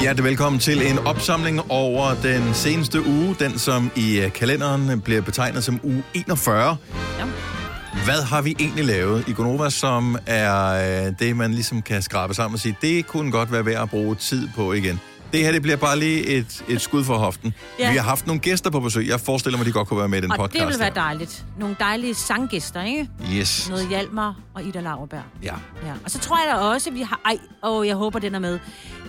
Hjertelig 0.00 0.24
velkommen 0.24 0.58
til 0.60 0.90
en 0.90 0.98
opsamling 0.98 1.60
over 1.70 2.14
den 2.22 2.54
seneste 2.54 3.06
uge, 3.06 3.36
den 3.38 3.58
som 3.58 3.90
i 3.96 4.20
øh, 4.20 4.32
kalenderen 4.32 5.00
bliver 5.00 5.20
betegnet 5.20 5.64
som 5.64 5.80
uge 5.82 6.02
41. 6.14 6.76
Ja. 7.18 7.24
Hvad 8.04 8.22
har 8.22 8.42
vi 8.42 8.56
egentlig 8.60 8.84
lavet 8.84 9.28
i 9.28 9.32
Gonova, 9.32 9.70
som 9.70 10.18
er 10.26 10.66
øh, 11.06 11.12
det, 11.18 11.36
man 11.36 11.54
ligesom 11.54 11.82
kan 11.82 12.02
skrabe 12.02 12.34
sammen 12.34 12.54
og 12.54 12.60
sige, 12.60 12.76
det 12.82 13.06
kunne 13.06 13.32
godt 13.32 13.52
være 13.52 13.66
værd 13.66 13.82
at 13.82 13.90
bruge 13.90 14.14
tid 14.14 14.48
på 14.56 14.72
igen. 14.72 15.00
Det 15.32 15.40
her, 15.40 15.52
det 15.52 15.62
bliver 15.62 15.76
bare 15.76 15.98
lige 15.98 16.26
et, 16.26 16.64
et 16.68 16.80
skud 16.80 17.04
for 17.04 17.14
hoften. 17.18 17.54
Ja. 17.78 17.90
Vi 17.90 17.96
har 17.96 18.04
haft 18.04 18.26
nogle 18.26 18.40
gæster 18.40 18.70
på 18.70 18.80
besøg. 18.80 19.08
Jeg 19.08 19.20
forestiller 19.20 19.58
mig, 19.58 19.66
de 19.66 19.72
godt 19.72 19.88
kunne 19.88 19.98
være 19.98 20.08
med 20.08 20.18
i 20.18 20.22
den 20.22 20.30
Og 20.30 20.36
podcast. 20.36 20.60
det 20.60 20.68
vil 20.68 20.78
være 20.78 20.88
her. 20.88 20.94
dejligt. 20.94 21.44
Nogle 21.58 21.76
dejlige 21.80 22.14
sanggæster, 22.14 22.82
ikke? 22.82 23.08
Yes. 23.34 23.68
Noget 23.70 23.88
Hjalmar 23.88 24.34
og 24.54 24.62
Ida 24.64 24.80
Lauerberg. 24.80 25.22
Ja. 25.42 25.54
Ja. 25.86 25.92
Og 26.04 26.10
så 26.10 26.18
tror 26.18 26.36
jeg 26.38 26.54
da 26.56 26.60
også, 26.60 26.90
at 26.90 26.96
vi 26.96 27.02
har... 27.02 27.20
Ej, 27.24 27.38
og 27.62 27.86
jeg 27.86 27.96
håber, 27.96 28.18
den 28.18 28.34
er 28.34 28.38
med. 28.38 28.58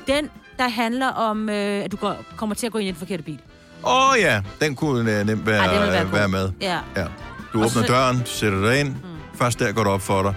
Den, 0.07 0.29
der 0.61 0.69
handler 0.69 1.07
om, 1.07 1.49
øh, 1.49 1.83
at 1.83 1.91
du 1.91 1.97
går, 1.97 2.15
kommer 2.37 2.55
til 2.55 2.65
at 2.65 2.71
gå 2.71 2.77
ind 2.79 2.87
i 2.87 2.91
den 2.91 2.99
forkerte 2.99 3.23
bil. 3.23 3.39
Åh 3.83 4.09
oh, 4.11 4.15
ja, 4.19 4.41
den 4.61 4.75
kunne 4.75 5.19
øh, 5.19 5.25
nemt 5.25 5.45
være, 5.45 5.65
Ej, 5.65 5.83
den 5.83 5.93
være 5.93 6.11
være 6.13 6.27
med. 6.27 6.51
Ja. 6.61 6.79
Ja. 6.95 7.01
Du 7.53 7.59
Og 7.59 7.65
åbner 7.65 7.67
så- 7.67 7.83
døren, 7.87 8.17
du 8.19 8.25
sætter 8.25 8.61
dig 8.61 8.79
ind. 8.79 8.89
Mm. 8.89 8.95
Først 9.35 9.59
der 9.59 9.71
går 9.71 9.83
det 9.83 9.91
op 9.91 10.01
for 10.01 10.21
dig. 10.23 10.33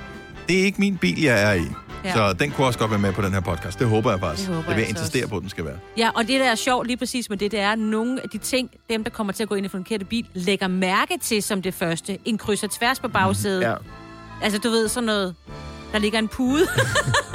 Det 0.48 0.60
er 0.60 0.64
ikke 0.64 0.80
min 0.80 0.96
bil, 0.98 1.22
jeg 1.22 1.42
er 1.42 1.52
i. 1.52 1.64
Ja. 2.04 2.12
Så 2.12 2.32
den 2.32 2.50
kunne 2.50 2.66
også 2.66 2.78
godt 2.78 2.90
være 2.90 3.00
med 3.00 3.12
på 3.12 3.22
den 3.22 3.32
her 3.32 3.40
podcast. 3.40 3.78
Det 3.78 3.86
håber 3.88 4.10
jeg 4.10 4.20
faktisk. 4.20 4.48
Det 4.48 4.54
håber 4.56 4.68
det 4.68 4.76
vil 4.76 4.82
jeg 4.82 4.90
insistere 4.90 5.22
også. 5.24 5.30
på, 5.30 5.36
at 5.36 5.42
den 5.42 5.50
skal 5.50 5.64
være. 5.64 5.76
Ja, 5.96 6.10
og 6.14 6.22
det, 6.28 6.40
der 6.40 6.50
er 6.50 6.54
sjovt 6.54 6.86
lige 6.86 6.96
præcis 6.96 7.30
med 7.30 7.38
det, 7.38 7.50
det 7.52 7.60
er, 7.60 7.72
at 7.72 7.78
nogle 7.78 8.20
af 8.22 8.28
de 8.28 8.38
ting, 8.38 8.70
dem, 8.90 9.04
der 9.04 9.10
kommer 9.10 9.32
til 9.32 9.42
at 9.42 9.48
gå 9.48 9.54
ind 9.54 9.66
i 9.66 9.68
den 9.68 9.78
forkerte 9.82 10.04
bil, 10.04 10.26
lægger 10.34 10.68
mærke 10.68 11.18
til 11.22 11.42
som 11.42 11.62
det 11.62 11.74
første. 11.74 12.18
En 12.24 12.38
kryds 12.38 12.62
og 12.62 12.70
tværs 12.70 13.00
på 13.00 13.08
bagsædet. 13.08 13.62
Ja. 13.62 13.74
Altså, 14.42 14.58
du 14.58 14.68
ved, 14.70 14.88
sådan 14.88 15.06
noget... 15.06 15.34
Der 15.92 15.98
ligger 16.00 16.18
en 16.18 16.28
pude. 16.28 16.66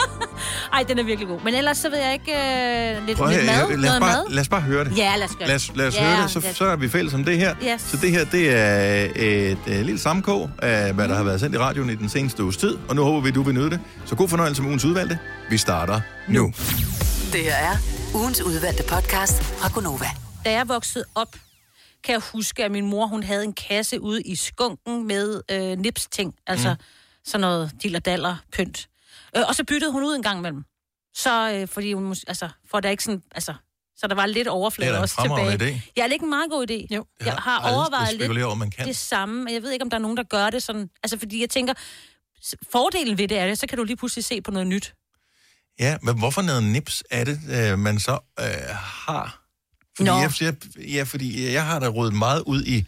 Ej, 0.74 0.84
den 0.88 1.00
er 1.00 1.04
virkelig 1.04 1.28
god. 1.28 1.40
Men 1.44 1.54
ellers 1.56 1.78
så 1.78 1.90
ved 1.90 1.98
jeg 1.98 2.14
ikke... 2.14 2.32
Øh, 2.32 3.06
lidt, 3.08 3.18
Prøv 3.18 3.28
lidt 3.30 3.46
mad? 3.46 3.56
høre, 3.56 3.68
lad, 3.68 3.76
os 3.78 3.82
noget 3.82 4.02
bare, 4.02 4.12
mad? 4.14 4.26
lad 4.30 4.42
os 4.42 4.48
bare 4.50 4.62
høre 4.62 4.84
det. 4.86 4.98
Ja, 4.98 5.16
lad 5.18 5.26
os 5.30 5.36
gøre 5.36 5.48
Lad 5.48 5.56
os, 5.56 5.68
det. 5.68 5.78
lad 5.78 5.88
os 5.88 5.96
ja, 5.96 6.04
høre 6.16 6.24
det, 6.24 6.32
så, 6.32 6.40
lad 6.40 6.54
så 6.54 6.66
er 6.66 6.76
vi 6.76 6.90
fælles 6.90 7.14
om 7.14 7.24
det 7.24 7.38
her. 7.38 7.56
Yes. 7.74 7.82
Så 7.82 7.98
det 7.98 8.12
her, 8.12 8.26
det 8.26 8.52
er 8.58 9.08
et, 9.16 9.58
et 9.68 9.86
lille 9.86 10.00
sammenkog 10.00 10.50
af, 10.62 10.94
hvad 10.94 11.08
der 11.08 11.16
har 11.16 11.24
været 11.24 11.40
sendt 11.40 11.56
i 11.56 11.58
radioen 11.58 11.90
i 11.90 11.96
den 11.96 12.10
seneste 12.10 12.44
uges 12.44 12.58
tid. 12.58 12.78
Og 12.90 12.96
nu 12.96 13.04
håber 13.04 13.20
vi, 13.20 13.32
du 13.32 13.44
vil 13.44 13.54
nyde 13.54 13.70
det. 13.70 13.80
Så 14.06 14.16
god 14.16 14.30
fornøjelse 14.30 14.62
med 14.62 14.70
ugens 14.70 14.86
udvalgte. 14.86 15.20
Vi 15.50 15.58
starter 15.58 16.02
nu. 16.28 16.54
Det 17.34 17.42
her 17.42 17.56
er 17.56 17.76
ugens 18.16 18.42
udvalgte 18.42 18.84
podcast 18.84 19.44
fra 19.44 19.70
Gonova. 19.74 20.06
da 20.46 20.52
jeg 20.52 20.68
voksede 20.70 21.06
op, 21.16 21.36
kan 22.04 22.14
jeg 22.14 22.22
huske, 22.34 22.64
at 22.66 22.72
min 22.72 22.86
mor 22.90 23.08
hun 23.08 23.24
havde 23.24 23.44
en 23.44 23.54
kasse 23.54 24.02
ude 24.02 24.22
i 24.22 24.36
skunken 24.36 25.08
med 25.08 25.42
øh, 25.52 25.78
nips-ting. 25.80 26.34
Altså 26.48 26.70
mm. 26.70 26.84
sådan 27.26 27.42
noget 27.42 27.72
dillerdaller 27.84 28.36
pynt. 28.54 28.88
Øh, 29.38 29.44
og 29.48 29.56
så 29.56 29.64
byttede 29.64 29.92
hun 29.92 30.04
ud 30.04 30.16
en 30.16 30.24
gang 30.24 30.40
imellem. 30.40 30.64
Så 31.16 31.52
øh, 31.54 31.68
fordi 31.68 31.94
hun, 31.94 32.16
altså, 32.28 32.50
for 32.72 32.80
der 32.80 32.90
ikke 32.90 33.04
sådan, 33.04 33.24
altså, 33.32 33.54
så 33.98 34.08
der 34.08 34.16
var 34.16 34.26
lidt 34.26 34.36
Det 34.36 34.48
er 34.48 34.52
overflade 34.52 35.00
også 35.00 35.22
tilbage. 35.22 35.54
idé. 35.76 35.92
Ja, 35.98 36.02
er 36.04 36.08
det 36.08 36.14
ikke 36.14 36.24
en 36.24 36.30
meget 36.30 36.52
god 36.52 36.72
idé? 36.72 36.96
Jo. 36.96 37.06
Det 37.20 37.26
Jeg 37.26 37.34
har 37.34 37.60
har 37.62 37.74
overvejet 37.74 38.18
lidt 38.18 38.44
over, 38.44 38.56
man 38.56 38.72
kan. 38.72 38.88
det 38.88 38.96
samme. 38.96 39.44
men 39.44 39.54
Jeg 39.54 39.62
ved 39.64 39.72
ikke, 39.72 39.84
om 39.84 39.90
der 39.90 39.98
er 39.98 40.02
nogen, 40.02 40.18
der 40.18 40.24
gør 40.24 40.50
det 40.50 40.64
sådan. 40.64 40.90
Altså, 41.04 41.18
fordi 41.20 41.42
jeg 41.42 41.50
tænker, 41.50 41.74
fordelen 42.72 43.18
ved 43.18 43.28
det 43.28 43.38
er 43.40 43.48
det, 43.48 43.60
så 43.60 43.68
kan 43.68 43.78
du 43.78 43.84
lige 43.84 43.98
pludselig 43.98 44.26
se 44.26 44.42
på 44.42 44.52
noget 44.52 44.68
nyt. 44.68 44.94
Ja, 45.80 45.98
men 46.02 46.18
hvorfor 46.18 46.42
noget 46.42 46.64
nips 46.64 47.04
er 47.12 47.24
det, 47.24 47.40
øh, 47.52 47.80
man 47.80 48.00
så 48.00 48.20
øh, 48.40 48.46
har? 48.76 49.44
Fordi 49.98 50.10
Nå. 50.10 50.16
jeg, 50.18 50.32
jeg, 50.42 50.56
ja, 50.78 51.04
fordi 51.04 51.54
jeg 51.54 51.66
har 51.66 51.80
da 51.80 51.88
rodet 51.88 52.14
meget 52.14 52.44
ud 52.46 52.64
i 52.64 52.86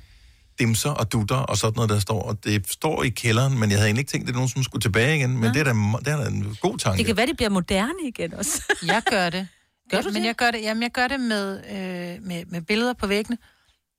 dimser 0.62 0.90
og 0.90 1.12
dutter 1.12 1.42
og 1.52 1.58
sådan 1.58 1.76
noget, 1.76 1.90
der 1.90 2.00
står. 2.00 2.22
Og 2.30 2.44
det 2.44 2.72
står 2.72 3.04
i 3.04 3.09
kælderen, 3.09 3.59
men 3.59 3.70
jeg 3.70 3.78
havde 3.78 3.88
egentlig 3.88 4.02
ikke 4.02 4.12
tænkt, 4.12 4.23
at 4.23 4.28
det 4.28 4.34
er 4.34 4.42
nogen, 4.42 4.50
som 4.50 4.64
skulle 4.64 4.81
tilbage 4.81 5.16
igen. 5.18 5.38
Men 5.42 5.53
det 5.53 5.59
er, 5.59 5.64
da, 5.64 5.73
det 6.06 6.08
er 6.14 6.18
da 6.23 6.28
en 6.30 6.58
god 6.62 6.78
tanke. 6.78 6.98
Det 6.98 7.06
kan 7.06 7.18
være, 7.18 7.26
det 7.26 7.38
bliver 7.38 7.50
moderne 7.50 8.02
igen 8.08 8.34
også. 8.34 8.56
Jeg 8.94 9.02
gør 9.09 9.30
det. 9.30 9.47
Gør 9.91 9.97
ja, 9.97 10.02
du 10.02 10.09
Men 10.09 10.16
det? 10.22 10.28
jeg 10.28 10.35
gør 10.35 10.52
det, 10.52 10.62
jamen, 10.62 10.84
jeg 10.84 10.91
gør 10.91 11.08
det 11.08 11.19
med, 11.19 11.46
øh, 11.75 12.28
med, 12.28 12.46
med 12.46 12.62
billeder 12.62 12.94
på 12.94 13.08
væggene. 13.08 13.38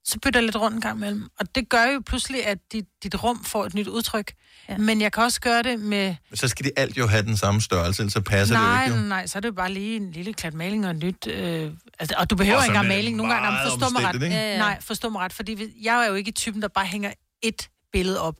Så 0.05 0.19
bytter 0.23 0.41
jeg 0.41 0.45
lidt 0.45 0.57
rundt 0.57 0.75
en 0.75 0.81
gang 0.81 0.97
imellem. 0.97 1.29
Og 1.41 1.55
det 1.55 1.69
gør 1.69 1.85
jo 1.85 2.03
pludselig, 2.07 2.47
at 2.47 2.59
dit, 2.73 2.85
dit 3.03 3.23
rum 3.23 3.45
får 3.45 3.67
et 3.67 3.75
nyt 3.75 3.89
udtryk. 3.89 4.33
Ja. 4.69 4.77
Men 4.79 5.01
jeg 5.01 5.13
kan 5.13 5.23
også 5.23 5.41
gøre 5.41 5.63
det 5.63 5.81
med... 5.81 6.15
Så 6.35 6.49
skal 6.49 6.65
det 6.65 6.73
alt 6.77 6.99
jo 6.99 7.07
have 7.07 7.23
den 7.23 7.37
samme 7.37 7.61
størrelse, 7.61 8.11
så 8.11 8.21
passer 8.21 8.55
nej, 8.55 8.83
det 8.83 8.89
jo 8.89 8.95
ikke. 8.95 9.03
Jo. 9.03 9.09
nej, 9.09 9.27
så 9.27 9.39
er 9.39 9.41
det 9.41 9.49
jo 9.49 9.53
bare 9.53 9.73
lige 9.73 9.97
en 9.97 10.13
lille 10.13 10.33
klat 10.33 10.55
maling 10.55 10.85
og 10.85 10.91
et 10.91 11.03
nyt... 11.03 11.27
Øh, 11.27 11.71
altså, 11.99 12.15
og 12.19 12.31
du 12.31 12.37
behøver 12.37 12.59
Og 12.59 12.65
ikke 12.65 12.71
engang 12.71 12.89
maling 12.89 13.17
nogle 13.17 13.33
gange. 13.33 13.49
Jamen, 13.49 13.71
forstå 13.71 13.89
mig 13.93 14.05
ret. 14.05 14.23
Ja, 14.23 14.53
ja. 14.53 14.59
Nej, 14.59 14.81
forstå 14.81 15.09
mig 15.09 15.21
ret. 15.21 15.33
Fordi 15.33 15.83
jeg 15.83 16.05
er 16.05 16.09
jo 16.09 16.15
ikke 16.15 16.31
typen, 16.31 16.63
der 16.63 16.69
bare 16.69 16.87
hænger 16.87 17.13
et 17.43 17.69
billede 17.93 18.21
op. 18.21 18.37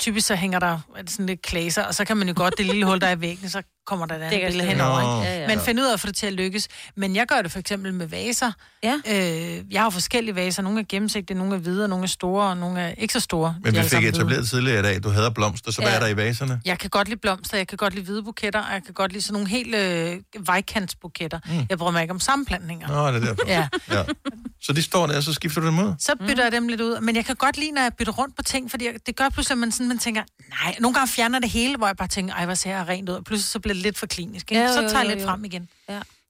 Typisk 0.00 0.26
så 0.26 0.34
hænger 0.34 0.58
der 0.58 0.78
sådan 1.06 1.26
lidt 1.26 1.42
klaser, 1.42 1.82
og 1.82 1.94
så 1.94 2.04
kan 2.04 2.16
man 2.16 2.28
jo 2.28 2.34
godt 2.36 2.54
det 2.58 2.66
lille 2.66 2.86
hul, 2.86 3.00
der 3.00 3.06
er 3.06 3.16
i 3.16 3.20
væggen, 3.20 3.48
så 3.48 3.62
kommer 3.86 4.06
der 4.06 4.14
et 4.14 4.22
andet 4.22 4.40
billede 4.50 4.68
henover. 4.68 5.00
Ikke? 5.00 5.32
Ja, 5.32 5.40
ja. 5.40 5.48
Men 5.48 5.60
find 5.60 5.80
ud 5.80 5.84
af 5.84 5.92
at 5.92 6.00
få 6.00 6.06
det 6.06 6.16
til 6.16 6.26
at 6.26 6.32
lykkes. 6.32 6.68
Men 6.96 7.16
jeg 7.16 7.26
gør 7.26 7.42
det 7.42 7.52
for 7.52 7.58
eksempel 7.58 7.94
med 7.94 8.06
vaser. 8.06 8.52
Ja. 8.82 8.94
Øh, 9.08 9.62
jeg 9.72 9.82
har 9.82 9.90
forskellige 9.90 10.34
vaser. 10.34 10.62
Nogle 10.62 10.80
er 10.80 10.84
gennemsigtige, 10.88 11.38
nogle 11.38 11.54
er 11.54 11.58
hvide, 11.58 11.88
nogle 11.88 12.02
er 12.04 12.08
store, 12.08 12.48
og 12.48 12.56
nogle 12.56 12.80
er 12.80 12.94
ikke 12.98 13.12
så 13.12 13.20
store. 13.20 13.56
Men 13.62 13.74
vi 13.74 13.80
fik 13.80 13.88
sammen 13.90 14.02
hvide. 14.10 14.16
etableret 14.16 14.48
tidligere 14.48 14.80
i 14.80 14.82
dag, 14.82 15.02
du 15.02 15.08
hader 15.08 15.30
blomster, 15.30 15.72
så 15.72 15.80
hvad 15.80 15.90
Ja. 15.90 15.96
er 15.96 16.00
der 16.00 16.06
i 16.06 16.16
vaserne? 16.16 16.60
Jeg 16.64 16.78
kan 16.78 16.90
godt 16.90 17.08
lide 17.08 17.20
blomster, 17.20 17.56
jeg 17.56 17.66
kan 17.66 17.76
godt 17.76 17.94
lide 17.94 18.04
hvide 18.04 18.22
buketter, 18.22 18.60
og 18.60 18.72
jeg 18.72 18.82
kan 18.84 18.94
godt 18.94 19.12
lide 19.12 19.22
sådan 19.22 19.32
nogle 19.32 19.48
helt 19.48 19.74
øh, 19.74 20.46
vejkantsbuketter. 20.46 21.38
Mm. 21.46 21.66
Jeg 21.70 21.78
bryder 21.78 21.92
mig 21.92 22.02
ikke 22.02 22.14
om 22.14 22.20
sammenplantninger. 22.20 22.88
Nå, 22.88 23.08
det 23.08 23.22
er 23.22 23.26
derfor. 23.26 23.48
Ja. 23.48 23.68
ja. 23.92 24.02
Så 24.62 24.72
de 24.72 24.82
står 24.82 25.06
der, 25.06 25.16
og 25.16 25.22
så 25.22 25.32
skifter 25.32 25.60
du 25.60 25.66
dem 25.66 25.78
ud? 25.78 25.94
Så 25.98 26.12
bytter 26.20 26.34
mm. 26.34 26.40
jeg 26.40 26.52
dem 26.52 26.68
lidt 26.68 26.80
ud. 26.80 27.00
Men 27.00 27.16
jeg 27.16 27.24
kan 27.24 27.36
godt 27.36 27.56
lide, 27.58 27.70
når 27.70 27.82
jeg 27.82 27.92
bytter 27.98 28.12
rundt 28.12 28.36
på 28.36 28.42
ting, 28.42 28.70
fordi 28.70 28.84
jeg, 28.84 28.94
det 29.06 29.16
gør 29.16 29.28
pludselig, 29.28 29.54
at 29.54 29.58
man, 29.58 29.72
sådan, 29.72 29.88
man 29.88 29.98
tænker, 29.98 30.22
nej, 30.62 30.76
nogle 30.80 30.94
gange 30.94 31.08
fjerner 31.08 31.38
det 31.38 31.50
hele, 31.50 31.76
hvor 31.76 31.86
jeg 31.86 31.96
bare 31.96 32.08
tænker, 32.08 32.34
ej, 32.34 32.44
hvor 32.44 32.54
ser 32.54 32.70
jeg 32.76 32.88
rent 32.88 33.08
ud, 33.08 33.14
og 33.14 33.24
pludselig 33.24 33.50
så 33.50 33.58
bliver 33.60 33.73
det 33.74 33.82
lidt 33.82 33.98
for 33.98 34.06
klinisk. 34.06 34.52
Ikke? 34.52 34.62
Ja, 34.62 34.68
jo, 34.68 34.74
så 34.74 34.82
jo, 34.82 34.88
tager 34.88 35.02
jeg 35.02 35.10
jo, 35.10 35.14
lidt 35.14 35.22
jo. 35.22 35.28
frem 35.28 35.44
igen. 35.44 35.68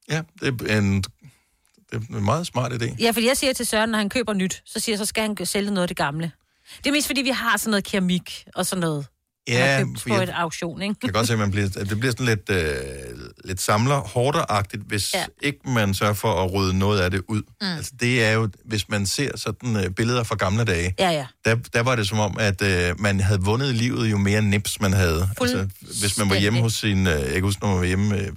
Ja, 0.08 0.22
det 0.40 0.70
er 0.70 0.78
en, 0.78 1.02
det 1.02 1.12
er 1.92 2.16
en 2.16 2.24
meget 2.24 2.46
smart 2.46 2.72
idé. 2.72 2.96
Ja, 3.00 3.10
fordi 3.10 3.26
jeg 3.26 3.36
siger 3.36 3.52
til 3.52 3.66
Søren, 3.66 3.90
når 3.90 3.98
han 3.98 4.08
køber 4.08 4.32
nyt, 4.32 4.62
så 4.64 4.80
siger 4.80 4.92
jeg, 4.92 4.98
så 4.98 5.04
skal 5.04 5.22
han 5.22 5.46
sælge 5.46 5.70
noget 5.70 5.82
af 5.82 5.88
det 5.88 5.96
gamle. 5.96 6.32
Det 6.78 6.86
er 6.86 6.92
mest 6.92 7.06
fordi, 7.06 7.22
vi 7.22 7.30
har 7.30 7.56
sådan 7.56 7.70
noget 7.70 7.84
keramik 7.84 8.44
og 8.54 8.66
sådan 8.66 8.80
noget. 8.80 9.06
Ja, 9.48 9.80
for 9.98 10.08
på 10.08 10.14
jeg 10.14 10.22
et 10.22 10.28
auktion, 10.28 10.82
ikke? 10.82 10.94
kan 11.00 11.12
godt 11.12 11.26
se, 11.26 11.32
at 11.32 11.38
man 11.38 11.50
bliver, 11.50 11.66
at 11.66 11.90
det 11.90 12.00
bliver 12.00 12.12
sådan 12.12 12.26
lidt, 12.26 12.50
øh, 12.50 12.66
lidt 13.44 13.60
samler 13.60 13.96
hårderagtigt, 13.96 14.82
hvis 14.86 15.14
ja. 15.14 15.24
Ikke 15.42 15.58
man 15.66 15.94
sørger 15.94 16.14
for 16.14 16.44
at 16.44 16.52
rydde 16.52 16.78
noget 16.78 17.00
af 17.00 17.10
det 17.10 17.22
ud. 17.28 17.42
Mm. 17.60 17.66
Altså, 17.66 17.92
det 18.00 18.24
er 18.24 18.32
jo, 18.32 18.48
hvis 18.64 18.88
man 18.88 19.06
ser 19.06 19.36
sådan 19.36 19.76
øh, 19.76 19.90
billeder 19.90 20.22
fra 20.22 20.34
gamle 20.34 20.64
dage, 20.64 20.94
Ja, 20.98 21.10
ja. 21.10 21.26
der, 21.44 21.56
der 21.74 21.80
var 21.82 21.96
det 21.96 22.08
som 22.08 22.18
om, 22.18 22.36
at 22.40 22.62
øh, 22.62 23.00
man 23.00 23.20
havde 23.20 23.40
vundet 23.40 23.68
i 23.70 23.72
livet, 23.72 24.10
jo 24.10 24.18
mere 24.18 24.42
nips 24.42 24.80
man 24.80 24.92
havde. 24.92 25.28
Altså, 25.40 25.68
hvis 26.00 26.18
man 26.18 26.30
var 26.30 26.36
hjemme 26.36 26.60
hos 26.60 26.72
sin, 26.74 27.06
øh, 27.06 27.12
jeg 27.12 27.32
kan 27.32 27.42
huske, 27.42 27.62
når 27.62 27.68
man 27.68 27.78
var 27.78 27.84
hjemme 27.86 28.18
øh, 28.18 28.32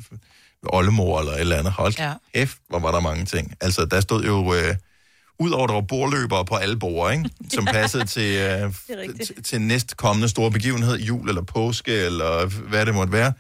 oldemor 0.64 1.20
eller 1.20 1.34
et 1.34 1.40
eller 1.40 1.56
andet, 1.56 1.74
hold 1.74 1.94
ja. 2.00 2.46
F, 2.46 2.56
hvor 2.70 2.80
var 2.80 2.92
der 2.92 3.00
mange 3.00 3.26
ting. 3.26 3.54
Altså, 3.62 3.86
der 3.86 4.02
stod 4.02 4.24
jo, 4.24 4.54
øh, 4.54 4.76
udover 5.40 5.68
der 5.68 5.74
var 5.74 5.82
bordløbere 5.82 6.46
på 6.46 6.56
alle 6.56 6.78
bord, 6.80 7.14
ikke? 7.14 7.30
som 7.56 7.66
passede 7.66 8.06
til, 8.06 8.36
øh, 8.38 8.72
rigtigt. 8.90 9.28
til, 9.28 9.44
til 9.44 9.62
næst 9.62 9.98
kommende 9.98 10.30
store 10.30 10.52
begivenhed, 10.52 10.98
jul 11.00 11.30
eller 11.30 11.42
påske, 11.42 11.92
eller 11.94 12.46
hvad 12.46 12.86
det 12.86 12.94
måtte 12.94 13.14
være. 13.14 13.34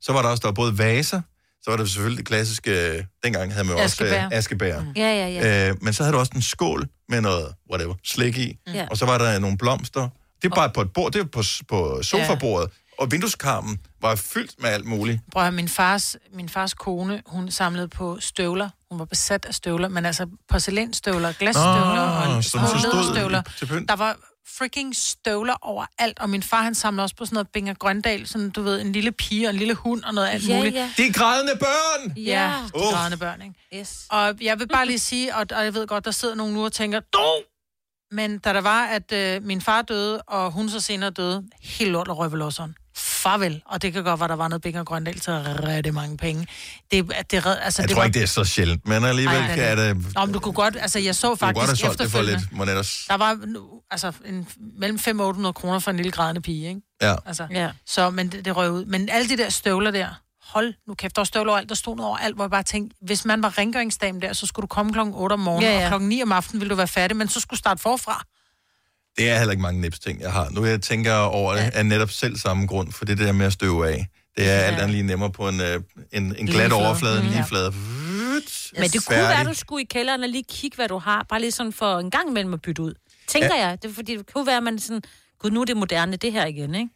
Så 0.00 0.12
var 0.12 0.22
der 0.22 0.28
også 0.28 0.40
der 0.40 0.48
var 0.48 0.52
både 0.52 0.78
vaser, 0.78 1.20
så 1.62 1.70
var 1.70 1.76
der 1.76 1.84
selvfølgelig 1.84 2.18
det 2.18 2.26
klassiske, 2.26 3.06
dengang 3.24 3.52
havde 3.52 3.66
man 3.66 3.76
jo 3.76 3.82
også 3.82 4.04
Askebær. 4.04 4.24
øh, 4.24 4.30
askebær. 4.32 4.80
Mm. 4.80 4.86
Ja, 4.96 5.02
ja, 5.02 5.28
ja. 5.28 5.68
Øh, 5.70 5.76
men 5.80 5.92
så 5.92 6.02
havde 6.02 6.14
du 6.14 6.18
også 6.18 6.32
en 6.34 6.42
skål 6.42 6.88
med 7.08 7.20
noget, 7.20 7.46
whatever, 7.70 7.94
slik 8.04 8.38
i. 8.38 8.58
Ja. 8.74 8.86
Og 8.90 8.96
så 8.96 9.06
var 9.06 9.18
der 9.18 9.38
nogle 9.38 9.58
blomster. 9.58 10.08
Det 10.42 10.50
er 10.50 10.54
bare 10.54 10.70
på 10.70 10.80
et 10.80 10.92
bord, 10.92 11.12
det 11.12 11.20
er 11.20 11.24
på, 11.24 11.42
på 11.68 12.02
sofabordet. 12.02 12.70
Og 12.98 13.12
vindueskarmen 13.12 13.80
var 14.00 14.14
fyldt 14.14 14.54
med 14.62 14.70
alt 14.70 14.84
muligt. 14.86 15.20
Prøv 15.32 15.42
at 15.46 15.54
min 15.54 15.68
fars, 15.68 16.16
min 16.32 16.48
fars 16.48 16.74
kone, 16.74 17.22
hun 17.26 17.50
samlede 17.50 17.88
på 17.88 18.16
støvler. 18.20 18.68
Hun 18.90 18.98
var 18.98 19.04
besat 19.04 19.44
af 19.44 19.54
støvler, 19.54 19.88
men 19.88 20.06
altså 20.06 20.26
porcelænsstøvler, 20.48 21.32
glasstøvler 21.32 22.26
Nå, 22.28 22.36
og 22.36 22.44
så 22.44 22.50
stod 22.50 22.92
læderstøvler. 22.92 23.42
til 23.58 23.66
pynt. 23.66 23.88
Der 23.88 23.96
var 23.96 24.16
freaking 24.58 24.96
støvler 24.96 25.54
overalt, 25.62 26.18
og 26.18 26.30
min 26.30 26.42
far 26.42 26.62
han 26.62 26.74
samlede 26.74 27.04
også 27.04 27.16
på 27.16 27.24
sådan 27.24 27.34
noget 27.34 27.48
Binger 27.48 27.74
Grøndal, 27.74 28.26
sådan 28.26 28.50
du 28.50 28.62
ved, 28.62 28.80
en 28.80 28.92
lille 28.92 29.12
pige 29.12 29.46
og 29.46 29.50
en 29.52 29.56
lille 29.58 29.74
hund 29.74 30.02
og 30.02 30.14
noget 30.14 30.28
alt 30.28 30.48
Ja, 30.48 30.56
muligt. 30.56 30.74
ja. 30.74 30.90
De 30.96 31.12
grædende 31.12 31.52
børn! 31.60 32.16
Ja, 32.16 32.52
de 32.66 32.76
Uff. 32.78 32.94
grædende 32.94 33.16
børn, 33.16 33.42
ikke? 33.42 33.54
Yes. 33.80 34.06
Og 34.10 34.34
jeg 34.40 34.58
vil 34.58 34.68
bare 34.68 34.86
lige 34.86 34.98
sige, 34.98 35.34
og, 35.36 35.46
og 35.56 35.64
jeg 35.64 35.74
ved 35.74 35.86
godt, 35.86 36.04
der 36.04 36.10
sidder 36.10 36.34
nogen 36.34 36.54
nu 36.54 36.64
og 36.64 36.72
tænker, 36.72 37.00
du! 37.00 37.18
Men 38.10 38.38
da 38.38 38.52
der 38.52 38.60
var, 38.60 38.84
at 38.86 39.12
øh, 39.12 39.42
min 39.42 39.60
far 39.60 39.82
døde, 39.82 40.22
og 40.22 40.52
hun 40.52 40.68
så 40.68 40.80
senere 40.80 41.10
døde, 41.10 41.44
helt 41.62 41.90
lort 41.90 42.08
og 42.08 42.18
røvelosseren. 42.18 42.74
Farvel. 42.96 43.62
Og 43.66 43.82
det 43.82 43.92
kan 43.92 44.04
godt 44.04 44.20
være, 44.20 44.28
der 44.28 44.36
var 44.36 44.48
noget 44.48 44.62
Binger 44.62 44.84
Grøndal 44.84 45.20
til 45.20 45.32
rigtig 45.32 45.94
mange 45.94 46.16
penge. 46.16 46.46
Det, 46.90 47.12
at 47.14 47.30
det, 47.30 47.36
altså, 47.46 47.82
Jeg 47.82 47.88
det 47.88 47.94
tror 47.94 48.00
var, 48.00 48.04
ikke, 48.06 48.14
det 48.14 48.22
er 48.22 48.26
så 48.26 48.44
sjældent, 48.44 48.88
men 48.88 49.04
alligevel 49.04 49.36
Ej, 49.36 49.54
kan 49.54 49.78
det... 49.78 50.14
Nå, 50.14 50.24
men 50.24 50.32
du 50.32 50.38
kunne 50.40 50.54
godt, 50.54 50.76
altså 50.80 50.98
jeg 50.98 51.14
så 51.14 51.28
Du 51.28 51.36
kunne 51.36 51.38
godt 51.52 51.56
have 51.56 51.66
faktisk 51.66 51.80
solgt 51.86 51.98
det 51.98 52.10
for 52.10 52.22
lidt, 52.22 52.52
Monetters. 52.52 53.04
der 53.08 53.14
var 53.16 53.38
nu, 53.46 53.60
altså 53.90 54.12
en, 54.24 54.48
mellem 54.78 54.98
500 54.98 55.26
og 55.26 55.28
800 55.28 55.52
kroner 55.52 55.78
for 55.78 55.90
en 55.90 55.96
lille 55.96 56.12
grædende 56.12 56.40
pige, 56.40 56.68
ikke? 56.68 56.80
Ja. 57.02 57.14
Altså, 57.26 57.46
Ja. 57.50 57.70
Så, 57.86 58.10
men 58.10 58.28
det, 58.32 58.44
det 58.44 58.56
røg 58.56 58.70
ud. 58.70 58.84
Men 58.84 59.08
alle 59.08 59.28
de 59.28 59.36
der 59.36 59.48
støvler 59.48 59.90
der, 59.90 60.08
hold 60.42 60.74
nu 60.88 60.94
kæft, 60.94 61.16
der 61.16 61.20
var 61.20 61.24
støvler 61.24 61.50
overalt, 61.52 61.68
der 61.68 61.74
stod 61.74 61.96
noget 61.96 62.08
overalt, 62.08 62.34
hvor 62.34 62.44
jeg 62.44 62.50
bare 62.50 62.62
tænkte, 62.62 62.96
hvis 63.06 63.24
man 63.24 63.42
var 63.42 63.58
rengøringsdame 63.58 64.20
der, 64.20 64.32
så 64.32 64.46
skulle 64.46 64.64
du 64.64 64.66
komme 64.66 64.92
klokken 64.92 65.14
8 65.14 65.32
om 65.34 65.40
morgenen, 65.40 65.70
Ja, 65.70 65.78
ja, 65.78 65.84
og 65.84 65.88
klokken 65.90 66.08
9 66.08 66.22
om 66.22 66.32
aftenen 66.32 66.60
ville 66.60 66.70
du 66.70 66.76
være 66.76 66.88
færdig, 66.88 67.16
men 67.16 67.28
så 67.28 67.40
skulle 67.40 67.56
du 67.56 67.58
starte 67.58 67.82
forfra. 67.82 68.24
Det 69.16 69.30
er 69.30 69.38
heller 69.38 69.50
ikke 69.50 69.62
mange 69.62 69.80
nips 69.80 69.98
ting, 69.98 70.20
jeg 70.20 70.32
har. 70.32 70.48
Nu 70.50 70.64
jeg 70.64 70.82
tænker 70.82 71.14
over 71.14 71.54
det, 71.54 71.70
er 71.74 71.82
netop 71.82 72.10
selv 72.10 72.36
samme 72.36 72.66
grund, 72.66 72.92
for 72.92 73.04
det 73.04 73.18
der 73.18 73.32
med 73.32 73.46
at 73.46 73.52
støve 73.52 73.88
af. 73.90 74.06
Det 74.36 74.50
er 74.50 74.58
alt 74.58 74.76
andet 74.76 74.90
lige 74.90 75.02
nemmere 75.02 75.30
på 75.30 75.48
en, 75.48 75.60
øh, 75.60 75.80
en, 76.12 76.36
en 76.38 76.46
glat 76.46 76.70
flade. 76.70 76.72
overflade, 76.86 77.16
en 77.16 77.22
Mm, 77.22 77.28
lige 77.28 77.38
ja. 77.38 77.44
flade. 77.44 77.72
Slut. 77.72 78.80
Men 78.82 78.90
det 78.90 79.06
kunne 79.06 79.16
være, 79.18 79.44
du 79.44 79.54
skulle 79.54 79.82
i 79.82 79.86
kælderen 79.90 80.22
og 80.22 80.28
lige 80.28 80.44
kigge, 80.48 80.76
hvad 80.76 80.88
du 80.88 80.98
har. 80.98 81.26
Bare 81.28 81.40
lige 81.40 81.50
sådan 81.52 81.72
for 81.72 81.98
en 81.98 82.10
gang 82.10 82.28
imellem 82.28 82.54
at 82.54 82.62
bytte 82.62 82.82
ud. 82.82 82.94
Tænker 83.28 83.54
ja. 83.56 83.66
jeg. 83.66 83.78
Det 83.82 83.90
er 83.90 83.94
fordi, 83.94 84.16
det 84.16 84.32
kunne 84.34 84.46
være, 84.46 84.56
at 84.56 84.62
man 84.62 84.78
sådan... 84.78 85.02
Gud, 85.40 85.50
nu 85.50 85.60
er 85.60 85.64
det 85.64 85.76
moderne, 85.76 86.16
det 86.16 86.32
her 86.32 86.46
igen, 86.46 86.74
ikke? 86.74 86.88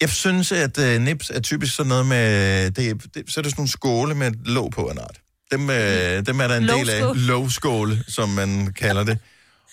Jeg 0.00 0.10
synes, 0.10 0.52
at 0.52 0.78
uh, 0.78 1.02
nips 1.02 1.30
er 1.30 1.40
typisk 1.40 1.74
sådan 1.76 1.88
noget 1.88 2.06
med... 2.06 2.70
Det, 2.70 3.14
det, 3.14 3.30
så 3.30 3.40
er 3.40 3.42
det 3.42 3.52
sådan 3.52 3.52
nogle 3.56 3.68
skåle 3.68 4.14
med 4.14 4.32
låg 4.44 4.70
på 4.70 4.82
en 4.82 4.98
art. 4.98 5.18
Dem, 5.52 5.62
uh, 5.62 5.68
dem 6.26 6.40
er 6.40 6.48
der 6.48 6.56
en 6.56 6.68
del 6.68 6.90
af. 6.90 7.00
Lågskål. 7.00 7.16
Lågskåle, 7.18 8.04
som 8.08 8.28
man 8.28 8.72
kalder 8.72 9.04
det. 9.04 9.18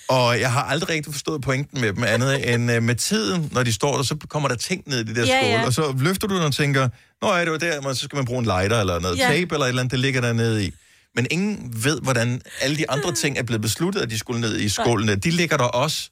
Og 0.09 0.39
jeg 0.39 0.51
har 0.51 0.63
aldrig 0.63 0.89
rigtig 0.89 1.13
forstået 1.13 1.41
pointen 1.41 1.81
med 1.81 1.93
dem, 1.93 2.03
andet 2.03 2.53
end 2.53 2.71
uh, 2.71 2.83
med 2.83 2.95
tiden, 2.95 3.49
når 3.51 3.63
de 3.63 3.73
står 3.73 3.95
der, 3.95 4.03
så 4.03 4.15
kommer 4.29 4.49
der 4.49 4.55
ting 4.55 4.83
ned 4.87 4.99
i 4.99 5.03
de 5.03 5.15
der 5.15 5.25
Ja, 5.25 5.39
skåle, 5.41 5.53
ja. 5.53 5.65
og 5.65 5.73
så 5.73 5.95
løfter 5.99 6.27
du 6.27 6.35
den 6.35 6.43
og 6.43 6.53
tænker, 6.53 6.89
nå 7.21 7.33
ja, 7.35 7.41
det 7.43 7.51
var 7.51 7.57
der, 7.57 7.81
men 7.81 7.95
så 7.95 8.03
skal 8.05 8.15
man 8.15 8.25
bruge 8.25 8.39
en 8.39 8.45
lighter 8.45 8.79
eller 8.79 8.99
noget 8.99 9.17
Ja. 9.17 9.23
tape 9.27 9.55
eller 9.55 9.65
et 9.65 9.69
eller 9.69 9.81
andet, 9.81 9.91
det 9.91 9.99
ligger 9.99 10.21
der 10.21 10.33
nede 10.33 10.65
i. 10.65 10.73
Men 11.15 11.27
ingen 11.31 11.83
ved, 11.83 12.01
hvordan 12.01 12.41
alle 12.61 12.77
de 12.77 12.89
andre 12.91 13.11
ting 13.13 13.37
er 13.37 13.43
blevet 13.43 13.61
besluttet, 13.61 14.01
at 14.01 14.09
de 14.09 14.17
skulle 14.19 14.41
ned 14.41 14.59
i 14.59 14.69
skålene. 14.69 15.15
De 15.15 15.29
ligger 15.31 15.57
der 15.57 15.63
også. 15.63 16.09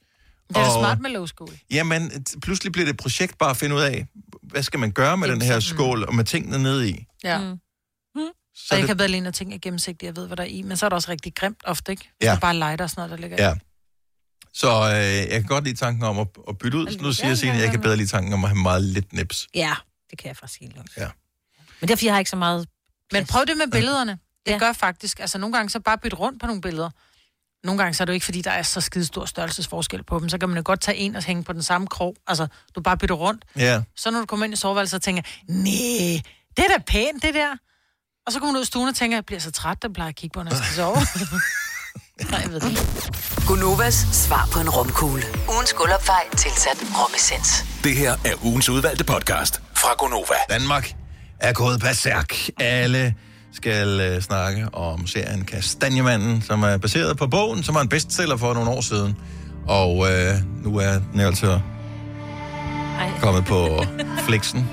Det 0.50 0.58
er 0.58 0.62
Og- 0.62 0.82
smart 0.82 1.00
med 1.02 1.10
lågskål. 1.10 1.50
Jamen, 1.72 2.12
t- 2.30 2.40
pludselig 2.42 2.72
bliver 2.72 2.86
det 2.86 2.92
et 2.94 2.98
projekt 3.00 3.38
bare 3.38 3.50
at 3.50 3.58
finde 3.58 3.76
ud 3.76 3.82
af, 3.82 4.06
hvad 4.44 4.64
skal 4.64 4.80
man 4.80 4.92
gøre 4.92 5.18
med 5.18 5.28
den 5.30 5.42
her 5.42 5.60
skål 5.60 6.04
og 6.04 6.16
med 6.16 6.24
tingene 6.24 6.60
nede 6.64 6.90
i. 6.90 7.06
Ja. 7.24 7.38
Mm. 7.40 7.58
Så 8.56 8.68
Og 8.72 8.76
jeg 8.76 8.82
det, 8.82 8.88
kan 8.88 8.98
bedre 8.98 9.10
lide, 9.10 9.28
at 9.28 9.34
ting 9.34 9.54
er 9.54 9.58
gennemsigtige, 9.62 10.08
jeg 10.08 10.16
ved, 10.16 10.28
hvad 10.28 10.38
der 10.38 10.44
er 10.44 10.48
i. 10.48 10.62
Men 10.62 10.78
så 10.78 10.86
er 10.86 10.90
det 10.90 10.96
også 10.96 11.12
rigtig 11.12 11.36
grimt 11.36 11.58
ofte, 11.66 11.92
ikke? 11.92 12.02
Hvis 12.04 12.26
Ja. 12.26 12.28
ja. 12.28 12.32
det 12.34 12.42
bare 12.42 12.52
er 12.56 12.60
lighter 12.60 12.84
og 12.84 12.90
sådan 12.90 13.10
noget, 13.10 13.12
der 13.12 13.28
ligger 13.30 13.52
i. 13.54 13.56
Så 14.58 14.68
øh, 14.68 15.04
jeg 15.04 15.30
kan 15.42 15.44
godt 15.44 15.64
lide 15.64 15.76
tanken 15.76 16.04
om 16.04 16.20
at, 16.20 16.28
at 16.50 16.58
bytte 16.58 16.78
ud. 16.78 16.92
Så 16.92 16.98
nu 17.02 17.14
siger 17.14 17.28
Ja, 17.30 17.36
jeg, 17.48 17.56
ja, 17.56 17.62
jeg 17.62 17.72
kan 17.72 17.82
bedre 17.82 17.96
lide 17.98 18.08
tanken 18.08 18.34
om 18.34 18.44
at 18.44 18.50
have 18.50 18.62
meget 18.62 18.84
lidt 18.84 19.14
nips. 19.14 19.48
Ja, 19.56 19.74
det 20.10 20.18
kan 20.20 20.28
jeg 20.28 20.38
faktisk 20.38 20.60
helt 20.62 20.76
godt. 20.76 20.88
Ja. 20.98 21.08
Men 21.82 21.88
derfor 21.90 22.06
jeg 22.06 22.14
har 22.14 22.20
ikke 22.20 22.32
så 22.32 22.36
meget... 22.38 22.68
Men 23.14 23.26
prøv 23.26 23.46
det 23.46 23.58
med 23.58 23.68
billederne. 23.72 24.12
Det 24.46 24.52
Ja. 24.52 24.58
gør 24.58 24.74
faktisk, 24.74 25.20
altså 25.20 25.38
nogle 25.38 25.56
gange 25.56 25.70
så 25.70 25.80
bare 25.80 25.98
bytte 25.98 26.18
rundt 26.18 26.40
på 26.42 26.46
nogle 26.48 26.62
billeder. 26.62 26.90
Nogle 27.64 27.82
gange 27.84 27.94
så 27.94 28.04
er 28.04 28.06
det 28.06 28.12
jo 28.12 28.14
ikke, 28.14 28.26
fordi 28.26 28.42
der 28.42 28.52
er 28.52 28.62
så 28.64 28.82
skide 28.82 29.06
stor 29.06 29.26
størrelsesforskel 29.26 30.04
på 30.04 30.20
dem. 30.20 30.30
Så 30.30 30.38
kan 30.38 30.50
man 30.50 30.58
jo 30.58 30.62
godt 30.66 30.82
tage 30.82 30.98
en 30.98 31.16
og 31.16 31.24
hænge 31.24 31.44
på 31.44 31.54
den 31.54 31.64
samme 31.64 31.88
krog. 31.88 32.16
Altså, 32.28 32.48
du 32.76 32.82
bare 32.82 32.98
bytter 32.98 33.16
rundt. 33.16 33.46
Ja. 33.58 33.82
Så 33.96 34.12
når 34.12 34.20
du 34.20 34.26
kommer 34.26 34.46
ind 34.46 34.54
i 34.54 34.58
soveværelset 34.58 34.98
og 34.98 35.02
tænker, 35.02 35.22
nej, 35.50 36.22
det 36.58 36.66
er 36.66 36.78
da 36.78 36.84
pænt, 36.88 37.24
det 37.24 37.34
der. 37.34 37.52
Og 38.26 38.34
så 38.34 38.40
kommer 38.40 38.54
du 38.54 38.58
ud 38.60 38.64
i 38.64 38.68
stuen 38.68 38.88
og 38.90 38.96
tænker, 38.96 39.18
jeg 39.18 39.26
bliver 39.26 39.40
så 39.40 39.52
træt, 39.52 39.82
den 39.82 39.94
plejer 39.94 40.10
at 40.10 40.16
kigge 40.16 40.34
på, 40.34 40.44
når 40.44 40.52
jeg 40.52 40.58
skal 40.64 40.76
sove. 40.76 40.98
Nej, 42.32 42.40
jeg 42.44 42.52
ved 42.52 42.60
det 42.60 42.70
ikke. 42.70 42.82
Gunovas 43.48 44.08
svar 44.12 44.50
på 44.54 44.60
en 44.60 44.70
romkugle. 44.70 45.24
Ugens 45.54 45.74
guldopfej 45.74 46.24
tilsat 46.38 46.78
romessens. 47.00 47.66
Det 47.84 47.96
her 47.96 48.12
er 48.12 48.46
ugens 48.46 48.70
udvalgte 48.70 49.04
podcast 49.04 49.62
fra 49.74 49.90
Gonova. 49.98 50.36
Danmark 50.50 50.94
er 51.40 51.54
gået 51.54 51.80
berserk. 51.80 52.34
Alle 52.60 53.16
skal 53.54 54.14
uh, 54.16 54.22
snakke 54.22 54.68
om 54.74 55.08
serien 55.08 55.46
Kastanjemanden, 55.46 56.42
som 56.42 56.64
er 56.64 56.78
baseret 56.78 57.18
på 57.18 57.28
bogen, 57.28 57.64
som 57.64 57.76
var 57.76 57.82
en 57.82 57.90
bestseller 57.90 58.38
for 58.38 58.54
nogle 58.54 58.70
år 58.70 58.82
siden. 58.82 59.18
Og 59.68 59.98
uh, 59.98 60.08
nu 60.64 60.78
er 60.78 61.00
den 61.12 61.20
altså 61.20 61.60
Ej, 63.00 63.12
kommet 63.22 63.46
på 63.46 63.86
Flixen. 64.28 64.70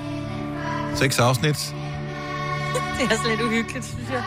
Seks 0.95 1.19
afsnit. 1.19 1.55
det 2.99 3.11
er 3.11 3.29
lidt 3.29 3.41
uhyggeligt, 3.41 3.85
synes 3.85 4.09
jeg. 4.11 4.23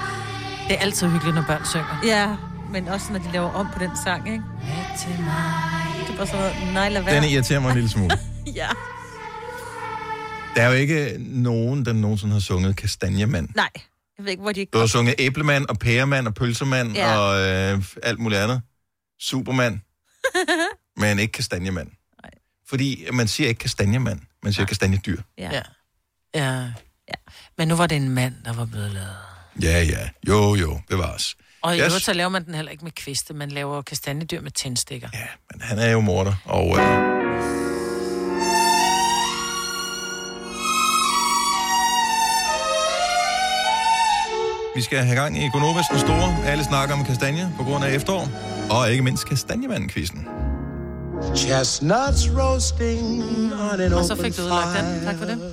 Det 0.68 0.76
er 0.76 0.80
altid 0.80 1.08
hyggeligt, 1.08 1.34
når 1.34 1.44
børn 1.48 1.64
synger. 1.64 2.00
Ja, 2.04 2.36
men 2.72 2.88
også 2.88 3.12
når 3.12 3.18
de 3.18 3.32
laver 3.32 3.50
om 3.52 3.68
på 3.72 3.78
den 3.78 3.90
sang, 4.04 4.28
ikke? 4.32 4.44
Til 4.98 5.10
mig. 5.20 5.54
Det 6.06 6.12
er 6.12 6.16
bare 6.16 6.26
sådan 6.26 6.40
noget, 6.40 6.72
nej, 6.74 6.88
lad 6.88 7.02
være. 7.02 7.14
Den 7.16 7.24
irriterer 7.24 7.60
mig 7.60 7.68
en 7.68 7.74
lille 7.74 7.90
smule. 7.90 8.10
Ja. 8.54 8.68
Der 10.56 10.62
er 10.62 10.66
jo 10.66 10.72
ikke 10.72 11.16
nogen, 11.18 11.84
der 11.84 11.92
nogensinde 11.92 12.32
har 12.32 12.40
sunget 12.40 12.76
Kastanjemand. 12.76 13.48
Nej, 13.54 13.68
jeg 14.18 14.24
ved 14.24 14.30
ikke, 14.30 14.42
hvor 14.42 14.52
de 14.52 14.66
Du 14.72 14.78
har 14.78 14.86
sunget 14.86 15.14
æblemand 15.18 15.66
og 15.66 15.78
pæremand 15.78 16.26
og 16.26 16.34
pølsemand 16.34 16.92
ja. 16.94 17.12
Ja. 17.12 17.18
og 17.18 17.40
øh, 17.76 17.84
alt 18.02 18.18
muligt 18.18 18.40
andet. 18.40 18.62
Supermand. 19.20 19.80
men 21.00 21.18
ikke 21.18 21.32
kastanjemand. 21.32 21.88
Nej. 22.22 22.30
Fordi 22.68 23.06
man 23.12 23.28
siger 23.28 23.48
ikke 23.48 23.58
kastanjemand, 23.58 24.20
man 24.42 24.52
siger 24.52 24.66
kastanjedyr. 24.66 25.22
Ja. 25.38 25.50
Ja. 25.52 25.62
ja. 26.34 26.60
ja. 27.08 27.14
Men 27.58 27.68
nu 27.68 27.74
var 27.76 27.86
det 27.86 27.96
en 27.96 28.08
mand, 28.08 28.34
der 28.44 28.52
var 28.52 28.64
blevet 28.64 28.90
lavet. 28.90 29.16
Ja, 29.62 29.82
ja. 29.82 30.08
Jo, 30.28 30.54
jo. 30.54 30.80
Bevares. 30.88 31.36
Og 31.62 31.76
i 31.76 31.78
Yes. 31.78 31.86
øvrigt 31.86 32.04
så 32.04 32.12
laver 32.12 32.28
man 32.28 32.44
den 32.44 32.54
heller 32.54 32.72
ikke 32.72 32.84
med 32.84 32.92
kviste, 32.92 33.34
man 33.34 33.48
laver 33.50 33.82
kastanjedyr 33.82 34.40
med 34.40 34.50
tændstikker. 34.50 35.08
Ja, 35.14 35.26
men 35.52 35.60
han 35.60 35.78
er 35.78 35.90
jo 35.90 36.00
morder. 36.00 36.34
Og 36.44 36.78
øh, 36.78 37.08
vi 44.76 44.82
skal 44.82 44.98
have 44.98 45.16
gang 45.16 45.38
i 45.44 45.48
Gonovas 45.52 45.86
den 45.90 45.98
store. 45.98 46.36
Alle 46.46 46.64
snakker 46.64 46.94
om 46.94 47.04
kastanje 47.04 47.52
på 47.56 47.64
grund 47.64 47.84
af 47.84 47.92
efterår. 47.94 48.28
Og 48.70 48.90
ikke 48.90 49.02
mindst 49.02 49.28
kastanjemanden-quizzen. 49.28 50.28
Chestnuts 51.36 52.30
roasting 52.38 53.24
on 53.54 53.80
an 53.80 53.92
Og 53.92 54.04
så 54.04 54.16
fik 54.16 54.36
du 54.36 54.42
ødelagt 54.42 54.78
den. 54.78 55.04
Tak 55.04 55.16
for 55.18 55.24
det. 55.24 55.38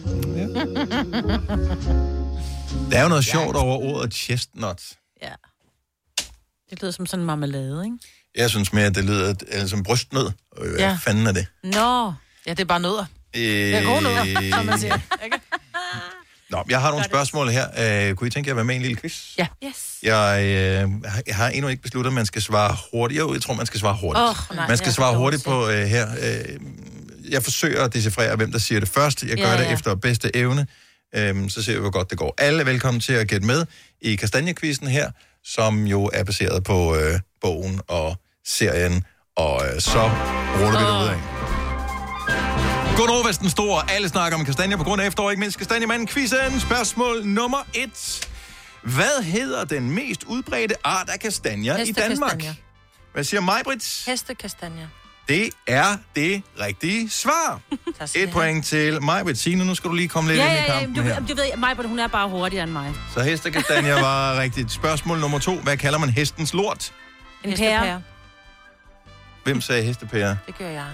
Der 2.92 2.98
er 2.98 3.04
jo 3.04 3.10
noget 3.10 3.26
sjovt 3.26 3.56
over 3.56 3.78
ordet 3.78 4.14
chestnut. 4.14 4.82
ja. 5.22 5.30
Det 6.76 6.82
lyder 6.82 6.92
som 6.92 7.06
sådan 7.06 7.20
en 7.22 7.26
marmelade, 7.26 7.84
ikke? 7.86 7.98
Jeg 8.36 8.50
synes 8.50 8.74
mere, 8.74 8.86
at 8.86 8.96
det 8.96 9.04
lyder 9.06 9.34
øh, 9.52 9.68
som 9.68 9.84
brystnød. 9.84 10.32
Øh, 10.62 10.70
Hvad 10.70 10.80
Ja. 10.80 10.98
fanden 11.02 11.28
er 11.28 11.32
det? 11.32 11.46
Nå, 11.64 12.14
Ja, 12.48 12.52
det 12.52 12.60
er 12.60 12.66
bare 12.66 12.80
nødder. 12.80 13.06
Øh, 13.36 13.42
Det 13.42 13.76
er 13.76 13.84
gode 13.84 14.02
nødder, 14.04 14.52
som 14.58 14.66
man 14.66 14.80
siger. 14.80 14.98
Ikke? 15.26 15.38
Nå, 16.50 16.64
jeg 16.70 16.82
har 16.82 16.90
nogle 16.90 17.06
spørgsmål 17.06 17.50
her. 17.50 18.08
Øh, 18.10 18.16
kunne 18.16 18.28
I 18.28 18.30
tænke 18.30 18.48
jer 18.48 18.54
at 18.54 18.56
være 18.56 18.66
med 18.66 18.74
i 18.74 18.76
en 18.76 18.82
lille 18.82 18.98
quiz? 18.98 19.38
Ja. 19.38 19.48
yes. 19.66 19.98
Jeg, 20.04 20.44
øh, 20.44 21.04
har- 21.06 21.22
jeg 21.28 21.36
har 21.36 21.50
endnu 21.50 21.68
ikke 21.68 21.82
besluttet, 21.82 22.10
at 22.10 22.14
man 22.14 22.26
skal 22.26 22.42
svare 22.42 22.78
hurtigt. 22.94 23.20
Jo, 23.20 23.34
jeg 23.34 23.42
tror, 23.42 23.54
man 23.54 23.66
skal 23.66 23.80
svare 23.80 23.98
hurtigt. 24.02 24.24
Åh, 24.50 24.56
nej, 24.56 24.68
man 24.68 24.78
skal 24.78 24.94
svare 24.94 25.18
hurtigt 25.18 25.44
på 25.44 25.70
øh, 25.70 25.86
her. 25.86 26.08
Øh, 26.22 26.60
jeg 27.32 27.44
forsøger 27.44 27.84
at 27.84 27.94
decifrere, 27.94 28.36
hvem 28.36 28.52
der 28.52 28.60
siger 28.60 28.80
det 28.80 28.90
først. 28.90 29.24
Jeg 29.24 29.38
gør 29.38 29.44
Ja, 29.52 29.58
det 29.58 29.64
ja. 29.66 29.74
efter 29.74 29.96
bedste 29.96 30.36
evne. 30.36 30.68
Øhm, 31.16 31.50
så 31.50 31.64
ser 31.64 31.74
vi, 31.74 31.80
hvor 31.80 31.90
godt 31.92 32.10
det 32.10 32.18
går. 32.18 32.34
Alle 32.38 32.60
er 32.60 32.64
velkommen 32.66 33.02
til 33.02 33.14
at 33.14 33.28
gætte 33.28 33.48
med 33.48 33.66
i 34.02 34.16
Kastanjekvisten 34.16 34.88
her, 34.88 35.12
som 35.46 35.88
jo 35.88 36.10
er 36.14 36.24
baseret 36.24 36.64
på 36.64 36.96
øh, 36.96 37.20
bogen 37.42 37.82
og 37.88 38.16
serien. 38.46 39.04
Og 39.36 39.62
øh, 39.68 39.82
så 39.82 40.12
ruller 40.60 40.80
vi 40.80 40.86
det 40.86 41.04
ud 41.04 41.08
af. 41.08 41.20
Godnova 42.98 43.32
den 43.32 43.50
store. 43.50 43.92
Alle 43.92 44.10
snakker 44.10 44.38
om 44.38 44.46
kastanjer 44.46 44.78
på 44.78 44.84
grund 44.84 45.02
af 45.02 45.08
efterår, 45.08 45.30
ikke 45.30 45.40
mindst 45.40 45.58
kastanjemanden. 45.58 46.08
Quizzen. 46.08 46.60
Spørgsmål 46.60 47.26
nummer 47.26 47.58
et. 47.74 48.28
Hvad 48.84 49.24
hedder 49.24 49.66
den 49.66 49.92
mest 49.92 50.24
udbredte 50.24 50.76
art 50.84 51.10
af 51.10 51.20
kastanjer 51.20 51.78
i 51.78 51.92
Danmark? 51.92 52.44
Hvad 53.14 53.24
siger 53.24 53.42
Majbrit? 53.42 54.04
Hestekastanjer. 54.08 54.88
Det 55.28 55.50
er 55.68 55.98
det 56.16 56.42
rigtige 56.62 57.10
svar. 57.10 57.60
Et 58.16 58.32
point 58.32 58.66
til 58.66 59.02
Majbrit. 59.04 59.38
Signe, 59.38 59.66
nu 59.66 59.76
skal 59.76 59.90
du 59.90 59.96
lige 59.96 60.08
komme 60.08 60.30
lidt 60.30 60.40
Ja, 60.40 60.46
ind 60.46 60.54
i 60.54 60.56
ja, 60.58 60.74
ja, 60.74 60.80
kampen 60.80 60.96
du, 60.96 61.02
her. 61.02 61.20
du 61.20 61.36
ved, 61.36 61.58
mig, 61.58 61.76
hun 61.86 62.00
er 62.00 62.08
bare 62.08 62.30
hurtigere 62.30 62.64
end 62.64 62.72
mig. 62.72 62.94
Så 63.14 63.20
hestekastanjer 63.24 64.02
var 64.10 64.40
rigtigt. 64.40 64.72
Spørgsmål 64.72 65.20
nummer 65.20 65.40
to. 65.40 65.56
Hvad 65.60 65.78
kalder 65.78 66.00
man 66.00 66.10
hestens 66.10 66.54
lort? 66.54 66.94
En 67.44 67.50
Hestepære. 67.50 67.84
pære. 67.84 68.02
Hvem 69.44 69.62
sagde 69.62 69.84
hestepære? 69.84 70.38
Det 70.48 70.58
gør 70.58 70.70
jeg. 70.70 70.86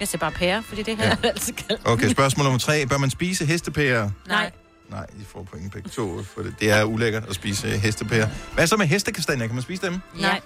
Jeg 0.00 0.08
siger 0.08 0.18
bare 0.18 0.32
pære, 0.32 0.62
fordi 0.62 0.82
det 0.82 0.96
har 0.96 1.04
Ja. 1.04 1.08
jeg 1.10 1.18
altid 1.24 1.52
kaldt. 1.52 1.80
Okay, 1.84 2.08
spørgsmål 2.10 2.44
nummer 2.44 2.58
tre. 2.58 2.86
Bør 2.86 2.98
man 2.98 3.10
spise 3.10 3.46
hestepære? 3.46 4.12
Nej. 4.28 4.50
Nej, 4.90 5.06
I 5.20 5.24
får 5.32 5.42
point 5.42 5.72
begge 5.72 5.88
to, 5.90 6.22
for 6.34 6.42
det, 6.42 6.54
det 6.60 6.70
er 6.70 6.82
ulækkert 6.84 7.24
at 7.28 7.34
spise 7.34 7.68
hestepærer. 7.68 8.28
Hvad 8.54 8.66
så 8.66 8.76
med 8.76 8.86
hestekastanjer? 8.86 9.46
Kan 9.46 9.54
man 9.54 9.62
spise 9.62 9.86
dem? 9.86 10.00
Nej. 10.18 10.40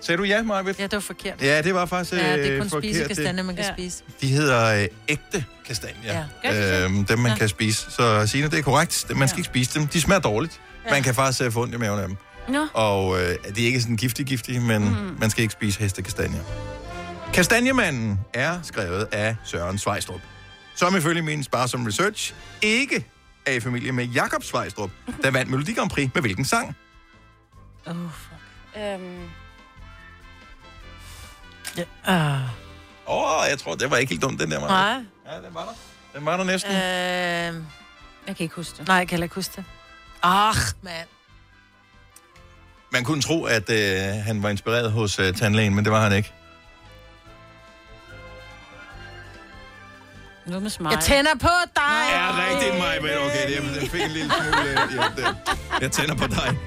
Sagde 0.00 0.18
du 0.18 0.24
ja, 0.24 0.42
Marvitt? 0.42 0.78
Ja, 0.78 0.82
det 0.82 0.92
var 0.92 1.00
forkert. 1.00 1.42
Ja, 1.42 1.62
det 1.62 1.74
var 1.74 1.86
faktisk 1.86 2.12
Ja, 2.22 2.36
det 2.36 2.46
er 2.46 2.56
kun 2.58 2.64
øh, 2.66 2.70
forkert. 2.70 2.94
spise 2.94 3.08
kastanjer, 3.08 3.42
man 3.42 3.56
kan 3.56 3.64
Ja. 3.64 3.72
spise. 3.72 4.02
De 4.20 4.26
hedder 4.28 4.82
øh, 4.82 4.86
ægte 5.08 5.44
kastanjer. 5.66 6.24
Ja. 6.44 6.50
De? 6.78 6.84
Øhm, 6.84 7.04
dem, 7.04 7.18
man 7.18 7.32
Ja. 7.32 7.36
kan 7.38 7.48
spise. 7.48 7.90
Så 7.90 8.26
Signe, 8.26 8.50
det 8.50 8.58
er 8.58 8.62
korrekt. 8.62 9.06
Man 9.16 9.28
skal 9.28 9.38
ikke 9.38 9.46
spise 9.48 9.78
dem. 9.78 9.86
De 9.86 10.00
smager 10.00 10.20
dårligt. 10.20 10.60
Man 10.90 11.02
kan 11.02 11.14
faktisk 11.14 11.42
øh, 11.42 11.52
få 11.52 11.62
ondt 11.62 11.74
i 11.74 11.78
maven 11.78 12.00
af 12.00 12.08
dem. 12.08 12.16
Nå. 12.48 12.66
Og 12.74 13.20
øh, 13.22 13.28
det 13.28 13.58
er 13.62 13.66
ikke 13.66 13.80
sådan 13.80 13.96
giftig-giftig, 13.96 14.62
men 14.62 14.84
mm. 14.84 15.16
man 15.20 15.30
skal 15.30 15.42
ikke 15.42 15.52
spise 15.52 15.78
hestekastanjer. 15.80 16.40
Kastanjemanden 17.34 18.18
er 18.34 18.58
skrevet 18.62 19.08
af 19.12 19.36
Søren 19.44 19.78
Svejstrup, 19.78 20.20
som 20.74 20.96
ifølge 20.96 21.22
min 21.22 21.42
sparsomme 21.44 21.88
research 21.88 22.34
ikke 22.62 23.06
er 23.46 23.52
i 23.52 23.60
familie 23.60 23.92
med 23.92 24.04
Jakob 24.04 24.44
Svejstrup, 24.44 24.90
der 25.22 25.30
vandt 25.30 25.50
Melodi 25.50 25.72
Grand 25.72 25.90
Prix 25.90 26.10
med 26.14 26.22
hvilken 26.22 26.44
sang? 26.44 26.76
Oh, 27.86 27.94
fuck. 27.94 28.40
Øhm, 31.78 31.86
Ja. 32.06 32.12
Ah. 32.14 32.40
Åh, 33.06 33.40
oh, 33.40 33.46
jeg 33.50 33.58
tror, 33.58 33.74
det 33.74 33.90
var 33.90 33.96
ikke 33.96 34.10
helt 34.10 34.22
dumt, 34.22 34.40
den 34.40 34.50
der. 34.50 34.60
Maja. 34.60 34.72
Nej. 34.72 34.92
Ja, 35.26 35.36
den 35.46 35.54
var 35.54 35.64
der. 35.64 35.72
Den 36.18 36.26
var 36.26 36.36
der 36.36 36.44
næsten. 36.44 36.70
Øh, 36.72 37.64
jeg 38.26 38.36
kan 38.36 38.44
ikke 38.44 38.54
huske 38.54 38.78
det. 38.78 38.88
nej, 38.88 38.96
jeg 38.96 39.08
kan 39.08 39.14
heller 39.16 39.24
ikke 39.24 39.34
huske 39.34 39.52
det. 39.56 39.64
Ach, 40.22 40.58
mand. 40.82 41.08
Man 42.92 43.04
kunne 43.04 43.22
tro, 43.22 43.44
at 43.44 43.70
øh, 43.70 44.24
han 44.24 44.42
var 44.42 44.48
inspireret 44.48 44.92
hos 44.92 45.18
øh, 45.18 45.34
tandlægen, 45.34 45.74
men 45.74 45.84
det 45.84 45.92
var 45.92 46.00
han 46.02 46.12
ikke. 46.12 46.32
Nu 50.46 50.60
med 50.60 50.70
smile. 50.70 50.90
Jeg 50.90 51.00
tænder 51.00 51.34
på 51.40 51.48
dig. 51.76 51.82
Er 52.12 52.50
rigtigt 52.50 52.74
mig, 52.78 53.02
men 53.02 53.10
okay, 53.26 53.46
det, 53.48 53.80
jeg 53.82 53.90
fik 53.90 54.00
en 54.02 54.10
lille 54.10 54.32
smule 54.32 54.70
øh, 54.70 54.90
hjælp 54.90 55.16
der. 55.16 55.34
Jeg 55.80 55.90
tænder 55.92 56.14
på 56.14 56.26
dig. 56.26 56.58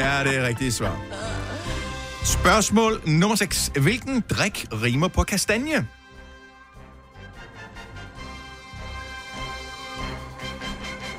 Er 0.00 0.24
det 0.24 0.42
rigtige 0.42 0.72
svar? 0.72 1.00
Spørgsmål 2.24 3.02
nummer 3.06 3.36
6. 3.36 3.70
Hvilken 3.80 4.24
drik 4.30 4.66
rimer 4.72 5.08
på 5.08 5.22
kastanje? 5.22 5.86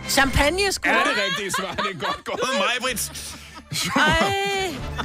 Champagne, 0.10 0.72
sgu. 0.72 0.89
Er 0.89 0.93
det 1.03 1.13
rigtige 1.29 1.51
svar? 1.60 1.72
Det 1.75 1.86
er 1.96 2.00
godt 2.05 2.24
gået, 2.25 2.39
Majbrit. 2.60 3.12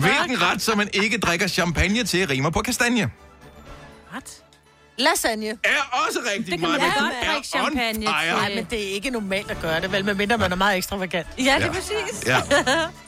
Hvilken 0.04 0.42
ret, 0.42 0.62
som 0.62 0.78
man 0.78 0.88
ikke 0.92 1.18
drikker 1.18 1.46
champagne 1.48 2.04
til, 2.04 2.26
rimer 2.28 2.50
på 2.50 2.60
kastanje? 2.60 3.10
What? 4.12 4.24
Lasagne. 4.98 5.46
Er 5.48 6.04
også 6.06 6.18
rigtigt, 6.30 6.50
Det 6.50 6.58
kan 6.60 6.68
man 6.68 6.80
da 6.80 6.86
Maj-Brit. 6.86 7.02
godt 7.02 7.14
Er 7.22 7.32
drikke 7.32 7.48
champagne 7.48 7.78
fire. 8.06 8.24
til. 8.24 8.32
Nej, 8.34 8.54
men 8.54 8.64
det 8.70 8.84
er 8.88 8.92
ikke 8.94 9.10
normalt 9.10 9.50
at 9.50 9.60
gøre 9.62 9.80
det, 9.80 9.92
vel? 9.92 10.04
Medmindre 10.04 10.38
man 10.38 10.52
er 10.52 10.56
meget 10.56 10.76
ekstravagant. 10.76 11.26
Ja, 11.38 11.42
det 11.42 11.48
er 11.48 11.58
Ja. 11.66 11.72
præcis. 11.72 12.26
Ja. 12.26 12.40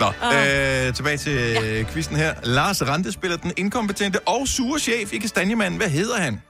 Nå, 0.00 0.06
øh, 0.06 0.94
tilbage 0.94 1.16
til 1.16 1.32
ja. 1.32 1.82
quizzen 1.92 2.16
her. 2.16 2.34
Lars 2.42 2.82
Rante 2.82 3.12
spiller 3.12 3.36
den 3.36 3.52
inkompetente 3.56 4.20
og 4.28 4.48
sure 4.48 4.78
chef 4.80 5.12
i 5.12 5.18
Kastanjemanden. 5.18 5.76
Hvad 5.80 5.88
hedder 5.90 6.16
han? 6.20 6.42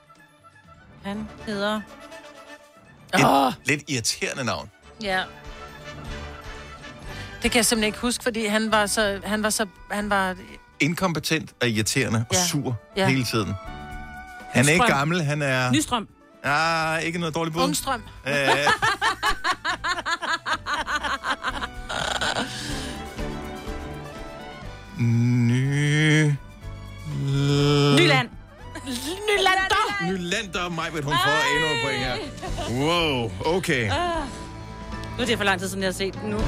Han 1.04 1.28
hedder... 1.46 1.80
Et 3.18 3.24
Åh. 3.24 3.52
lidt 3.64 3.82
irriterende 3.88 4.44
navn. 4.44 4.70
Ja. 5.02 5.22
Det 7.42 7.50
kan 7.50 7.56
jeg 7.58 7.66
simpelthen 7.66 7.84
ikke 7.86 7.98
huske, 7.98 8.22
fordi 8.22 8.46
han 8.46 8.72
var 8.72 8.86
så... 8.86 9.20
Han 9.24 9.42
var 9.42 9.50
så... 9.50 9.66
Han 9.90 10.10
var... 10.10 10.36
Inkompetent 10.80 11.52
og 11.62 11.68
irriterende 11.68 12.24
og 12.30 12.36
Ja. 12.36 12.46
sur 12.46 12.76
Ja. 12.96 13.08
hele 13.08 13.24
tiden. 13.24 13.52
Han 14.52 14.64
er 14.66 14.70
ikke 14.72 14.84
Nystrøm. 14.84 14.98
gammel, 14.98 15.22
han 15.24 15.42
er... 15.42 15.70
Nystrøm. 15.72 16.08
Ah, 16.44 17.02
ikke 17.02 17.18
noget 17.18 17.34
dårligt 17.34 17.54
bud. 17.56 17.62
Ungstrøm. 17.62 18.02
Øh, 18.26 18.32
Ny... 24.98 26.32
Nyland. 27.98 28.28
Nylander! 29.28 30.06
Nylander, 30.06 30.68
mig, 30.68 30.90
hun 30.90 31.02
får 31.02 31.56
endnu 31.56 31.68
et 31.68 31.76
point 31.84 31.98
her. 32.04 32.16
Wow, 32.84 33.30
okay. 33.56 33.84
Nu 35.16 35.22
er 35.22 35.26
det 35.26 35.36
for 35.36 35.44
lang 35.44 35.60
tid 35.60 35.68
siden, 35.68 35.82
jeg 35.82 35.88
har 35.88 35.92
set 35.92 36.14
den 36.22 36.30
nu. 36.30 36.38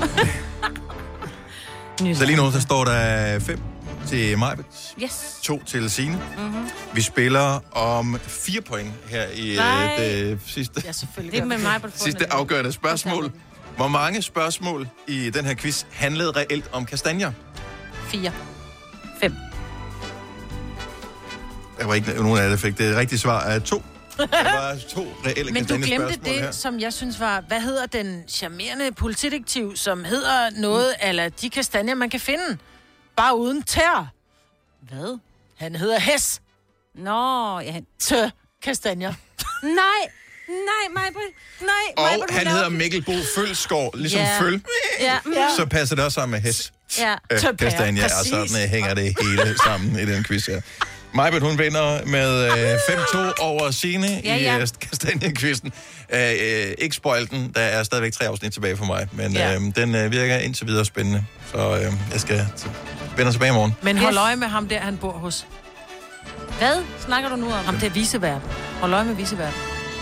Så 2.14 2.24
lige 2.24 2.36
nu, 2.36 2.50
så 2.52 2.60
står 2.60 2.84
der 2.84 3.38
5 3.40 3.60
til 4.08 4.38
Majbet, 4.38 4.64
Yes. 5.02 5.38
2 5.42 5.64
til 5.64 5.90
Signe. 5.90 6.20
Mhm. 6.36 6.44
Mm-hmm. 6.46 6.68
Vi 6.92 7.02
spiller 7.02 7.76
om 7.76 8.18
4 8.26 8.60
point 8.60 8.92
her 9.08 9.24
i 9.34 9.50
øh, 9.50 9.56
Nej. 9.56 9.96
det 9.98 10.40
sidste, 10.46 10.82
Ja, 10.84 10.92
selvfølgelig. 10.92 11.32
Det 11.32 11.40
er 11.40 11.44
med 11.44 11.58
mig 11.58 11.80
sidste 11.94 12.32
afgørende 12.32 12.72
spørgsmål. 12.72 13.32
Hvor 13.76 13.88
mange 13.88 14.22
spørgsmål 14.22 14.88
i 15.08 15.30
den 15.30 15.44
her 15.44 15.54
quiz 15.54 15.84
handlede 15.92 16.30
reelt 16.30 16.68
om 16.72 16.86
kastanjer? 16.86 17.32
Fire. 18.06 18.32
Fem. 19.20 19.34
Der 21.78 21.86
var 21.86 21.94
ikke 21.94 22.12
nogen 22.22 22.38
af 22.38 22.42
jer, 22.42 22.48
der 22.48 22.56
fik 22.56 22.78
det 22.78 22.96
rigtige 22.96 23.18
svar 23.18 23.40
af 23.40 23.62
to. 23.62 23.82
Der 24.16 24.26
var 24.26 24.76
to 24.94 25.06
reelle 25.26 25.52
Men 25.52 25.64
du 25.64 25.76
glemte 25.76 26.16
det, 26.24 26.32
her. 26.40 26.50
som 26.50 26.80
jeg 26.80 26.92
synes 26.92 27.20
var, 27.20 27.40
hvad 27.48 27.60
hedder 27.60 27.86
den 27.86 28.24
charmerende 28.28 28.92
politidetektiv, 28.92 29.76
som 29.76 30.04
hedder 30.04 30.50
noget, 30.50 30.94
eller 31.02 31.28
de 31.28 31.50
kastanjer, 31.50 31.94
man 31.94 32.10
kan 32.10 32.20
finde, 32.20 32.58
bare 33.16 33.36
uden 33.38 33.62
tær. 33.62 34.12
Hvad? 34.82 35.18
Han 35.58 35.76
hedder 35.76 35.98
Hes 36.00 36.40
Nå, 36.94 37.60
ja. 37.60 37.72
han- 37.72 37.86
Tø 37.98 38.28
Kastanjer. 38.62 39.14
Nej, 39.62 39.72
nej, 40.48 40.92
mig 40.94 41.02
Nej, 41.60 41.68
Og 41.96 42.02
Maj-Brit, 42.02 42.30
han 42.38 42.46
hedder 42.46 42.68
Mikkel 42.68 43.04
Bo 43.04 43.12
Følsgaard, 43.36 43.96
ligesom 43.96 44.20
Ja. 44.20 44.40
Føl. 44.40 44.60
Ja, 45.00 45.18
mm, 45.24 45.32
Så 45.56 45.66
passer 45.70 45.96
det 45.96 46.04
også 46.04 46.14
sammen 46.14 46.30
med 46.30 46.40
Hes. 46.40 46.72
Ja. 46.98 47.14
Tøpære, 47.38 47.70
kastanje, 47.70 48.04
og 48.04 48.10
præcis. 48.10 48.30
sådan 48.50 48.64
øh, 48.64 48.70
hænger 48.70 48.94
det 48.94 49.14
hele 49.22 49.56
sammen 49.64 49.98
i 49.98 50.06
den 50.06 50.24
quiz 50.24 50.46
her. 50.46 50.60
Majbert, 51.14 51.42
hun 51.42 51.58
vinder 51.58 52.04
med 52.06 52.44
øh, 52.44 52.74
5-2 52.74 53.42
over 53.42 53.70
Signe 53.70 54.20
Ja, 54.24 54.36
i 54.36 54.42
ja. 54.42 54.58
øh, 54.58 54.66
kastanjekvisten. 54.80 55.72
Øh, 56.14 56.20
øh, 56.30 56.74
ikke 56.78 56.96
spoil 56.96 57.30
den, 57.30 57.52
der 57.54 57.60
er 57.60 57.82
stadigvæk 57.82 58.12
tre 58.12 58.26
afsnit 58.26 58.52
tilbage 58.52 58.76
for 58.76 58.84
mig, 58.84 59.08
men 59.12 59.32
Ja. 59.32 59.54
øh, 59.54 59.60
den 59.76 59.94
øh, 59.94 60.12
virker 60.12 60.36
indtil 60.36 60.66
videre 60.66 60.84
spændende. 60.84 61.24
Så 61.52 61.76
øh, 61.76 61.92
jeg 62.12 62.20
skal 62.20 62.46
t- 62.58 62.68
vende 63.16 63.32
tilbage 63.32 63.50
i 63.50 63.54
morgen. 63.54 63.74
Men 63.82 63.98
hold 63.98 64.16
øje 64.16 64.36
med 64.36 64.46
ham 64.48 64.68
der, 64.68 64.78
han 64.80 64.96
bor 64.96 65.12
hos. 65.12 65.46
Hvad 66.58 66.76
snakker 67.06 67.28
du 67.28 67.36
nu 67.36 67.46
om? 67.46 67.64
Ham 67.64 67.78
der 67.78 67.88
viseverden. 67.88 68.40
Hold 68.80 68.92
øje 68.92 69.04
med 69.04 69.14
viseverden. 69.14 69.54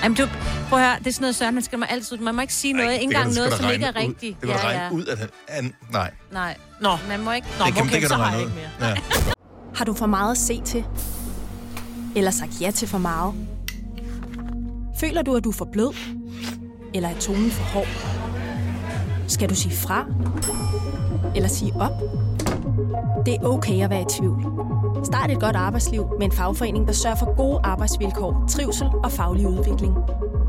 Jamen, 0.05 0.17
du, 0.17 0.29
prøv 0.69 0.79
at 0.79 0.85
høre, 0.85 0.99
det 0.99 1.07
er 1.07 1.13
sådan 1.13 1.23
noget, 1.23 1.35
Søren, 1.35 1.55
man 1.55 1.63
skal 1.63 1.79
man 1.79 1.89
altid... 1.91 2.17
Man 2.17 2.35
må 2.35 2.41
ikke 2.41 2.55
sige 2.55 2.73
noget, 2.73 2.89
Ej, 2.89 2.95
ikke 2.95 3.05
engang 3.05 3.35
noget, 3.35 3.53
som 3.53 3.71
ikke 3.71 3.85
er 3.85 3.97
rigtigt. 3.97 4.41
Det 4.41 4.49
kan 4.49 4.59
du 4.59 4.67
regne 4.67 4.97
ud, 4.97 5.07
at 5.07 5.19
han... 5.19 5.29
han 5.49 5.75
nej, 5.93 6.11
Nej, 6.33 6.57
Nå, 6.81 6.97
man 7.09 7.21
må 7.21 7.33
ikke... 7.33 7.47
Nå, 7.59 7.65
det 7.65 7.75
kan, 7.75 7.83
okay, 7.83 7.93
det 7.93 8.01
kan 8.01 8.09
så 8.09 8.15
har 8.15 8.33
jeg 8.33 8.41
ikke 8.41 8.53
mere. 8.81 8.89
Ja. 8.89 8.95
Har 9.79 9.85
du 9.85 9.95
for 9.95 10.07
meget 10.07 10.31
at 10.31 10.39
se 10.39 10.63
til? 10.65 10.85
Eller 12.17 12.31
sagt 12.31 12.61
ja 12.61 12.71
til 12.71 12.89
for 12.89 12.99
meget? 12.99 13.35
Føler 15.01 15.23
du, 15.23 15.37
at 15.37 15.45
du 15.45 15.49
er 15.49 15.55
for 15.55 15.69
blød? 15.73 15.95
Eller 16.95 17.09
er 17.09 17.19
tonen 17.19 17.51
for 17.51 17.65
hård? 17.65 17.89
Skal 19.29 19.49
du 19.49 19.55
sige 19.55 19.77
fra? 19.77 20.07
Eller 21.37 21.49
sige 21.49 21.73
op? 21.75 22.24
Det 23.27 23.35
er 23.35 23.45
okay 23.45 23.85
at 23.85 23.91
være 23.91 24.03
i 24.03 24.05
tvivl. 24.19 24.43
Start 25.05 25.31
et 25.31 25.41
godt 25.41 25.57
arbejdsliv 25.57 26.07
med 26.19 26.27
en 26.27 26.33
fagforening, 26.33 26.87
der 26.87 26.93
sørger 26.93 27.17
for 27.17 27.37
gode 27.37 27.61
arbejdsvilkår, 27.65 28.45
trivsel 28.51 28.87
og 29.05 29.13
faglig 29.13 29.47
udvikling. 29.47 29.95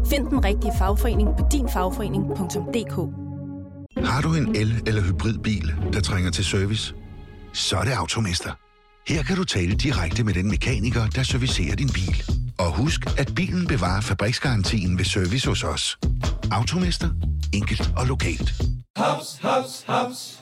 Find 0.09 0.27
den 0.27 0.45
rigtige 0.45 0.71
fagforening 0.77 1.29
på 1.39 1.45
dinfagforening.dk 1.51 2.95
Har 4.07 4.21
du 4.21 4.33
en 4.33 4.55
el- 4.55 4.83
eller 4.87 5.01
hybridbil, 5.01 5.73
der 5.93 6.01
trænger 6.01 6.31
til 6.31 6.45
service? 6.45 6.93
Så 7.53 7.77
er 7.77 7.83
det 7.83 7.91
Automester. 7.91 8.51
Her 9.07 9.23
kan 9.23 9.35
du 9.35 9.43
tale 9.43 9.75
direkte 9.75 10.23
med 10.23 10.33
den 10.33 10.49
mekaniker, 10.49 11.07
der 11.07 11.23
servicerer 11.23 11.75
din 11.75 11.89
bil. 11.93 12.23
Og 12.59 12.75
husk, 12.77 13.19
at 13.19 13.31
bilen 13.35 13.67
bevarer 13.67 14.01
fabriksgarantien 14.01 14.97
ved 14.97 15.05
service 15.05 15.47
hos 15.47 15.63
os. 15.63 15.97
Automester. 16.51 17.09
Enkelt 17.53 17.91
og 17.97 18.05
lokalt. 18.07 18.53
Haps, 18.97 19.39
haps, 19.41 19.83
haps. 19.87 20.41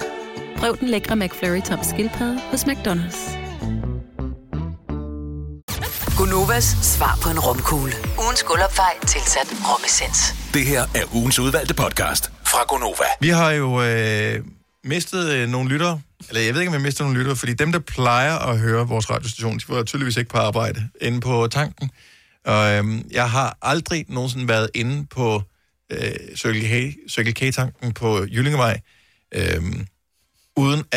Prøv 0.61 0.77
den 0.79 0.89
lækre 0.89 1.15
McFlurry 1.15 1.61
tom 1.61 1.79
skildpadde 1.83 2.39
hos 2.41 2.63
McDonald's. 2.63 3.37
Gunovas 6.17 6.63
svar 6.63 7.19
på 7.23 7.29
en 7.29 7.39
romkugle. 7.39 7.93
Ugens 8.23 8.43
guldopfej 8.43 8.93
tilsat 9.07 9.47
romessens. 9.69 10.35
Det 10.53 10.65
her 10.65 10.81
er 10.81 11.15
ugens 11.15 11.39
udvalgte 11.39 11.73
podcast 11.73 12.31
fra 12.45 12.63
Gonova. 12.67 13.05
Vi 13.21 13.29
har 13.29 13.51
jo 13.51 13.83
øh, 13.83 14.45
mistet 14.83 15.29
øh, 15.29 15.49
nogle 15.49 15.69
lyttere. 15.69 16.01
Eller 16.29 16.41
jeg 16.41 16.53
ved 16.53 16.61
ikke, 16.61 16.69
om 16.69 16.73
vi 16.73 16.77
har 16.79 16.83
mistet 16.83 17.03
nogle 17.03 17.19
lyttere, 17.19 17.35
fordi 17.35 17.53
dem, 17.53 17.71
der 17.71 17.79
plejer 17.79 18.35
at 18.37 18.59
høre 18.59 18.87
vores 18.87 19.09
radiostation, 19.09 19.57
de 19.57 19.63
var 19.67 19.83
tydeligvis 19.83 20.17
ikke 20.17 20.29
på 20.29 20.37
arbejde 20.37 20.89
inde 21.01 21.21
på 21.21 21.47
tanken. 21.51 21.91
Og 22.45 22.71
øh, 22.71 22.83
jeg 23.11 23.31
har 23.31 23.57
aldrig 23.61 24.05
nogensinde 24.09 24.47
været 24.47 24.69
inde 24.73 25.05
på 25.05 25.41
øh, 25.91 26.11
Circle 26.35 26.61
K- 26.61 27.09
Circle 27.09 27.33
K-tanken 27.33 27.93
på 27.93 28.25
Jyllingevej, 28.25 28.79
øh, 29.35 29.61
uden 29.61 29.87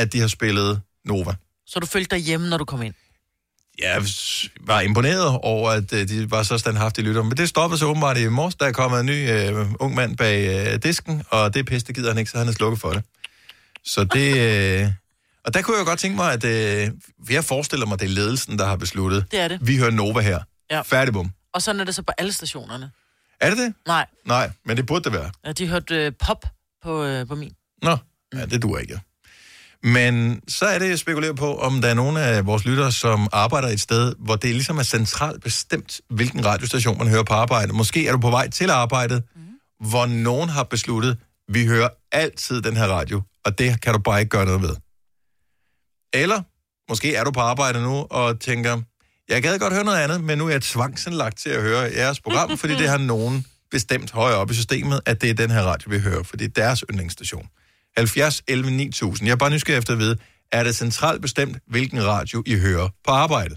at 0.05 0.13
de 0.13 0.21
har 0.21 0.29
spillet 0.29 0.81
Nova. 1.05 1.35
Så 1.67 1.81
du 1.81 1.87
følte 1.87 2.17
dig 2.17 2.25
hjemme, 2.25 2.49
når 2.49 2.57
du 2.57 2.65
kom 2.65 2.83
ind? 2.83 2.95
Jeg 3.79 4.03
var 4.61 4.81
imponeret 4.81 5.39
over, 5.43 5.71
at 5.71 5.93
øh, 5.93 6.09
de 6.09 6.31
var 6.31 6.43
så 6.43 6.59
standhaftige 6.59 7.05
lyttere. 7.05 7.25
Men 7.25 7.37
det 7.37 7.49
stoppede 7.49 7.79
så 7.79 7.87
åbenbart 7.87 8.19
i 8.19 8.29
morges, 8.29 8.55
der 8.55 8.67
er 8.67 8.73
kommet 8.73 9.01
en 9.01 9.07
ny 9.07 9.31
øh, 9.31 9.67
ung 9.81 9.95
mand 9.95 10.17
bag 10.17 10.67
øh, 10.73 10.83
disken, 10.83 11.23
og 11.31 11.55
det 11.55 11.67
pisse, 11.67 11.87
det 11.87 11.95
gider 11.95 12.09
han 12.11 12.19
ikke, 12.19 12.31
så 12.31 12.39
han 12.39 12.49
er 12.49 12.53
slukket 12.53 12.81
for 12.81 12.91
det. 12.93 13.03
Så 13.85 14.05
det... 14.05 14.37
Øh, 14.85 14.89
og 15.45 15.55
der 15.55 15.63
kunne 15.63 15.77
jeg 15.77 15.87
godt 15.87 15.99
tænke 15.99 16.17
mig, 16.17 16.33
at... 16.33 16.45
Øh, 16.45 16.91
jeg 17.31 17.45
forestiller 17.45 17.87
mig, 17.87 18.01
det 18.01 18.05
er 18.07 18.11
ledelsen, 18.11 18.59
der 18.59 18.67
har 18.67 18.77
besluttet. 18.77 19.25
Det 19.31 19.41
er 19.41 19.49
det. 19.49 19.59
Vi 19.63 19.77
hører 19.77 19.91
Nova 19.91 20.21
her. 20.21 20.41
Ja. 20.71 20.81
Færdig 20.81 21.13
bum. 21.15 21.31
Og 21.53 21.63
sådan 21.63 21.81
er 21.81 21.85
det 21.85 21.95
så 21.95 22.03
på 22.03 22.13
alle 22.19 22.33
stationerne. 22.33 22.91
Er 23.41 23.51
det 23.51 23.59
det? 23.59 23.75
Nej, 23.87 24.07
Nej, 24.25 24.51
men 24.65 24.77
det 24.77 24.87
burde 24.87 25.05
det 25.05 25.13
være. 25.13 25.31
ja, 25.47 25.53
de 25.53 25.69
hørte 25.69 25.95
øh, 25.97 26.13
pop 26.19 26.45
på, 26.83 27.05
øh, 27.05 27.27
på 27.27 27.35
min. 27.35 27.53
Nå, 27.83 27.97
ja, 28.35 28.47
det 28.47 28.63
duer 28.63 28.79
ikke. 28.79 29.01
Men 29.85 30.41
så 30.49 30.65
er 30.65 30.79
det, 30.79 30.89
jeg 30.89 30.99
spekulerer 30.99 31.33
på, 31.33 31.59
om 31.59 31.81
der 31.81 31.89
er 31.89 31.95
nogle 31.95 32.21
af 32.21 32.47
vores 32.47 32.65
lyttere, 32.65 32.93
som 32.93 33.29
arbejder 33.33 33.69
et 33.69 33.81
sted, 33.81 34.15
hvor 34.19 34.37
det 34.37 34.51
ligesom 34.51 34.79
er 34.79 34.83
centralt 34.83 35.43
bestemt, 35.43 36.01
hvilken 36.11 36.47
radiostation 36.47 36.99
man 36.99 37.09
hører 37.09 37.23
på 37.23 37.35
arbejde. 37.35 37.73
Måske 37.73 38.09
er 38.09 38.13
du 38.13 38.19
på 38.19 38.31
vej 38.31 38.51
til 38.51 38.71
arbejdet, 38.71 39.23
mm. 39.37 39.43
hvor 39.89 40.07
nogen 40.07 40.49
har 40.49 40.63
besluttet, 40.63 41.19
vi 41.49 41.67
hører 41.67 41.89
altid 42.13 42.63
den 42.63 42.77
her 42.77 42.87
radio, 42.87 43.23
og 43.45 43.59
det 43.59 43.81
kan 43.81 43.93
du 43.93 43.99
bare 43.99 44.21
ikke 44.21 44.31
gøre 44.31 44.45
noget 44.45 44.63
ved. 44.63 44.77
Eller 46.13 46.43
måske 46.91 47.15
er 47.15 47.25
du 47.25 47.31
på 47.31 47.41
arbejde 47.41 47.83
nu 47.83 48.07
og 48.11 48.41
tænker, 48.41 48.81
jeg 49.29 49.43
gad 49.43 49.59
godt 49.59 49.73
høre 49.73 49.85
noget 49.85 49.99
andet, 49.99 50.25
men 50.25 50.39
nu 50.39 50.47
er 50.47 50.51
jeg 50.51 50.63
tvangsindlagt 50.63 51.39
til 51.39 51.51
at 51.51 51.63
høre 51.63 51.91
jeres 51.97 52.21
program, 52.21 52.59
fordi 52.59 52.75
det 52.75 52.89
har 52.89 52.99
nogen 53.15 53.47
bestemt 53.71 54.11
højere 54.11 54.39
op 54.39 54.51
i 54.51 54.55
systemet, 54.55 55.01
at 55.07 55.23
det 55.23 55.31
er 55.31 55.35
den 55.35 55.51
her 55.51 55.63
radio, 55.63 55.91
vi 55.91 55.99
hører, 55.99 56.23
for 56.23 56.37
det 56.37 56.45
er 56.45 56.63
deres 56.63 56.85
yndlingsstation. 56.91 57.49
70 57.97 58.43
11 58.49 58.71
9000. 58.71 59.27
Jeg 59.27 59.33
er 59.33 59.37
bare 59.37 59.51
nysgerrig 59.51 59.79
efter 59.79 59.93
at 59.93 59.99
vide, 59.99 60.17
er 60.53 60.65
det 60.65 60.77
centralt 60.77 61.23
bestemt, 61.23 61.59
hvilken 61.67 62.05
radio 62.07 62.43
I 62.47 62.55
hører 62.59 62.89
på 63.05 63.11
arbejde? 63.11 63.57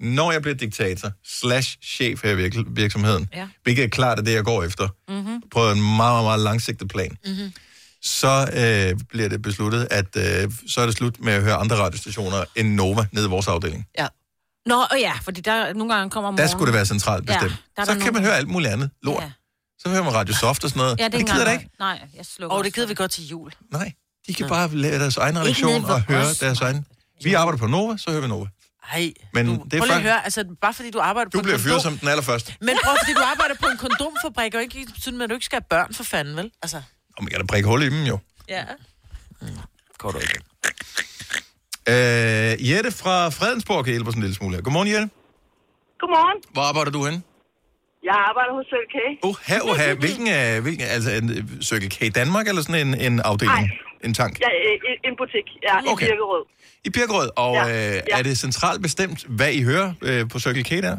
Når 0.00 0.32
jeg 0.32 0.42
bliver 0.42 0.54
diktator 0.54 1.10
slash 1.24 1.78
chef 1.84 2.22
her 2.24 2.30
i 2.30 2.34
virk- 2.48 2.64
virksomheden, 2.70 3.28
Ja. 3.34 3.48
hvilket 3.62 3.84
er 3.84 3.88
klart 3.88 4.18
er 4.18 4.22
det, 4.22 4.32
jeg 4.32 4.44
går 4.44 4.62
efter, 4.64 4.88
Mm-hmm. 5.08 5.42
på 5.50 5.70
en 5.70 5.80
meget, 5.80 5.96
meget, 5.96 6.24
meget 6.24 6.40
langsigtet 6.40 6.88
plan, 6.88 7.16
Mm-hmm. 7.26 7.52
så 8.02 8.48
øh, 8.54 9.00
bliver 9.08 9.28
det 9.28 9.42
besluttet, 9.42 9.88
at 9.90 10.16
øh, 10.16 10.50
så 10.68 10.80
er 10.80 10.86
det 10.86 10.94
slut 10.94 11.20
med 11.20 11.32
at 11.32 11.42
høre 11.42 11.54
andre 11.54 11.76
radiostationer 11.76 12.44
end 12.56 12.74
Nova 12.74 13.06
nede 13.12 13.26
i 13.26 13.28
vores 13.28 13.48
afdeling. 13.48 13.86
Ja. 13.98 14.06
Nå, 14.66 14.74
og 14.90 14.98
ja, 15.00 15.12
fordi 15.22 15.40
der 15.40 15.72
nogle 15.72 15.94
gange 15.94 16.10
kommer 16.10 16.28
om 16.28 16.36
Der 16.36 16.46
skulle 16.46 16.66
det 16.66 16.74
være 16.74 16.86
centralt 16.86 17.26
bestemt. 17.26 17.42
der 17.42 17.56
Ja, 17.78 17.82
er 17.82 17.84
så 17.86 17.92
der 17.92 17.98
kan 17.98 17.98
nogle- 18.06 18.12
man 18.12 18.22
høre 18.24 18.36
alt 18.36 18.48
muligt 18.48 18.72
andet 18.72 18.90
lort. 19.02 19.22
Ja. 19.22 19.30
Så 19.78 19.88
hører 19.88 20.02
man 20.04 20.14
Radio 20.14 20.34
Soft 20.34 20.64
og 20.64 20.70
sådan 20.70 20.80
noget. 20.80 20.98
Ja, 20.98 21.04
det, 21.04 21.12
det 21.12 21.18
ikke 21.18 21.32
gider 21.32 21.44
engang- 21.44 21.62
ikke. 21.62 21.74
Nej, 21.78 22.00
jeg 22.16 22.26
slukker 22.26 22.56
Og 22.56 22.64
det 22.64 22.68
også 22.70 22.74
gider 22.74 22.88
vi 22.88 22.94
godt 22.94 23.10
til 23.10 23.26
jul. 23.28 23.52
Nej, 23.72 23.92
de 24.26 24.34
kan 24.34 24.48
bare 24.48 24.76
lave 24.76 24.98
deres 24.98 25.16
egen 25.16 25.28
Ikke 25.36 25.40
redaktion 25.40 25.84
og 25.84 26.02
høre 26.02 26.26
os, 26.26 26.38
deres 26.38 26.60
egen. 26.60 26.86
Vi 27.24 27.34
arbejder 27.34 27.58
på 27.58 27.66
Nova, 27.66 27.96
så 27.96 28.10
hører 28.10 28.20
vi 28.22 28.28
Nova. 28.28 28.46
Ej, 28.92 29.12
Men 29.32 29.46
du, 29.46 29.52
det 29.52 29.74
er 29.74 29.78
prøv 29.78 29.86
lige 29.86 29.96
at 29.96 30.02
høre, 30.02 30.24
altså 30.24 30.44
bare 30.60 30.74
fordi 30.74 30.90
du 30.90 31.00
arbejder 31.00 31.30
på 31.30 31.36
Du 31.38 31.42
bliver 31.42 31.58
fyret 31.58 31.82
som 31.82 31.98
den 31.98 32.08
allerførste. 32.08 32.54
Men 32.60 32.76
prøv, 32.84 32.96
fordi 33.04 33.12
du 33.14 33.20
arbejder 33.20 33.54
på 33.54 33.66
en 33.66 33.76
kondomfabrik, 33.78 34.54
og 34.54 34.62
ikke 34.62 34.88
sådan, 35.00 35.20
at 35.20 35.30
du 35.30 35.34
ikke 35.34 35.44
skal 35.46 35.56
have 35.56 35.66
børn 35.70 35.94
for 35.94 36.04
fanden, 36.04 36.36
vel? 36.36 36.50
Altså, 36.62 36.76
Og 37.16 37.24
man 37.24 37.30
kan 37.30 37.40
da 37.40 37.46
prikke 37.46 37.68
hul 37.68 37.82
i 37.82 37.90
dem 37.90 38.02
jo. 38.02 38.18
Ja. 38.48 38.64
Går 39.98 40.10
du 40.10 40.18
ikke. 40.18 40.38
Øh, 41.88 42.70
Jette 42.70 42.92
fra 42.92 43.28
Fredensborg 43.28 43.84
kan 43.84 43.90
hjælpe 43.92 44.08
os 44.08 44.14
en 44.14 44.20
lille 44.20 44.36
smule 44.36 44.54
her. 44.54 44.62
Godmorgen, 44.62 44.88
Jette. 44.88 45.10
Godmorgen. 46.00 46.42
Hvor 46.52 46.62
arbejder 46.62 46.90
du 46.90 47.04
henne? 47.04 47.22
Jeg 48.10 48.16
arbejder 48.28 48.52
hos 48.58 48.66
Circle 48.72 48.90
K. 48.94 48.98
Oh, 49.26 49.34
her, 49.50 49.60
oh, 49.68 49.74
her. 49.82 49.90
Hvilken, 50.04 50.26
uh, 50.38 50.54
hvilken, 50.64 50.84
altså 50.96 51.10
en 51.18 51.26
øh, 51.38 51.42
Circle 51.70 51.90
K 51.96 51.98
Danmark, 52.20 52.44
eller 52.50 52.62
sådan 52.66 52.80
en, 52.86 52.92
en 53.06 53.14
afdeling? 53.30 53.66
En 54.06 54.12
tank? 54.20 54.34
Ja, 54.46 54.50
øh, 54.68 55.08
en 55.08 55.14
butik. 55.20 55.46
Ja, 55.68 55.74
i 55.84 55.86
Okay. 55.94 56.06
Birkerød. 56.10 56.44
I 56.88 56.90
Birkerød. 56.96 57.28
Og 57.44 57.52
Ja, 57.58 57.64
øh, 57.72 57.94
ja. 58.10 58.18
er 58.18 58.22
det 58.28 58.34
centralt 58.46 58.80
bestemt, 58.88 59.18
hvad 59.38 59.50
I 59.58 59.62
hører 59.70 59.88
øh, 60.08 60.22
på 60.32 60.36
Circle 60.44 60.64
K 60.70 60.72
der? 60.86 60.96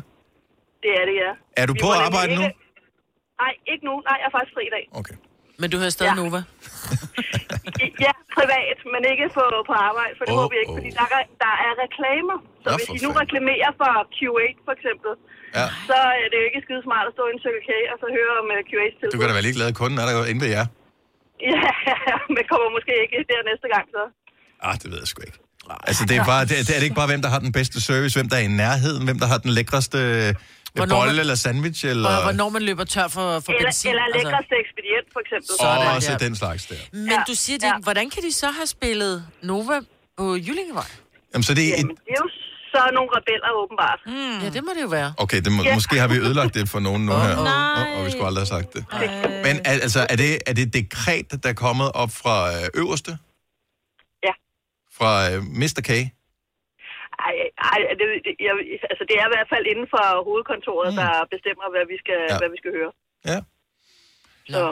Det 0.83 0.91
er 0.99 1.03
det, 1.09 1.15
ja. 1.25 1.31
Er 1.61 1.65
du 1.69 1.73
Vi 1.75 1.79
på 1.85 1.89
arbejde 2.07 2.31
nu? 2.39 2.41
ikke- 2.47 2.59
Nej, 3.43 3.53
ikke 3.71 3.83
nu. 3.89 3.93
Nej, 4.07 4.15
jeg 4.21 4.25
er 4.29 4.33
faktisk 4.37 4.53
fri 4.57 4.63
i 4.71 4.73
dag. 4.77 4.85
Okay. 5.01 5.15
Men 5.61 5.67
du 5.71 5.75
hører 5.81 5.93
stadig 5.97 6.11
ja. 6.15 6.21
Nova? 6.21 6.39
I- 7.85 7.93
Ja, 8.07 8.13
privat, 8.37 8.77
men 8.93 9.01
ikke 9.11 9.25
på, 9.37 9.43
på 9.69 9.73
arbejde, 9.89 10.13
for 10.17 10.23
det 10.27 10.33
Åh, 10.33 10.39
må 10.41 10.45
vi 10.53 10.57
ikke, 10.61 10.73
fordi 10.77 10.89
der 10.99 11.05
er, 11.17 11.23
der 11.45 11.53
er 11.67 11.71
reklamer. 11.85 12.37
Så 12.63 12.67
Nå, 12.69 12.75
hvis 12.77 12.87
I 12.95 12.97
nu 13.05 13.09
reklamerer 13.23 13.71
for 13.81 13.91
Q8 14.17 14.55
for 14.67 14.73
eksempel, 14.77 15.11
Ja. 15.57 15.65
så 15.89 15.97
er 16.21 16.27
det 16.31 16.37
jo 16.41 16.45
ikke 16.49 16.61
skide 16.65 16.81
smart 16.87 17.05
at 17.09 17.13
stå 17.17 17.23
i 17.29 17.31
en 17.35 17.41
Circle 17.45 17.63
K 17.67 17.71
og 17.93 17.97
så 18.01 18.07
høre 18.17 18.33
om 18.41 18.47
uh, 18.55 18.59
Q8's 18.69 18.95
Du 18.95 18.99
tilbud. 19.01 19.19
kan 19.21 19.27
da 19.31 19.35
være 19.39 19.47
ligeglad. 19.49 19.67
Kunden 19.81 19.97
er 20.01 20.05
der 20.09 20.13
jo 20.19 20.23
inde 20.31 20.41
ved 20.45 20.51
jer. 20.57 20.65
Ja, 21.51 21.69
men 22.35 22.41
kommer 22.51 22.67
måske 22.77 22.91
ikke 23.05 23.17
der 23.31 23.39
næste 23.51 23.67
gang 23.73 23.85
så. 23.95 24.03
Ah, 24.67 24.75
det 24.81 24.87
ved 24.91 24.99
jeg 25.03 25.09
sgu 25.13 25.19
ikke. 25.29 25.39
Altså, 25.89 26.03
det 26.09 26.15
er, 26.21 26.25
bare, 26.33 26.41
det, 26.49 26.55
det 26.67 26.73
er 26.75 26.79
det 26.81 26.87
ikke 26.89 26.99
bare, 27.01 27.09
hvem 27.13 27.21
der 27.25 27.29
har 27.35 27.39
den 27.47 27.51
bedste 27.59 27.77
service, 27.89 28.13
hvem 28.19 28.29
der 28.31 28.37
er 28.41 28.45
i 28.49 28.53
nærheden, 28.63 29.03
hvem 29.07 29.19
der 29.23 29.27
har 29.31 29.37
den 29.45 29.51
lækreste 29.57 29.97
øh, 29.97 30.33
Hvornår 30.73 30.95
bolle 30.95 31.11
man- 31.13 31.19
eller 31.23 31.35
sandwich, 31.35 31.81
eller... 31.93 32.09
Og 32.17 32.23
hvornår 32.27 32.49
man 32.55 32.61
løber 32.69 32.83
tør 32.83 33.07
for, 33.17 33.27
for 33.45 33.51
Eller, 33.51 33.65
benzin. 33.67 33.89
eller 33.91 34.05
lækreste 34.17 34.53
ekspedient 34.63 35.07
for 35.13 35.19
eksempel. 35.23 35.51
Og 35.59 35.95
også 35.95 36.11
den 36.25 36.35
slags 36.41 36.65
der. 36.71 36.75
Men 36.93 37.19
du 37.29 37.33
siger, 37.43 37.57
det, 37.63 37.67
ja. 37.67 37.77
hvordan 37.87 38.09
kan 38.09 38.21
de 38.23 38.31
så 38.33 38.47
have 38.59 38.67
spillet 38.77 39.15
Nova 39.51 39.77
på 40.17 40.25
Jyllingevej? 40.35 40.89
Jamen, 41.33 41.43
så 41.49 41.53
det 41.59 41.63
er 41.69 41.73
et... 41.73 41.77
Jamen, 41.77 41.95
det 42.07 42.13
er 42.17 42.21
jo 42.25 42.29
så 42.73 42.79
nogle 42.97 43.09
rebeller 43.17 43.49
åbenbart. 43.61 43.99
Mm. 44.05 44.37
Ja, 44.43 44.49
det 44.55 44.61
må 44.67 44.71
det 44.77 44.83
jo 44.87 44.91
være. 44.99 45.09
Okay, 45.23 45.39
det 45.45 45.51
må, 45.55 45.59
Ja. 45.63 45.73
måske 45.79 45.95
har 46.03 46.07
vi 46.13 46.17
ødelagt 46.27 46.53
det 46.57 46.69
for 46.73 46.79
nogen 46.87 47.01
nu 47.05 47.11
her. 47.25 47.35
nej. 47.43 47.93
Og, 47.93 47.99
og 47.99 48.05
vi 48.05 48.09
skulle 48.11 48.27
aldrig 48.31 48.41
have 48.45 48.53
sagt 48.57 48.69
det. 48.75 48.83
Men 49.45 49.55
al- 49.71 49.81
altså, 49.87 50.01
er 50.13 50.15
det, 50.23 50.29
er 50.49 50.53
det 50.57 50.63
et 50.67 50.73
dekret, 50.79 51.27
der 51.43 51.49
er 51.55 51.57
kommet 51.67 51.87
op 52.01 52.11
fra 52.21 52.35
øh, 52.57 52.81
øverste? 52.81 53.11
Ja. 54.27 54.33
Fra 54.97 55.11
øh, 55.31 55.37
Mr. 55.61 55.81
K? 55.89 55.91
Ej, 57.27 57.35
ej 57.73 57.79
det, 57.99 58.05
det, 58.25 58.33
jeg, 58.47 58.53
altså, 58.91 59.03
det 59.09 59.15
er 59.21 59.25
i 59.29 59.31
hvert 59.35 59.49
fald 59.53 59.65
inden 59.71 59.87
for 59.93 60.03
hovedkontoret, 60.27 60.89
mm. 60.93 60.97
der 61.01 61.11
bestemmer, 61.33 61.65
hvad 61.73 61.85
vi 61.91 61.97
skal, 62.03 62.19
Ja. 62.31 62.37
hvad 62.41 62.49
vi 62.55 62.57
skal 62.61 62.71
høre. 62.79 62.91
Ja. 63.31 63.39
Så. 64.55 64.63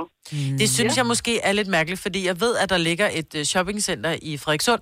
Det 0.61 0.69
synes 0.69 0.93
Ja. 0.95 0.99
jeg 1.01 1.05
måske 1.13 1.33
er 1.41 1.51
lidt 1.51 1.67
mærkeligt, 1.67 2.01
fordi 2.01 2.25
jeg 2.25 2.39
ved, 2.39 2.53
at 2.57 2.69
der 2.69 2.77
ligger 2.77 3.07
et 3.19 3.35
øh, 3.35 3.43
shoppingcenter 3.43 4.15
i 4.21 4.37
Frederikssund, 4.37 4.81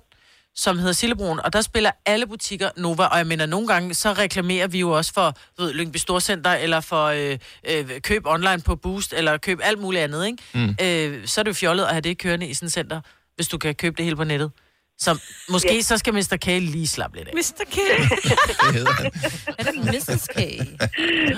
som 0.56 0.78
hedder 0.78 0.92
Sillebroen, 0.92 1.40
og 1.40 1.52
der 1.52 1.60
spiller 1.60 1.90
alle 2.06 2.26
butikker 2.26 2.70
Nova, 2.76 3.04
og 3.04 3.18
jeg 3.18 3.26
mener, 3.26 3.46
nogle 3.46 3.68
gange, 3.68 3.94
så 3.94 4.12
reklamerer 4.12 4.66
vi 4.66 4.80
jo 4.80 4.90
også 4.90 5.12
for 5.12 5.34
ved, 5.58 5.72
Lyngby 5.72 5.96
Storcenter, 5.96 6.50
eller 6.50 6.80
for 6.80 7.04
øh, 7.06 7.38
øh, 7.70 8.00
køb 8.00 8.26
online 8.26 8.60
på 8.60 8.76
Boost, 8.76 9.12
eller 9.12 9.36
køb 9.36 9.60
alt 9.62 9.78
muligt 9.78 10.02
andet, 10.04 10.26
ikke? 10.26 10.42
Mm. 10.54 10.76
Øh, 10.82 11.26
så 11.26 11.40
er 11.40 11.42
det 11.42 11.48
jo 11.48 11.54
fjollet 11.54 11.84
at 11.84 11.90
have 11.90 12.00
det 12.00 12.18
kørende 12.18 12.46
i 12.46 12.54
sådan 12.54 12.66
et 12.66 12.72
center, 12.72 13.00
hvis 13.34 13.48
du 13.48 13.58
kan 13.58 13.74
købe 13.74 13.96
det 13.96 14.04
hele 14.04 14.16
på 14.16 14.24
nettet. 14.24 14.50
Så 14.98 15.18
måske 15.48 15.74
Ja. 15.74 15.80
så 15.80 15.98
skal 15.98 16.12
Mr. 16.14 16.36
K 16.42 16.46
lige 16.46 16.86
slappe 16.86 17.16
lidt 17.16 17.28
af. 17.28 17.34
Mr. 17.34 17.64
K. 17.74 17.76
Det 18.66 18.74
hedder 18.74 18.92
han. 18.92 19.10
Er 19.58 19.64
det 19.64 19.74
Mrs. 19.84 20.26
K? 20.28 20.36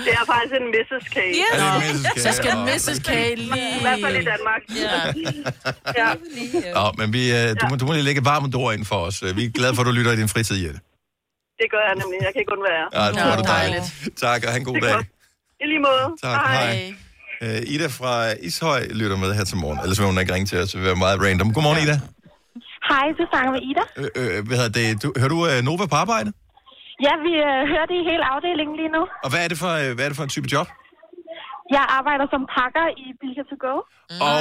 Det 0.05 0.13
er 0.19 0.25
faktisk 0.33 0.53
en 0.61 0.67
Mrs. 0.75 1.05
K. 1.09 1.15
Ja. 1.15 1.49
Er 1.53 1.79
det 1.79 1.95
Mrs. 1.95 2.13
K? 2.15 2.19
Så 2.19 2.31
skal 2.31 2.51
Åh, 2.57 2.65
Mrs. 2.65 2.99
K 2.99 3.09
lige... 3.37 3.77
I 3.77 3.81
hvert 3.81 3.99
fald 4.03 4.15
i 4.15 4.25
Danmark. 4.33 4.61
Ja. 4.75 4.95
ja. 6.01 6.13
Nå, 6.73 6.91
men 6.97 7.13
vi, 7.13 7.31
øh, 7.31 7.49
du, 7.61 7.67
må, 7.69 7.75
du 7.75 7.85
må 7.85 7.93
lige 7.93 8.03
lægge 8.03 8.25
varmt 8.25 8.55
ord 8.55 8.73
ind 8.73 8.85
for 8.85 8.95
os. 8.95 9.23
Øh, 9.23 9.35
Vi 9.37 9.45
er 9.45 9.49
glade 9.49 9.75
for, 9.75 9.81
at 9.81 9.85
du 9.85 9.91
lytter 9.91 10.11
i 10.11 10.15
din 10.15 10.27
fritid, 10.29 10.57
Jette. 10.65 10.79
Det 11.61 11.67
gør 11.71 11.81
jeg 11.87 11.95
nemlig. 12.01 12.17
Jeg 12.21 12.31
kan 12.33 12.39
ikke 12.39 12.53
undvære. 12.57 12.87
Ja, 13.03 13.07
det 13.11 13.17
tror 13.17 13.35
du 13.35 13.43
dejligt. 13.47 13.85
Tak, 14.17 14.43
og 14.43 14.49
have 14.49 14.59
en 14.59 14.65
god 14.65 14.81
dag. 14.81 14.95
I 15.61 15.65
lige 15.67 15.79
måde. 15.79 16.05
Tak, 16.23 16.47
hej. 16.47 16.93
Uh, 17.41 17.71
Ida 17.73 17.87
fra 17.87 18.33
Ishøj 18.41 18.87
lytter 18.91 19.17
med 19.17 19.33
her 19.33 19.43
til 19.43 19.57
morgen. 19.57 19.79
Ellers 19.79 19.99
vil 19.99 20.05
hun 20.07 20.19
ikke 20.19 20.33
ringe 20.33 20.45
til 20.45 20.57
os, 20.61 20.69
det 20.71 20.79
vil 20.79 20.85
være 20.87 20.95
meget 20.95 21.21
random. 21.21 21.53
Godmorgen, 21.53 21.83
Ida. 21.83 21.99
Hej, 22.89 23.05
du 23.19 23.23
snakker 23.31 23.51
med 23.55 23.61
Ida. 23.69 23.83
Øh, 24.01 24.09
øh, 24.21 24.37
hvad 24.47 24.55
hedder 24.61 24.73
det? 24.79 24.87
Du, 25.03 25.07
hører 25.19 25.31
du 25.35 25.39
uh, 25.49 25.57
Nova 25.67 25.85
på 25.93 25.97
arbejde? 26.05 26.29
Ja, 27.05 27.13
vi 27.27 27.33
øh, 27.49 27.59
hører 27.71 27.87
det 27.91 27.95
i 28.01 28.03
hele 28.11 28.23
afdelingen 28.33 28.75
lige 28.81 28.91
nu. 28.97 29.01
Og 29.23 29.29
hvad 29.31 29.41
er 29.45 29.49
det 29.51 29.57
for, 29.63 29.71
øh, 29.81 29.89
hvad 29.95 30.03
er 30.05 30.09
det 30.11 30.17
for 30.19 30.23
en 30.29 30.33
type 30.37 30.47
job? 30.55 30.67
Jeg 31.77 31.85
arbejder 31.99 32.25
som 32.33 32.41
pakker 32.57 32.85
i 33.03 33.05
Bilka 33.21 33.43
to 33.51 33.57
go. 33.67 33.75
Og 34.29 34.39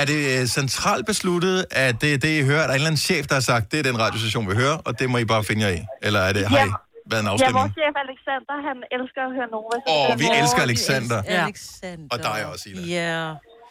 er 0.00 0.04
det 0.12 0.20
øh, 0.34 0.42
centralt 0.58 1.04
besluttet, 1.12 1.56
at 1.70 1.94
det 2.02 2.10
er 2.14 2.18
det, 2.26 2.32
I 2.40 2.42
hører? 2.50 2.62
Er 2.64 2.66
der 2.68 2.74
en 2.74 2.80
eller 2.82 2.90
anden 2.92 3.04
chef, 3.10 3.22
der 3.30 3.34
har 3.40 3.46
sagt, 3.52 3.64
det 3.72 3.78
er 3.82 3.86
den 3.90 3.98
radiostation, 4.04 4.44
vi 4.50 4.54
hører, 4.62 4.76
og 4.86 4.92
det 4.98 5.06
må 5.12 5.16
I 5.18 5.26
bare 5.34 5.44
finde 5.50 5.60
jer 5.66 5.72
i? 5.78 5.80
Eller 6.06 6.20
er 6.28 6.32
det, 6.36 6.42
har 6.52 6.56
I 6.66 6.70
været 7.12 7.22
en 7.22 7.26
ja, 7.26 7.32
afstemning? 7.32 7.58
vores 7.60 7.72
chef 7.78 7.94
Alexander, 8.06 8.54
han 8.68 8.76
elsker 8.96 9.20
at 9.28 9.32
høre 9.38 9.48
Nova. 9.56 9.76
Åh, 9.94 10.12
er 10.12 10.16
vi 10.22 10.26
vores- 10.28 10.38
elsker 10.40 10.62
Alexander. 10.68 11.18
Ja. 11.34 11.42
Alexander. 11.44 12.08
Og 12.12 12.18
dig 12.28 12.38
også, 12.52 12.64
Ida. 12.70 12.80
Ja. 12.98 13.20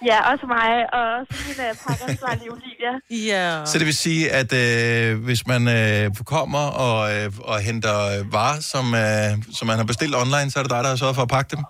Ja, 0.05 0.17
også 0.31 0.45
mig, 0.55 0.69
og 0.93 1.03
også 1.19 1.33
min 1.47 1.59
uh, 1.65 1.73
pakkersvarlige 1.85 2.49
Olivia. 2.55 2.93
Ja. 3.31 3.65
Så 3.65 3.79
det 3.79 3.85
vil 3.85 3.97
sige, 4.07 4.23
at 4.39 4.51
øh, 4.63 5.23
hvis 5.27 5.41
man 5.51 5.61
øh, 5.77 6.03
kommer 6.35 6.65
og, 6.85 6.97
øh, 7.13 7.31
og 7.51 7.57
henter 7.67 7.97
øh, 8.13 8.33
varer, 8.33 8.59
som, 8.71 8.85
øh, 9.03 9.31
som 9.57 9.65
man 9.69 9.77
har 9.81 9.87
bestilt 9.91 10.15
online, 10.23 10.47
så 10.51 10.55
er 10.59 10.63
det 10.63 10.71
dig, 10.75 10.81
der 10.83 10.89
har 10.93 10.99
sørget 11.03 11.15
for 11.19 11.25
at 11.27 11.33
pakke 11.37 11.49
dem? 11.55 11.63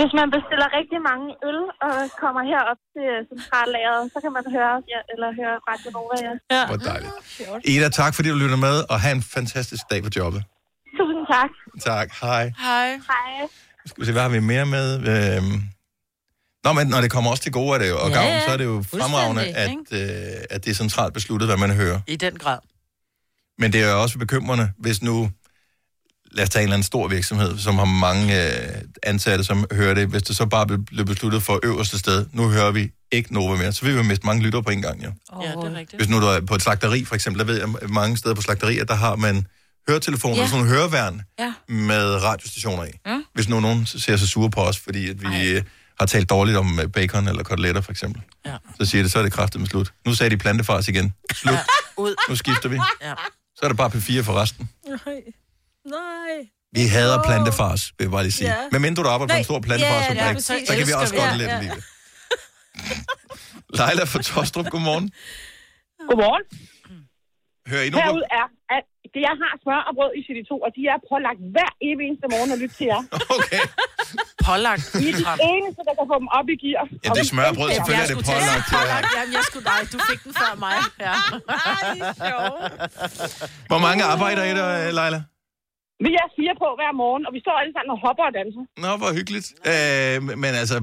Hvis 0.00 0.12
man 0.20 0.28
bestiller 0.36 0.68
rigtig 0.78 0.98
mange 1.10 1.26
øl 1.48 1.60
og 1.86 1.94
kommer 2.22 2.42
herop 2.50 2.80
til 2.94 3.08
centrallageret, 3.30 4.02
så 4.12 4.18
kan 4.24 4.32
man 4.38 4.44
høre, 4.56 4.74
ja, 4.92 5.00
eller 5.12 5.28
høre 5.40 5.56
Radio 5.70 5.88
Nova, 5.96 6.16
ja. 6.26 6.34
ja. 6.54 6.62
Hvor 6.70 6.80
dejligt. 6.90 7.12
Ida, 7.72 7.88
tak 8.00 8.12
fordi 8.14 8.28
du 8.34 8.38
lytter 8.44 8.60
med, 8.68 8.76
og 8.92 8.96
have 9.04 9.14
en 9.20 9.24
fantastisk 9.36 9.82
dag 9.90 10.00
på 10.06 10.10
jobbet. 10.18 10.40
Tusind 10.98 11.24
tak. 11.34 11.50
Tak, 11.90 12.08
hej. 12.22 12.44
Hej. 12.66 12.88
Hej. 13.10 13.32
Skal 13.86 14.00
vi 14.00 14.06
se, 14.06 14.12
hvad 14.12 14.22
har 14.22 14.28
vi 14.28 14.40
mere 14.40 14.66
med? 14.66 14.86
Øhm... 15.12 15.73
Nå, 16.64 16.72
men 16.72 16.86
når 16.86 17.00
det 17.00 17.10
kommer 17.10 17.30
også 17.30 17.42
til 17.42 17.52
gode 17.52 17.74
er 17.74 17.78
det 17.78 17.88
jo, 17.88 17.98
og 17.98 18.10
Ja, 18.10 18.14
gavn, 18.14 18.40
så 18.46 18.52
er 18.52 18.56
det 18.56 18.64
jo 18.64 18.84
fremragende, 18.90 19.42
at, 19.44 19.70
øh, 19.90 20.44
at 20.50 20.64
det 20.64 20.70
er 20.70 20.74
centralt 20.74 21.14
besluttet, 21.14 21.48
hvad 21.48 21.56
man 21.56 21.70
hører. 21.70 22.00
I 22.06 22.16
den 22.16 22.34
grad. 22.38 22.58
Men 23.58 23.72
det 23.72 23.80
er 23.82 23.90
jo 23.90 24.02
også 24.02 24.18
bekymrende, 24.18 24.70
hvis 24.78 25.02
nu, 25.02 25.30
lad 26.32 26.42
os 26.44 26.50
tage 26.50 26.62
en 26.62 26.66
eller 26.66 26.74
anden 26.74 26.84
stor 26.84 27.08
virksomhed, 27.08 27.58
som 27.58 27.74
har 27.78 27.84
mange 27.84 28.44
øh, 28.46 28.74
ansatte, 29.02 29.44
som 29.44 29.64
hører 29.72 29.94
det, 29.94 30.06
hvis 30.08 30.22
det 30.22 30.36
så 30.36 30.46
bare 30.46 30.66
blev 30.66 31.04
besluttet 31.06 31.42
for 31.42 31.60
øverste 31.62 31.98
sted, 31.98 32.26
nu 32.32 32.48
hører 32.48 32.70
vi 32.70 32.90
ikke 33.12 33.34
Nova 33.34 33.56
mere, 33.56 33.72
så 33.72 33.84
vil 33.84 33.92
vi 33.92 33.96
jo 33.98 34.02
miste 34.02 34.26
mange 34.26 34.42
lyttere 34.42 34.62
på 34.62 34.70
en 34.70 34.82
gang, 34.82 35.04
jo. 35.04 35.12
Ja, 35.42 35.46
det 35.48 35.54
er 35.56 35.74
rigtigt. 35.74 36.00
Hvis 36.00 36.08
nu 36.08 36.20
du 36.20 36.26
er 36.26 36.40
på 36.40 36.54
et 36.54 36.62
slagteri, 36.62 37.04
for 37.04 37.14
eksempel, 37.14 37.38
der 37.40 37.46
ved 37.46 37.58
jeg 37.58 37.68
at 37.82 37.90
mange 37.90 38.16
steder 38.16 38.34
på 38.34 38.42
slagterier, 38.42 38.84
der 38.84 38.94
har 38.94 39.16
man 39.16 39.46
høretelefoner, 39.88 40.36
Ja. 40.36 40.46
sådan 40.46 40.58
nogle 40.64 40.76
høreværn 40.78 41.22
Ja. 41.38 41.52
med 41.68 42.22
radiostationer 42.22 42.84
i. 42.84 42.90
Ja. 43.06 43.20
Hvis 43.34 43.48
nu 43.48 43.60
nogen 43.60 43.86
ser 43.86 44.16
sig 44.16 44.28
sure 44.28 44.50
på 44.50 44.60
os, 44.60 44.78
fordi 44.78 45.08
at 45.10 45.22
vi 45.22 45.48
øh, 45.50 45.62
har 46.00 46.06
talt 46.06 46.30
dårligt 46.30 46.56
om 46.58 46.80
øh, 46.80 46.88
bacon 46.92 47.28
eller 47.28 47.42
koteletter, 47.42 47.80
for 47.80 47.90
eksempel. 47.90 48.22
Ja. 48.46 48.56
Så 48.80 48.84
siger 48.90 49.02
det, 49.02 49.12
så 49.12 49.18
er 49.18 49.22
det 49.22 49.32
kraftigt 49.32 49.60
med 49.60 49.68
slut. 49.68 49.92
Nu 50.06 50.14
sagde 50.14 50.30
de 50.30 50.36
plantefars 50.36 50.88
igen. 50.88 51.14
Slut. 51.32 51.52
Ja. 51.54 51.60
Ud. 51.96 52.14
Nu 52.28 52.36
skifter 52.36 52.68
vi. 52.68 52.78
Ja. 53.02 53.14
Så 53.56 53.60
er 53.62 53.68
det 53.68 53.76
bare 53.76 53.88
P4 53.90 54.20
for 54.22 54.40
resten. 54.42 54.70
Nej. 54.88 54.98
Nej. 55.86 56.48
Vi 56.72 56.86
hader 56.86 57.22
plantefars, 57.22 57.92
vil 57.98 58.04
jeg 58.04 58.10
bare 58.10 58.22
lige 58.22 58.32
sige. 58.32 58.48
Ja. 58.50 58.62
Ja. 58.62 58.68
Men 58.72 58.82
mindre 58.82 59.02
du 59.02 59.08
arbejder 59.08 59.34
på 59.34 59.36
en 59.36 59.38
Nej, 59.38 59.50
stor 59.50 59.54
ja, 59.54 59.60
plantefars, 59.60 60.04
ja, 60.08 60.26
ja, 60.26 60.32
præcis. 60.32 60.68
så 60.68 60.72
kan 60.76 60.86
vi 60.86 60.92
også 61.02 61.14
godt 61.20 61.32
vi. 61.32 61.38
lide 61.38 61.50
Ja, 61.50 61.58
det 61.60 61.66
ja. 61.66 61.74
Leila 63.78 64.04
fra 64.12 64.20
Tostrup, 64.22 64.66
godmorgen. 64.74 65.06
Godmorgen. 66.08 66.44
Hører 67.70 67.84
I 67.86 67.88
nu? 67.90 67.96
Herude 67.98 68.26
er, 68.40 68.46
at 68.76 68.84
det, 69.14 69.20
jeg 69.28 69.34
har 69.42 69.52
smør 69.62 69.80
og 69.88 69.92
brød 69.98 70.12
i 70.18 70.20
CD2, 70.26 70.52
og 70.66 70.70
de 70.76 70.82
er 70.92 70.98
pålagt 71.10 71.40
hver 71.54 71.70
evig 71.88 72.04
eneste 72.08 72.26
morgen 72.34 72.50
at 72.54 72.58
lytte 72.62 72.74
til 72.80 72.86
jer. 72.92 73.02
Okay. 73.38 73.62
Pålagt. 74.48 74.86
I 75.04 75.08
er 75.10 75.16
de 75.20 75.24
eneste, 75.54 75.80
der 75.88 75.94
kan 75.98 76.06
få 76.12 76.16
dem 76.22 76.28
op 76.38 76.46
i 76.54 76.56
gear. 76.62 76.84
Ja, 77.04 77.08
det 77.16 77.20
er 77.26 77.30
smørbrød, 77.34 77.68
selvfølgelig 77.78 78.04
er 78.04 78.14
det 78.14 78.26
pålagt. 78.32 78.64
Ja. 78.72 78.76
Pålagt, 78.78 79.08
jamen 79.16 79.32
jeg 79.38 79.44
skulle 79.50 79.66
dig. 79.72 79.80
Du 79.94 79.98
fik 80.10 80.20
den 80.24 80.32
før 80.42 80.52
mig. 80.66 80.76
Ja. 81.06 81.16
Hvor 83.70 83.80
mange 83.86 84.00
arbejder 84.12 84.42
I 84.50 84.52
der, 84.60 84.68
Leila? 84.98 85.20
Vi 86.06 86.10
er 86.22 86.26
fire 86.38 86.54
på 86.62 86.68
hver 86.78 86.92
morgen, 87.02 87.22
og 87.26 87.32
vi 87.36 87.40
står 87.44 87.56
alle 87.62 87.72
sammen 87.76 87.90
og 87.94 87.98
hopper 88.06 88.24
og 88.28 88.32
danser. 88.38 88.62
Nå, 88.84 88.90
hvor 89.00 89.10
hyggeligt. 89.18 89.48
Øh, 89.72 90.38
men 90.42 90.52
altså, 90.62 90.76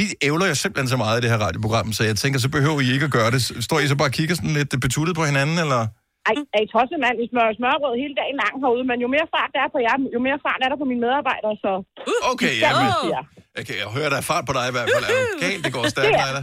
vi 0.00 0.06
ævler 0.28 0.46
jo 0.52 0.54
simpelthen 0.54 0.88
så 0.94 0.98
meget 1.04 1.18
i 1.18 1.22
det 1.22 1.30
her 1.30 1.38
radioprogram, 1.46 1.92
så 1.92 2.02
jeg 2.04 2.16
tænker, 2.22 2.38
så 2.40 2.48
behøver 2.48 2.80
I 2.80 2.88
ikke 2.94 3.04
at 3.04 3.14
gøre 3.18 3.30
det. 3.30 3.40
Står 3.68 3.78
I 3.80 3.86
så 3.92 3.96
bare 3.96 4.08
og 4.08 4.12
kigger 4.12 4.34
sådan 4.34 4.50
lidt 4.60 4.80
betuttet 4.80 5.16
på 5.16 5.24
hinanden, 5.30 5.58
eller? 5.58 5.86
Ej, 6.28 6.34
er 6.56 6.60
I 6.66 6.68
tosset, 6.74 6.98
mand? 7.04 7.14
Vi 7.22 7.26
smører 7.32 7.52
smørbrød 7.60 7.94
hele 8.02 8.14
dagen 8.20 8.36
lang 8.42 8.54
herude, 8.62 8.84
men 8.90 8.96
jo 9.04 9.08
mere 9.16 9.26
fart 9.34 9.50
der 9.54 9.60
er 9.66 9.70
på 9.76 9.80
jer, 9.86 9.94
jo 10.16 10.20
mere 10.26 10.38
fart 10.46 10.60
er 10.64 10.68
der 10.72 10.78
på 10.82 10.86
mine 10.90 11.00
medarbejdere, 11.06 11.54
så... 11.64 11.70
Okay, 12.32 12.52
de 12.56 12.60
ja, 12.64 12.70
men... 12.82 12.88
Okay, 13.60 13.76
jeg 13.82 13.88
hører, 13.96 14.10
der 14.14 14.18
er 14.22 14.26
fart 14.32 14.44
på 14.48 14.52
dig 14.58 14.64
i 14.70 14.74
hvert 14.76 14.88
fald. 14.94 15.04
Er 15.10 15.12
du 15.18 15.26
galt? 15.46 15.60
Det 15.66 15.72
går 15.76 15.82
stærkt, 15.94 16.06
Det 16.08 16.20
er- 16.20 16.26
Leila. 16.26 16.42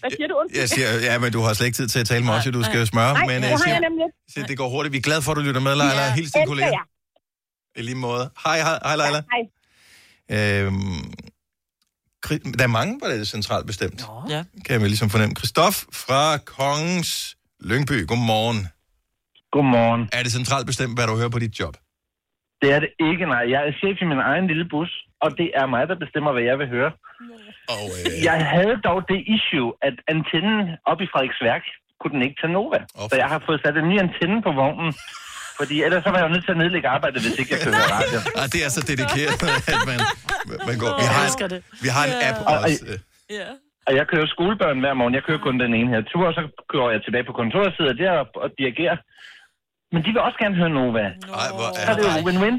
Hvad 0.00 0.10
siger 0.16 0.28
du? 0.30 0.34
Undskyld. 0.40 0.60
Jeg 0.60 0.68
siger, 0.68 0.88
ja, 1.08 1.14
men 1.22 1.28
du 1.36 1.40
har 1.46 1.52
slet 1.54 1.66
ikke 1.66 1.76
tid 1.80 1.88
til 1.94 2.00
at 2.04 2.06
tale 2.12 2.24
med 2.24 2.32
os, 2.34 2.44
du 2.58 2.62
skal 2.70 2.86
smøre. 2.86 3.12
Nej, 3.12 3.26
men 3.26 3.28
det 3.28 3.34
jeg 3.34 3.42
har 3.42 3.50
jeg 3.50 3.58
siger, 3.64 3.80
nemlig 3.88 4.06
siger, 4.32 4.46
det 4.46 4.56
går 4.58 4.68
hurtigt. 4.68 4.92
Vi 4.92 4.98
er 4.98 5.02
glade 5.08 5.22
for, 5.22 5.30
at 5.32 5.36
du 5.36 5.42
lytter 5.48 5.60
med, 5.60 5.74
Leila. 5.80 6.02
Ja, 6.04 6.12
Hils 6.14 6.32
kolleger. 6.46 6.68
jer. 6.78 6.84
I 7.80 7.82
lige 7.82 7.94
måde. 7.94 8.30
Hej, 8.44 8.58
hej, 8.66 8.78
hej 8.84 8.96
Leila. 8.96 9.22
Hej. 9.34 9.42
Øhm, 10.66 11.14
der 12.58 12.64
er 12.64 12.66
mange, 12.66 12.98
hvor 12.98 13.08
det 13.08 13.20
er 13.20 13.24
centralt 13.24 13.66
bestemt. 13.66 14.04
Ja. 14.28 14.44
Kan 14.64 14.72
jeg 14.72 14.80
vel 14.80 14.88
ligesom 14.90 15.10
fornemme. 15.10 15.34
Christoph 15.36 15.76
fra 15.92 16.36
Kongens 16.38 17.35
Lyngby. 17.60 18.06
Godmorgen. 18.06 18.60
Godmorgen. 19.54 20.02
Er 20.12 20.22
det 20.22 20.32
centralt 20.32 20.66
bestemt, 20.66 20.92
hvad 20.96 21.06
du 21.06 21.14
hører 21.20 21.28
på 21.36 21.38
dit 21.38 21.54
job? 21.60 21.74
Det 22.62 22.68
er 22.76 22.80
det 22.84 22.90
ikke, 23.10 23.24
nej. 23.34 23.44
Jeg 23.54 23.60
er 23.68 23.72
chef 23.80 23.96
i 24.04 24.06
min 24.12 24.20
egen 24.30 24.46
lille 24.50 24.66
bus, 24.72 24.90
og 25.24 25.28
det 25.40 25.48
er 25.60 25.66
mig, 25.74 25.82
der 25.90 25.96
bestemmer, 26.04 26.30
hvad 26.34 26.42
jeg 26.50 26.56
vil 26.62 26.68
høre. 26.76 26.90
Og, 27.74 27.84
øh... 27.98 28.24
Jeg 28.28 28.38
havde 28.54 28.76
dog 28.88 28.98
det 29.12 29.20
issue, 29.36 29.68
at 29.88 29.94
antennen 30.12 30.58
op 30.90 31.00
i 31.04 31.06
Frederiksværk 31.12 31.64
kunne 32.00 32.12
den 32.16 32.22
ikke 32.26 32.36
tage 32.40 32.52
Nova. 32.56 32.80
Oh, 33.00 33.06
så 33.10 33.16
jeg 33.22 33.28
har 33.34 33.40
fået 33.46 33.58
sat 33.64 33.74
en 33.82 33.88
ny 33.92 33.96
antenne 34.04 34.38
på 34.46 34.50
vognen. 34.62 34.90
Fordi 35.60 35.74
ellers 35.86 36.02
så 36.04 36.10
var 36.12 36.18
jeg 36.20 36.26
jo 36.28 36.32
nødt 36.34 36.44
til 36.48 36.54
at 36.56 36.60
nedlægge 36.62 36.88
arbejdet, 36.96 37.18
hvis 37.24 37.34
ikke 37.40 37.50
jeg 37.54 37.60
kunne 37.62 37.76
høre 37.80 37.90
radio. 37.98 38.18
Ah, 38.40 38.46
det 38.54 38.60
er 38.66 38.70
så 38.76 38.80
dedikeret, 38.90 39.36
at 39.74 39.80
man, 39.90 39.98
man 40.68 40.76
går. 40.82 40.92
Vi 41.02 41.06
har, 41.16 41.24
vi 41.84 41.88
har 41.96 42.04
en 42.10 42.14
app 42.28 42.38
Og- 42.40 42.46
og- 42.54 42.60
også. 42.64 42.84
Og 43.86 43.92
jeg 43.98 44.04
kører 44.12 44.26
skolebørn 44.34 44.78
hver 44.84 44.94
morgen. 45.00 45.14
Jeg 45.18 45.24
kører 45.28 45.42
kun 45.46 45.56
den 45.64 45.72
ene 45.80 45.90
her 45.94 46.02
tur, 46.12 46.24
og 46.30 46.34
så 46.38 46.42
kører 46.72 46.90
jeg 46.94 47.00
tilbage 47.06 47.24
på 47.30 47.34
kontoret, 47.40 47.74
sidder 47.78 47.94
der 48.02 48.12
og, 48.22 48.26
og 48.44 48.48
dirigerer. 48.58 48.96
Men 49.92 50.00
de 50.04 50.08
vil 50.14 50.20
også 50.28 50.38
gerne 50.42 50.56
høre 50.60 50.72
Nova. 50.78 51.04
Ej, 51.42 51.48
hvor 51.56 51.66
Så 51.74 51.90
er 51.90 51.94
det 51.96 52.02
jo 52.06 52.12
win-win. 52.28 52.56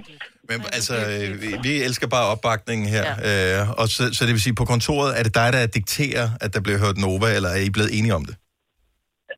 Men 0.49 0.57
altså, 0.77 0.93
vi, 1.43 1.49
vi 1.67 1.71
elsker 1.87 2.07
bare 2.15 2.25
opbakningen 2.33 2.87
her. 2.95 3.05
Ja. 3.29 3.59
Øh, 3.61 3.79
og 3.81 3.85
så, 3.95 4.03
så 4.15 4.21
det 4.25 4.33
vil 4.35 4.43
sige, 4.47 4.55
på 4.61 4.65
kontoret, 4.73 5.09
er 5.19 5.23
det 5.27 5.33
dig, 5.41 5.49
der 5.55 5.61
dikterer, 5.79 6.25
at 6.43 6.49
der 6.55 6.61
bliver 6.65 6.79
hørt 6.83 6.97
Nova, 7.05 7.27
eller 7.37 7.49
er 7.57 7.61
I 7.69 7.71
blevet 7.77 7.91
enige 7.97 8.15
om 8.19 8.25
det? 8.29 8.35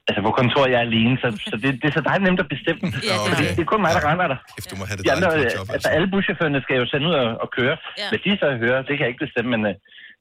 Altså 0.08 0.22
på 0.28 0.32
kontoret 0.42 0.68
jeg 0.74 0.80
er 0.84 0.88
alene, 0.92 1.16
så, 1.24 1.28
så 1.52 1.56
det, 1.64 1.70
det 1.82 1.88
er 1.92 1.96
så 2.00 2.04
dig 2.10 2.18
nemt 2.26 2.40
at 2.46 2.50
bestemme. 2.56 2.82
Ja, 2.86 2.92
det 2.94 3.12
er 3.16 3.30
Fordi 3.30 3.46
det. 3.58 3.64
er 3.66 3.70
kun 3.74 3.82
mig, 3.86 3.92
der 3.98 4.04
render 4.10 4.28
der. 4.34 4.40
Kæft, 4.56 4.68
du 4.72 4.76
må 4.80 4.86
have 4.90 4.98
det 4.98 5.04
De 5.06 5.12
andre, 5.16 5.30
job, 5.58 5.68
altså 5.76 5.90
alle 5.96 6.08
buschaufførerne 6.14 6.60
skal 6.66 6.76
jo 6.82 6.86
sende 6.92 7.06
ud 7.10 7.16
og, 7.24 7.28
og 7.44 7.48
køre. 7.58 7.76
Ja. 7.82 7.86
Ja. 8.02 8.08
Hvis 8.12 8.22
de 8.26 8.30
så 8.44 8.48
hører, 8.64 8.80
det 8.88 8.94
kan 8.96 9.02
jeg 9.06 9.12
ikke 9.14 9.24
bestemme, 9.28 9.50
men 9.56 9.62
øh, 9.72 9.76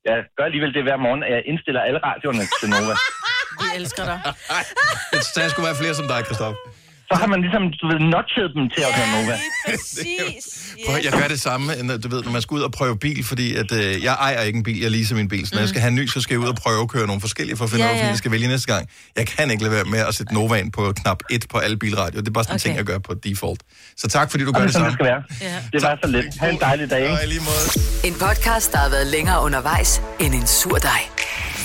jeg 0.05 0.17
gør 0.37 0.45
alligevel 0.45 0.75
det 0.75 0.83
hver 0.83 0.97
morgen, 0.97 1.23
at 1.23 1.33
jeg 1.37 1.43
indstiller 1.51 1.81
alle 1.89 2.01
radioerne 2.09 2.45
til 2.61 2.69
Nova. 2.75 2.95
Vi 3.61 3.67
elsker 3.81 4.05
dig. 4.11 4.19
Så 5.25 5.31
der 5.41 5.49
skulle 5.49 5.67
være 5.71 5.79
flere 5.83 5.95
som 5.95 6.07
dig, 6.13 6.21
Christoph. 6.29 6.57
Så 7.13 7.15
har 7.21 7.27
man 7.27 7.41
ligesom, 7.45 7.63
du 7.81 7.87
ved, 7.91 7.99
notchet 8.15 8.49
dem 8.57 8.65
til 8.75 8.83
at 8.89 8.93
høre 8.99 9.09
Nova. 9.23 9.37
Præcis. 9.69 10.43
Prøv, 10.87 10.97
jeg 11.05 11.13
gør 11.13 11.29
det 11.29 11.41
samme, 11.41 11.67
du 12.05 12.09
ved, 12.09 12.23
når 12.25 12.31
man 12.33 12.43
skal 12.43 12.55
ud 12.55 12.61
og 12.61 12.73
prøve 12.73 12.99
bil, 12.99 13.25
fordi 13.25 13.55
at, 13.55 13.73
øh, 13.73 14.05
jeg 14.05 14.13
ejer 14.21 14.41
ikke 14.43 14.57
en 14.57 14.63
bil, 14.63 14.81
jeg 14.81 14.91
leaser 14.91 15.15
min 15.15 15.29
bil. 15.29 15.47
Så 15.47 15.55
når 15.55 15.61
jeg 15.61 15.69
skal 15.69 15.81
have 15.81 15.89
en 15.89 15.95
ny, 15.95 16.07
så 16.09 16.21
skal 16.21 16.35
jeg 16.35 16.41
ud 16.41 16.49
og 16.49 16.55
prøve 16.57 16.83
at 16.83 16.89
køre 16.89 17.07
nogle 17.07 17.21
forskellige 17.21 17.57
for 17.57 17.65
at 17.65 17.71
finde 17.71 17.85
Ja, 17.85 17.91
ja, 17.91 17.95
ud 17.95 17.99
af, 17.99 18.01
ja. 18.01 18.05
ja. 18.07 18.11
jeg 18.11 18.19
skal 18.19 18.31
vælge 18.31 18.49
næste 18.49 18.73
gang. 18.75 18.89
Jeg 19.17 19.27
kan 19.27 19.51
ikke 19.51 19.63
lade 19.63 19.75
være 19.75 19.85
med 19.85 19.99
at 19.99 20.15
sætte 20.15 20.35
Nova 20.35 20.55
ind 20.55 20.73
på 20.73 20.93
knap 21.03 21.19
1 21.31 21.45
på 21.51 21.59
alle 21.59 21.77
bilradio. 21.77 22.21
Det 22.21 22.29
er 22.29 22.33
bare 22.33 22.45
sådan 22.45 22.55
en 22.55 22.57
Okay. 22.61 22.65
ting, 22.69 22.77
jeg 22.77 22.85
gør 22.85 22.99
på 22.99 23.15
default. 23.15 23.61
Så 23.97 24.09
tak, 24.09 24.31
fordi 24.31 24.45
du 24.45 24.51
Og 24.51 24.55
gør 24.55 24.61
det 24.61 24.67
det 24.67 24.75
sådan, 24.75 24.93
samme. 24.99 25.15
det 25.17 25.37
skal 25.37 25.51
være. 25.51 25.71
Det 25.73 25.83
var 25.83 25.99
så 26.05 26.09
lidt. 26.11 26.27
Ha' 26.41 26.51
en 26.51 26.59
dejlig 26.61 26.91
dag, 26.91 27.03
ikke? 27.13 27.27
lige 27.29 27.41
måde. 27.41 27.65
En 28.09 28.15
podcast, 28.15 28.73
der 28.73 28.79
har 28.79 28.89
været 28.91 29.07
længere 29.07 29.43
undervejs 29.43 30.03
end 30.21 30.35
en 30.35 30.47
sur 30.47 30.77
dej. 30.79 31.01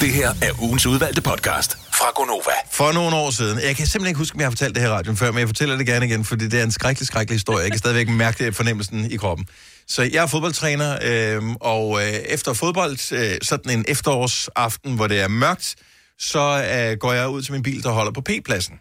Det 0.03 0.13
her 0.13 0.29
er 0.41 0.61
ugens 0.61 0.85
udvalgte 0.85 1.21
podcast 1.21 1.77
fra 1.93 2.11
Gonova. 2.15 2.55
For 2.71 2.91
nogle 2.91 3.15
år 3.15 3.29
siden, 3.29 3.59
jeg 3.59 3.75
kan 3.75 3.87
simpelthen 3.87 4.07
ikke 4.07 4.17
huske, 4.17 4.35
om 4.35 4.39
jeg 4.39 4.45
har 4.45 4.51
fortalt 4.51 4.75
det 4.75 4.83
her 4.83 4.89
i 4.89 4.93
radioen 4.93 5.17
før, 5.17 5.31
men 5.31 5.39
jeg 5.39 5.47
fortæller 5.47 5.77
det 5.77 5.85
gerne 5.85 6.05
igen, 6.05 6.25
fordi 6.25 6.47
det 6.47 6.59
er 6.59 6.63
en 6.63 6.71
skrækkelig, 6.71 7.07
skrækkelig 7.07 7.35
historie. 7.35 7.63
Jeg 7.63 7.71
kan 7.71 7.79
stadigvæk 7.79 8.09
mærke 8.09 8.45
det 8.45 8.55
fornemmelsen 8.55 9.11
i 9.11 9.15
kroppen. 9.15 9.47
Så 9.87 10.03
jeg 10.03 10.23
er 10.23 10.27
fodboldtræner, 10.27 10.97
øh, 11.03 11.41
og 11.61 12.01
øh, 12.01 12.13
efter 12.13 12.53
fodbold, 12.53 13.13
øh, 13.13 13.37
sådan 13.41 13.79
en 13.79 13.85
efterårsaften, 13.87 14.95
hvor 14.95 15.07
det 15.07 15.21
er 15.21 15.27
mørkt, 15.27 15.75
så 16.19 16.39
øh, 16.73 16.97
går 16.97 17.13
jeg 17.13 17.29
ud 17.29 17.41
til 17.41 17.53
min 17.53 17.63
bil, 17.63 17.83
der 17.83 17.89
holder 17.89 18.11
på 18.11 18.21
P-pladsen. 18.21 18.79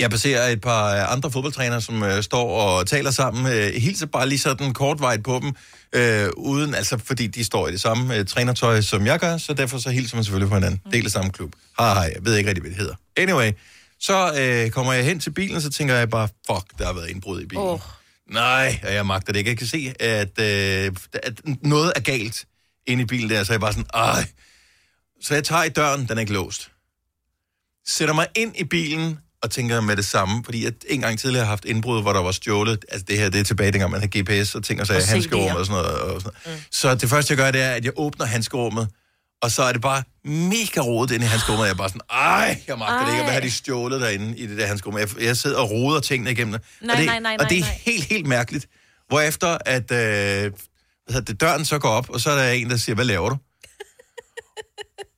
Jeg 0.00 0.10
passerer 0.10 0.48
et 0.48 0.60
par 0.60 1.06
andre 1.06 1.30
fodboldtrænere, 1.30 1.80
som 1.80 2.02
øh, 2.02 2.22
står 2.22 2.60
og 2.60 2.86
taler 2.86 3.10
sammen. 3.10 3.52
Øh, 3.52 3.72
hilser 3.74 4.06
bare 4.06 4.28
lige 4.28 4.38
sådan 4.38 4.72
kortvejt 4.72 5.22
på 5.22 5.40
dem, 5.42 5.52
øh, 5.92 6.28
uden, 6.36 6.74
altså 6.74 6.98
fordi 6.98 7.26
de 7.26 7.44
står 7.44 7.68
i 7.68 7.72
det 7.72 7.80
samme 7.80 8.16
øh, 8.16 8.26
trænertøj, 8.26 8.80
som 8.80 9.06
jeg 9.06 9.18
gør, 9.18 9.36
så 9.36 9.54
derfor 9.54 9.78
så 9.78 9.90
hilser 9.90 10.16
man 10.16 10.24
selvfølgelig 10.24 10.48
på 10.48 10.54
hinanden. 10.54 10.80
Del 10.92 11.04
af 11.04 11.10
samme 11.10 11.30
klub. 11.30 11.52
Hej, 11.78 11.94
hej, 11.94 12.12
jeg 12.14 12.24
ved 12.24 12.36
ikke 12.36 12.48
rigtig, 12.48 12.62
hvad 12.62 12.70
det 12.70 12.78
hedder. 12.78 12.94
Anyway, 13.16 13.52
så 14.00 14.32
øh, 14.40 14.70
kommer 14.70 14.92
jeg 14.92 15.04
hen 15.04 15.20
til 15.20 15.30
bilen, 15.30 15.60
så 15.60 15.70
tænker 15.70 15.94
jeg 15.94 16.10
bare, 16.10 16.28
fuck, 16.46 16.78
der 16.78 16.86
har 16.86 16.92
været 16.92 17.08
indbrud 17.08 17.42
i 17.42 17.46
bilen. 17.46 17.64
Åh. 17.64 17.80
Nej, 18.30 18.80
og 18.82 18.94
jeg 18.94 19.06
magter 19.06 19.32
det 19.32 19.38
ikke. 19.38 19.50
Jeg 19.50 19.58
kan 19.58 19.66
se, 19.66 19.94
at, 20.00 20.38
øh, 20.38 20.92
at 21.22 21.40
noget 21.62 21.92
er 21.96 22.00
galt 22.00 22.44
inde 22.86 23.02
i 23.02 23.06
bilen 23.06 23.30
der, 23.30 23.44
så 23.44 23.52
jeg 23.52 23.60
bare 23.60 23.72
sådan, 23.72 23.90
ej. 23.94 24.24
Så 25.22 25.34
jeg 25.34 25.44
tager 25.44 25.62
i 25.62 25.68
døren, 25.68 26.08
den 26.08 26.16
er 26.16 26.20
ikke 26.20 26.32
låst. 26.32 26.70
Sætter 27.88 28.14
mig 28.14 28.26
ind 28.36 28.56
i 28.58 28.64
bilen, 28.64 29.18
og 29.42 29.50
tænker 29.50 29.80
med 29.80 29.96
det 29.96 30.04
samme, 30.04 30.44
fordi 30.44 30.64
jeg 30.64 30.72
en 30.88 31.00
gang 31.00 31.18
tidligere 31.18 31.44
har 31.44 31.50
haft 31.50 31.64
indbrud, 31.64 32.02
hvor 32.02 32.12
der 32.12 32.20
var 32.20 32.32
stjålet, 32.32 32.84
altså 32.88 33.04
det 33.08 33.18
her, 33.18 33.28
det 33.28 33.40
er 33.40 33.44
tilbage 33.44 33.72
dengang, 33.72 33.90
man 33.90 34.00
havde 34.00 34.22
GPS 34.22 34.54
og 34.54 34.64
ting 34.64 34.80
og 34.80 34.86
sager, 34.86 35.00
Og 35.00 35.06
handskerummet 35.08 35.56
og 35.56 35.66
sådan 35.66 35.82
noget. 35.82 36.00
Og 36.00 36.20
sådan 36.20 36.32
noget. 36.46 36.58
Mm. 36.58 36.64
Så 36.70 36.94
det 36.94 37.08
første, 37.10 37.32
jeg 37.32 37.38
gør, 37.38 37.50
det 37.50 37.60
er, 37.62 37.70
at 37.70 37.84
jeg 37.84 37.92
åbner 37.96 38.26
handskerummet, 38.26 38.88
og 39.42 39.50
så 39.50 39.62
er 39.62 39.72
det 39.72 39.80
bare 39.82 40.02
mega 40.24 40.80
rodet 40.80 41.14
inde 41.14 41.24
i 41.26 41.28
handskerummet, 41.28 41.60
og 41.62 41.66
jeg 41.66 41.72
er 41.72 41.76
bare 41.76 41.88
sådan, 41.88 42.00
ej, 42.10 42.62
jeg 42.68 42.78
magter 42.78 43.06
det 43.06 43.12
ikke, 43.12 43.20
og 43.22 43.24
hvad 43.24 43.34
har 43.34 43.40
de 43.40 43.50
stjålet 43.50 44.00
derinde 44.00 44.38
i 44.38 44.46
det 44.46 44.58
der 44.58 44.66
handskerum? 44.66 44.98
Jeg, 44.98 45.08
jeg 45.20 45.36
sidder 45.36 45.58
og 45.58 45.70
roder 45.70 46.00
tingene 46.00 46.30
igennem 46.30 46.52
det. 46.52 46.62
Nej, 46.82 46.94
og 46.94 46.98
det, 46.98 47.06
nej, 47.06 47.18
nej, 47.18 47.36
Og 47.40 47.50
det 47.50 47.56
er 47.58 47.60
nej, 47.60 47.68
nej. 47.70 47.80
helt, 47.84 48.04
helt 48.04 48.26
mærkeligt. 48.26 48.66
Hvorefter, 49.08 49.58
at 49.66 49.90
øh, 49.92 50.52
hvad 51.10 51.22
det, 51.22 51.40
døren 51.40 51.64
så 51.64 51.78
går 51.78 51.88
op, 51.88 52.10
og 52.10 52.20
så 52.20 52.30
er 52.30 52.36
der 52.36 52.50
en, 52.50 52.70
der 52.70 52.76
siger, 52.76 52.94
hvad 52.94 53.04
laver 53.04 53.28
du? 53.28 53.36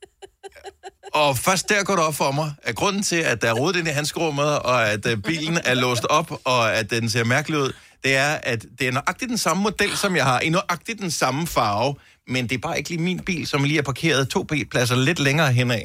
Og 1.14 1.38
først 1.38 1.68
der 1.68 1.84
går 1.84 1.96
det 1.96 2.04
op 2.04 2.14
for 2.14 2.32
mig, 2.32 2.52
at 2.62 2.74
grunden 2.74 3.02
til, 3.02 3.16
at 3.16 3.42
der 3.42 3.48
er 3.48 3.52
rodet 3.52 3.76
ind 3.76 3.88
i 3.88 3.90
handskerummet, 3.90 4.58
og 4.58 4.88
at 4.88 5.06
øh, 5.06 5.16
bilen 5.16 5.58
er 5.64 5.74
låst 5.74 6.04
op, 6.04 6.40
og 6.44 6.74
at 6.74 6.90
den 6.90 7.10
ser 7.10 7.24
mærkelig 7.24 7.58
ud, 7.58 7.72
det 8.04 8.16
er, 8.16 8.38
at 8.42 8.66
det 8.78 8.88
er 8.88 8.92
nøjagtigt 8.92 9.28
den 9.28 9.38
samme 9.38 9.62
model, 9.62 9.96
som 9.96 10.16
jeg 10.16 10.24
har, 10.24 10.40
i 10.40 10.48
nøjagtigt 10.48 11.00
den 11.00 11.10
samme 11.10 11.46
farve, 11.46 11.94
men 12.28 12.48
det 12.48 12.54
er 12.54 12.58
bare 12.58 12.78
ikke 12.78 12.90
lige 12.90 13.02
min 13.02 13.20
bil, 13.20 13.46
som 13.46 13.64
lige 13.64 13.78
er 13.78 13.82
parkeret 13.82 14.28
to 14.28 14.46
pladser 14.70 14.96
lidt 14.96 15.18
længere 15.18 15.52
henad. 15.52 15.80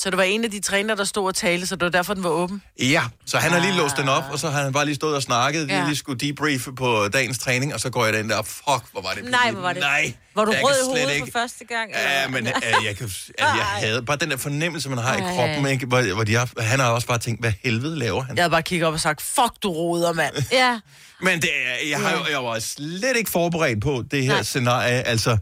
Så 0.00 0.10
det 0.10 0.16
var 0.16 0.22
en 0.22 0.44
af 0.44 0.50
de 0.50 0.60
træner, 0.60 0.94
der 0.94 1.04
stod 1.04 1.26
og 1.26 1.34
talte, 1.34 1.66
så 1.66 1.74
det 1.76 1.82
var 1.84 1.90
derfor, 1.90 2.14
den 2.14 2.24
var 2.24 2.30
åben? 2.30 2.62
Ja, 2.80 3.02
så 3.26 3.38
han 3.38 3.52
har 3.52 3.60
lige 3.60 3.72
låst 3.76 3.96
den 3.96 4.08
op, 4.08 4.24
og 4.32 4.38
så 4.38 4.50
har 4.50 4.62
han 4.62 4.72
bare 4.72 4.84
lige 4.84 4.94
stået 4.94 5.16
og 5.16 5.22
snakket, 5.22 5.68
ja. 5.68 5.84
Lige 5.84 5.96
skulle 5.96 6.18
debriefe 6.18 6.72
på 6.72 7.08
dagens 7.12 7.38
træning, 7.38 7.74
og 7.74 7.80
så 7.80 7.90
går 7.90 8.04
jeg 8.04 8.14
den 8.14 8.30
der, 8.30 8.42
fuck, 8.42 8.64
hvor 8.92 9.00
var 9.02 9.12
det 9.14 9.24
Nej, 9.24 9.40
pinligt. 9.40 9.52
hvor 9.54 9.62
var 9.62 9.72
det. 9.72 9.80
Nej, 9.82 10.12
Var 10.34 10.44
du 10.44 10.50
rød 10.50 10.56
i 10.82 10.84
hovedet 10.86 11.14
ikke- 11.14 11.26
for 11.32 11.38
første 11.40 11.64
gang? 11.64 11.90
Ja, 11.94 12.28
men 12.28 12.46
øh, 12.46 12.52
jeg, 12.84 12.96
kan, 12.96 13.04
altså, 13.10 13.32
jeg 13.38 13.64
havde 13.64 14.02
bare 14.02 14.16
den 14.16 14.30
der 14.30 14.36
fornemmelse, 14.36 14.88
man 14.88 14.98
har 14.98 15.16
i 15.16 15.20
Ej. 15.20 15.34
kroppen, 15.34 15.66
ikke? 15.72 15.86
Hvor, 15.86 16.14
hvor 16.14 16.24
de 16.24 16.34
har, 16.34 16.48
han 16.58 16.80
har 16.80 16.90
også 16.90 17.06
bare 17.06 17.18
tænkt, 17.18 17.40
hvad 17.40 17.52
helvede 17.64 17.98
laver 17.98 18.22
han? 18.22 18.36
Jeg 18.36 18.42
havde 18.42 18.50
bare 18.50 18.62
kigget 18.62 18.86
op 18.88 18.94
og 18.94 19.00
sagt, 19.00 19.22
fuck 19.22 19.52
du 19.62 19.70
roder, 19.72 20.12
mand. 20.12 20.34
Ja. 20.52 20.80
Men 21.22 21.42
det, 21.42 21.50
jeg, 21.90 22.00
har, 22.00 22.26
jeg 22.30 22.44
var 22.44 22.58
slet 22.58 23.16
ikke 23.16 23.30
forberedt 23.30 23.82
på 23.82 24.04
det 24.10 24.22
her 24.22 24.28
Nej. 24.28 24.36
Nej. 24.36 24.42
scenarie. 24.42 25.02
Altså, 25.06 25.36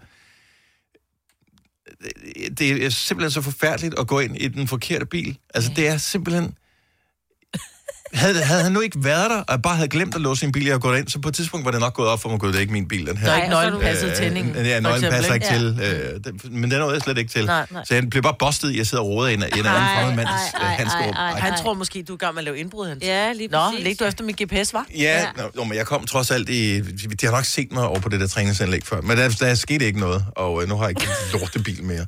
det- 2.59 2.85
er 2.85 2.89
simpelthen 2.89 3.31
så 3.31 3.41
forfærdeligt 3.41 3.99
at 3.99 4.07
gå 4.07 4.21
ind 4.21 4.37
i 4.37 4.49
den 4.49 4.69
forkerte 4.69 5.07
bil. 5.07 5.39
Altså, 5.55 5.71
det 5.77 5.89
er 5.89 5.97
simpelthen... 5.97 6.55
Havde, 8.27 8.43
havde 8.43 8.62
han 8.62 8.73
nu 8.73 8.81
ikke 8.81 9.05
været 9.05 9.31
der, 9.31 9.37
og 9.37 9.45
jeg 9.49 9.62
bare 9.62 9.77
havde 9.77 9.89
glemt 9.89 10.15
at 10.15 10.21
låse 10.21 10.41
sin 10.41 10.53
bil, 10.53 10.73
og 10.73 10.81
gået 10.81 10.99
ind, 10.99 11.09
så 11.09 11.19
på 11.19 11.29
et 11.29 11.35
tidspunkt 11.35 11.65
var 11.65 11.71
det 11.71 11.81
nok 11.81 11.95
gået 11.95 12.09
op 12.09 12.23
for 12.23 12.29
mig, 12.29 12.35
at 12.35 12.41
det 12.43 12.55
er 12.57 12.61
ikke 12.61 12.73
min 12.73 12.89
bil, 12.89 13.07
den 13.07 13.17
her. 13.17 13.27
Der 13.27 13.33
er 13.33 13.37
ikke 13.37 13.49
Nej, 13.49 13.65
er 13.65 13.71
nøglen 13.71 13.81
du- 13.81 13.87
passet 13.87 14.15
tændingen. 14.15 14.57
Øh, 14.57 14.67
ja, 14.67 14.81
nøglen 14.81 15.11
passer 15.11 15.35
ikke 15.35 15.47
ikke? 15.47 15.59
til. 15.59 15.79
Øh, 15.83 16.21
det, 16.25 16.53
men 16.53 16.71
den 16.71 16.79
nåede 16.79 16.95
jeg 16.95 17.03
slet 17.03 17.19
ikke 17.19 17.31
til. 17.31 17.47
Nej, 17.47 17.67
nej. 17.71 17.85
Så 17.85 17.95
jeg 17.95 18.11
blev 18.11 18.23
bare 18.23 18.35
bustet 18.39 18.71
i 18.71 18.81
at 18.81 18.87
sidde 18.87 19.01
og 19.01 19.07
rode 19.09 19.31
i 19.31 19.35
en, 19.35 19.41
i 19.41 19.45
en 19.45 19.53
anden 19.53 19.67
Ej, 19.67 19.95
fremmed 20.03 20.17
mands 20.17 20.31
øh, 20.55 21.12
ej. 21.17 21.41
Han 21.41 21.53
tror 21.62 21.75
måske, 21.75 22.03
du 22.03 22.12
er 22.12 22.17
i 22.17 22.19
gang 22.19 22.35
med 22.35 22.41
at 22.41 22.45
lave 22.45 22.59
indbrud, 22.59 22.89
Hans. 22.89 23.05
Ja, 23.05 23.33
lige 23.33 23.49
Nå, 23.49 23.59
præcis. 23.71 23.85
læg 23.85 23.99
du 24.01 24.05
efter 24.05 24.25
min 24.25 24.35
GPS, 24.43 24.73
var? 24.73 24.87
Ja, 24.95 25.03
ja. 25.03 25.27
Nå, 25.37 25.51
nå, 25.55 25.65
men 25.65 25.77
jeg 25.79 25.87
kom 25.87 26.07
trods 26.07 26.31
alt 26.31 26.49
i... 26.49 26.81
De 26.81 27.27
har 27.27 27.31
nok 27.31 27.45
set 27.45 27.73
mig 27.73 27.83
over 27.89 28.01
på 28.01 28.09
det 28.09 28.21
der 28.21 28.27
træningsanlæg 28.27 28.85
før, 28.85 29.01
men 29.01 29.17
der, 29.17 29.29
der 29.29 29.55
skete 29.55 29.87
ikke 29.87 30.01
noget, 30.01 30.25
og 30.37 30.62
øh, 30.62 30.69
nu 30.69 30.77
har 30.77 30.83
jeg 30.83 30.91
ikke 30.91 31.03
en 31.35 31.41
lortebil 31.41 31.85
mere. 31.85 32.07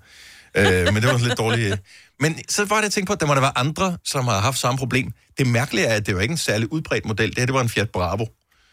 Øh, 0.55 0.95
men 0.95 1.03
det 1.03 1.05
var 1.13 1.19
lidt 1.19 1.39
dårligt. 1.39 1.77
Men 2.21 2.39
så 2.49 2.65
var 2.65 2.77
det, 2.77 2.83
jeg 2.83 2.93
tænkte 2.93 3.11
på, 3.11 3.13
at 3.13 3.21
der 3.21 3.27
må 3.27 3.35
der 3.35 3.41
være 3.41 3.59
andre, 3.59 3.99
som 4.05 4.25
har 4.25 4.41
haft 4.41 4.59
samme 4.59 4.79
problem. 4.79 5.13
Det 5.39 5.47
mærkelige 5.47 5.87
er, 5.87 5.95
at 5.95 6.07
det 6.07 6.15
var 6.15 6.21
ikke 6.21 6.33
en 6.33 6.39
særlig 6.39 6.73
udbredt 6.73 7.05
model. 7.05 7.29
Det 7.29 7.39
her, 7.39 7.47
det 7.47 7.55
var 7.55 7.61
en 7.61 7.69
Fiat 7.69 7.91
Bravo. 7.91 8.27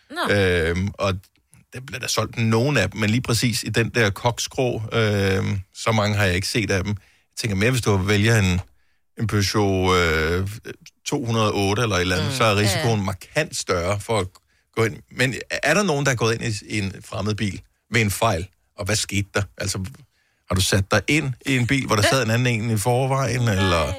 Nå. 0.10 0.36
Øhm, 0.36 0.90
og 0.94 1.14
der 1.74 1.80
blev 1.88 2.02
der 2.02 2.08
solgt 2.08 2.38
nogen 2.38 2.78
af 2.78 2.92
dem, 2.92 3.00
men 3.00 3.10
lige 3.10 3.22
præcis 3.22 3.64
i 3.64 3.70
den 3.70 3.90
der 3.90 4.10
koksgrå, 4.10 4.82
øhm, 4.94 5.60
så 5.74 5.92
mange 5.92 6.18
har 6.18 6.26
jeg 6.26 6.36
ikke 6.36 6.48
set 6.48 6.72
af 6.72 6.84
dem. 6.84 6.90
Jeg 6.90 7.38
tænker 7.38 7.56
mere, 7.56 7.72
hvis 7.72 7.82
du 7.82 7.98
vælger 7.98 8.40
en, 8.40 8.62
en 9.20 9.28
Peugeot 9.28 9.98
øh, 9.98 10.48
208 11.06 11.82
eller 11.82 11.96
et 11.96 12.02
eller 12.02 12.16
andet, 12.16 12.32
mm, 12.32 12.38
så 12.38 12.44
er 12.44 12.56
risikoen 12.56 13.00
ja, 13.00 13.06
markant 13.06 13.58
større 13.58 14.00
for 14.00 14.20
at 14.20 14.28
gå 14.76 14.84
ind. 14.84 14.98
Men 15.12 15.36
er 15.64 15.74
der 15.74 15.84
nogen, 15.84 16.06
der 16.06 16.12
er 16.12 16.16
gået 16.16 16.34
ind 16.34 16.44
i, 16.44 16.76
i 16.76 16.80
en 16.80 16.96
fremmed 17.06 17.36
bil 17.36 17.62
ved 17.92 18.02
en 18.02 18.12
fejl? 18.12 18.48
Og 18.78 18.86
hvad 18.86 18.96
skete 18.96 19.28
der? 19.34 19.42
Altså, 19.58 19.86
har 20.50 20.56
du 20.56 20.62
sat 20.62 20.92
dig 20.92 21.02
ind 21.08 21.34
i 21.46 21.58
en 21.58 21.68
bil, 21.68 21.86
hvor 21.86 21.96
der 21.96 22.04
sad 22.04 22.24
en 22.24 22.32
anden 22.32 22.48
en 22.64 22.70
i 22.70 22.78
forvejen? 22.78 23.42
Eller 23.42 23.94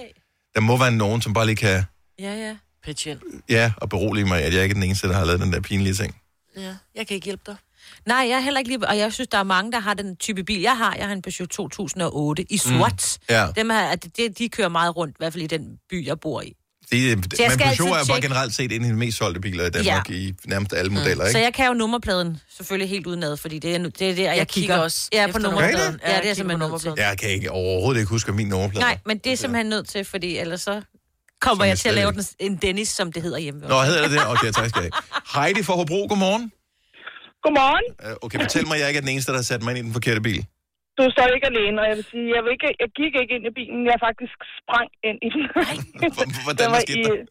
der 0.54 0.60
må 0.60 0.76
være 0.76 0.90
nogen, 0.92 1.22
som 1.22 1.32
bare 1.32 1.46
lige 1.46 1.56
kan, 1.56 1.84
Ja, 2.18 2.34
ja. 2.34 2.56
Pitch 2.84 3.08
ind. 3.08 3.18
ja, 3.48 3.72
og 3.76 3.88
berolige 3.88 4.24
mig, 4.24 4.42
at 4.42 4.54
jeg 4.54 4.62
ikke 4.62 4.72
er 4.72 4.74
den 4.74 4.82
eneste, 4.82 5.08
der 5.08 5.14
har 5.14 5.24
lavet 5.24 5.40
den 5.40 5.52
der 5.52 5.60
pinlige 5.60 5.94
ting. 5.94 6.16
Ja, 6.56 6.74
jeg 6.94 7.06
kan 7.06 7.14
ikke 7.14 7.24
hjælpe 7.24 7.42
dig. 7.46 7.56
Nej, 8.06 8.16
jeg 8.16 8.36
er 8.36 8.40
heller 8.40 8.58
ikke 8.60 8.70
lige... 8.70 8.88
Og 8.88 8.98
jeg 8.98 9.12
synes, 9.12 9.28
der 9.28 9.38
er 9.38 9.42
mange, 9.42 9.72
der 9.72 9.78
har 9.80 9.94
den 9.94 10.16
type 10.16 10.44
bil, 10.44 10.60
jeg 10.60 10.76
har. 10.76 10.94
Jeg 10.94 11.06
har 11.06 11.12
en 11.12 11.22
Peugeot 11.22 11.48
2008 11.48 12.52
i 12.52 12.56
sort. 12.56 13.18
Mm, 13.28 13.34
ja. 13.34 13.46
Dem 13.56 13.70
her, 13.70 13.96
det, 13.96 14.38
de 14.38 14.48
kører 14.48 14.68
meget 14.68 14.96
rundt, 14.96 15.12
i 15.14 15.18
hvert 15.18 15.32
fald 15.32 15.44
i 15.44 15.46
den 15.46 15.78
by, 15.90 16.06
jeg 16.06 16.20
bor 16.20 16.40
i. 16.42 16.52
Det, 16.90 17.08
jeg 17.08 17.16
men 17.16 17.24
skal 17.30 17.48
Peugeot 17.76 17.98
altid 17.98 18.10
er 18.10 18.14
bare 18.14 18.20
generelt 18.20 18.54
set 18.54 18.72
en 18.72 18.82
af 18.84 18.88
de 18.90 18.96
mest 18.96 19.18
solgte 19.18 19.40
biler 19.40 19.66
i 19.66 19.70
Danmark, 19.70 20.10
Ja. 20.10 20.14
i 20.14 20.34
nærmest 20.44 20.72
alle 20.72 20.92
modeller, 20.92 21.24
Så 21.24 21.28
ikke? 21.28 21.40
jeg 21.40 21.54
kan 21.54 21.66
jo 21.66 21.72
nummerpladen 21.74 22.40
selvfølgelig 22.56 22.90
helt 22.90 23.06
udenad, 23.06 23.36
fordi 23.36 23.58
det 23.58 23.74
er, 23.74 23.78
det 23.78 23.86
er 23.86 23.90
der, 23.90 24.06
jeg, 24.08 24.16
Jeg 24.18 24.32
kigger. 24.32 24.44
kigger 24.46 24.76
også 24.76 25.08
Ja, 25.12 25.26
på 25.32 25.38
nummerpladen. 25.38 25.72
nummerpladen. 25.76 26.00
Ja, 26.06 26.16
det 26.16 26.24
er 26.24 26.28
jeg 26.28 26.36
simpelthen 26.36 26.70
nødt 26.70 26.80
til. 26.82 26.92
Jeg 26.96 27.18
kan 27.18 27.28
ikke 27.30 27.50
overhovedet 27.50 28.00
ikke 28.00 28.10
huske 28.10 28.32
min 28.32 28.48
nummerplade. 28.48 28.84
Nej, 28.84 28.98
men 29.06 29.18
det 29.18 29.32
er 29.32 29.36
simpelthen 29.36 29.66
nødt 29.66 29.88
til, 29.88 30.04
fordi 30.04 30.38
ellers 30.38 30.60
så 30.60 30.82
kommer 31.40 31.64
Som 31.64 31.68
jeg 31.68 31.78
til 31.78 31.88
at 31.88 31.94
lave 31.94 32.12
den, 32.12 32.24
en 32.38 32.56
Dennis, 32.56 32.88
som 32.88 33.12
det 33.12 33.22
hedder 33.22 33.38
hjemme. 33.38 33.60
Nå, 33.60 33.82
hedder 33.82 34.02
det 34.02 34.10
det? 34.10 34.26
Okay, 34.26 34.50
tak 34.52 34.68
skal 34.68 34.82
jeg. 34.82 34.90
Heidi 35.42 35.62
fra 35.62 35.74
Hobro, 35.74 36.06
godmorgen. 36.08 36.52
Godmorgen. 37.42 38.10
Øh, 38.10 38.16
Okay, 38.22 38.40
fortæl 38.40 38.66
mig, 38.66 38.78
jeg 38.80 38.88
ikke 38.88 38.98
er 38.98 39.00
den 39.00 39.08
eneste, 39.10 39.32
der 39.32 39.38
har 39.38 39.42
sat 39.42 39.62
mig 39.62 39.70
ind 39.70 39.78
i 39.78 39.82
den 39.82 39.92
forkerte 39.92 40.20
bil. 40.20 40.46
Du 40.98 41.02
står 41.14 41.26
ikke 41.36 41.50
alene, 41.52 41.80
og 41.80 41.86
jeg 41.90 41.96
vil 41.98 42.08
sige, 42.12 42.28
jeg, 42.34 42.40
vil 42.44 42.52
ikke, 42.56 42.70
jeg 42.82 42.90
gik 43.00 43.14
ikke 43.20 43.34
ind 43.36 43.46
i 43.50 43.56
bilen, 43.58 43.82
jeg 43.90 44.04
faktisk 44.08 44.38
sprang 44.60 44.88
ind 45.08 45.18
i 45.26 45.28
den. 45.34 45.44
Hvordan 46.46 46.66
Det 46.66 46.74
var 46.74 46.82
skete 46.88 47.14
i, 47.20 47.26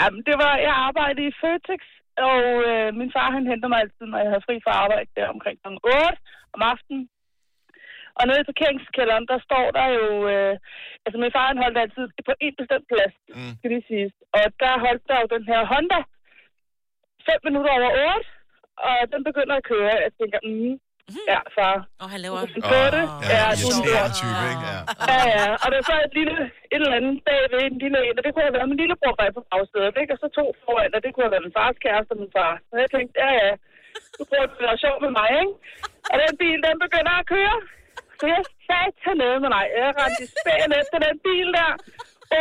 Jamen, 0.00 0.20
det 0.28 0.36
var, 0.42 0.52
jeg 0.66 0.74
arbejdede 0.88 1.28
i 1.28 1.36
Føtex, 1.40 1.82
og 2.28 2.40
øh, 2.68 2.88
min 3.00 3.10
far 3.16 3.28
han 3.36 3.46
henter 3.50 3.68
mig 3.68 3.78
altid, 3.80 4.06
når 4.08 4.18
jeg 4.22 4.30
havde 4.32 4.46
fri 4.46 4.56
fra 4.64 4.72
arbejde, 4.82 5.10
der 5.16 5.34
omkring 5.34 5.56
kl. 5.62 5.68
8 5.68 6.16
om 6.54 6.62
aftenen. 6.72 7.04
Og 8.18 8.22
nede 8.26 8.42
i 8.42 8.50
parkeringskælderen, 8.50 9.26
der 9.32 9.38
står 9.48 9.66
der 9.78 9.86
jo... 9.98 10.06
Øh, 10.32 10.54
altså, 11.04 11.16
min 11.22 11.34
far 11.36 11.46
han 11.50 11.62
holdt 11.64 11.78
altid 11.82 12.04
på 12.28 12.32
en 12.46 12.54
bestemt 12.60 12.86
plads, 12.92 13.14
mm. 13.36 13.52
skal 13.56 13.70
lige 13.72 13.88
siges. 13.90 14.14
Og 14.34 14.40
der 14.62 14.82
holdt 14.86 15.04
der 15.10 15.18
jo 15.22 15.28
den 15.36 15.44
her 15.50 15.60
Honda 15.72 16.00
5 17.30 17.46
minutter 17.46 17.72
over 17.78 17.90
8, 18.16 18.28
og 18.88 18.98
den 19.12 19.22
begynder 19.28 19.56
at 19.56 19.68
køre. 19.72 19.94
Jeg 20.06 20.12
tænker, 20.20 20.38
mm, 20.48 20.74
ja, 21.32 21.40
far. 21.56 21.76
Og 22.02 22.08
han 22.12 22.18
laver... 22.24 22.38
Du 22.56 22.60
kan 22.70 22.88
det. 22.96 23.04
Ja, 23.34 23.44
du 23.62 23.66
er 24.00 24.08
type, 24.20 24.42
ikke? 24.52 24.66
Ja. 24.72 24.78
Ja, 25.10 25.22
ja. 25.36 25.46
Og 25.62 25.66
der 25.70 25.78
er 25.80 25.86
så 25.90 25.96
et 26.08 26.14
lille, 26.20 26.36
et 26.74 26.80
eller 26.84 26.98
andet 26.98 27.14
bagved, 27.26 27.60
en 27.70 27.78
lille 27.84 27.98
en, 28.06 28.16
og 28.18 28.22
det 28.24 28.30
kunne 28.32 28.46
have 28.48 28.56
været 28.58 28.70
min 28.72 28.80
lillebror 28.82 29.14
bag 29.20 29.30
på 29.38 29.42
bagsædet, 29.50 29.94
ikke? 30.02 30.12
Og 30.14 30.18
så 30.22 30.26
to 30.38 30.44
foran, 30.62 30.94
og 30.96 31.00
det 31.04 31.10
kunne 31.10 31.26
have 31.26 31.34
været 31.34 31.46
min 31.46 31.56
fars 31.58 31.76
kæreste 31.84 32.12
og 32.14 32.18
min 32.22 32.32
far. 32.36 32.54
Så 32.68 32.74
jeg 32.82 32.90
tænkte, 32.94 33.14
ja, 33.22 33.30
ja, 33.40 33.50
du 34.16 34.22
prøver 34.28 34.46
at 34.48 34.54
være 34.66 34.82
sjov 34.84 34.96
med 35.04 35.12
mig, 35.20 35.28
ikke? 35.42 35.54
Og 36.12 36.16
den 36.22 36.32
bil, 36.42 36.58
den 36.68 36.76
begynder 36.84 37.14
at 37.20 37.28
køre. 37.34 37.56
Så 38.18 38.24
jeg 38.34 38.42
sagde 38.66 38.90
til 39.02 39.14
nede 39.22 39.38
med 39.44 39.50
mig. 39.56 39.64
Jeg 39.78 39.88
rendte 40.00 40.22
i 40.26 40.28
spænd 40.36 40.70
efter 40.80 40.98
den 41.06 41.16
bil 41.26 41.48
der. 41.58 41.72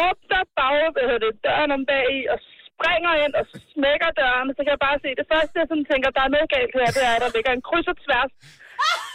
Åbner 0.03 0.43
bag, 0.59 0.77
hvad 0.93 1.05
hedder 1.09 1.23
det, 1.25 1.33
døren 1.45 1.71
om 1.77 1.83
bag 1.91 2.05
i, 2.19 2.21
og 2.33 2.37
springer 2.67 3.13
ind 3.23 3.33
og 3.39 3.45
smækker 3.73 4.09
døren. 4.21 4.47
Så 4.55 4.59
kan 4.63 4.73
jeg 4.75 4.83
bare 4.87 4.97
se, 5.03 5.09
det 5.21 5.27
første, 5.33 5.59
jeg 5.61 5.67
sådan 5.69 5.87
tænker, 5.91 6.09
der 6.17 6.23
er 6.25 6.33
noget 6.35 6.49
galt 6.55 6.73
her, 6.79 6.89
det 6.97 7.03
er, 7.09 7.13
at 7.17 7.23
der 7.25 7.35
ligger 7.35 7.51
en 7.53 7.65
kryds 7.67 7.87
og 7.93 7.97
tværs 8.05 8.31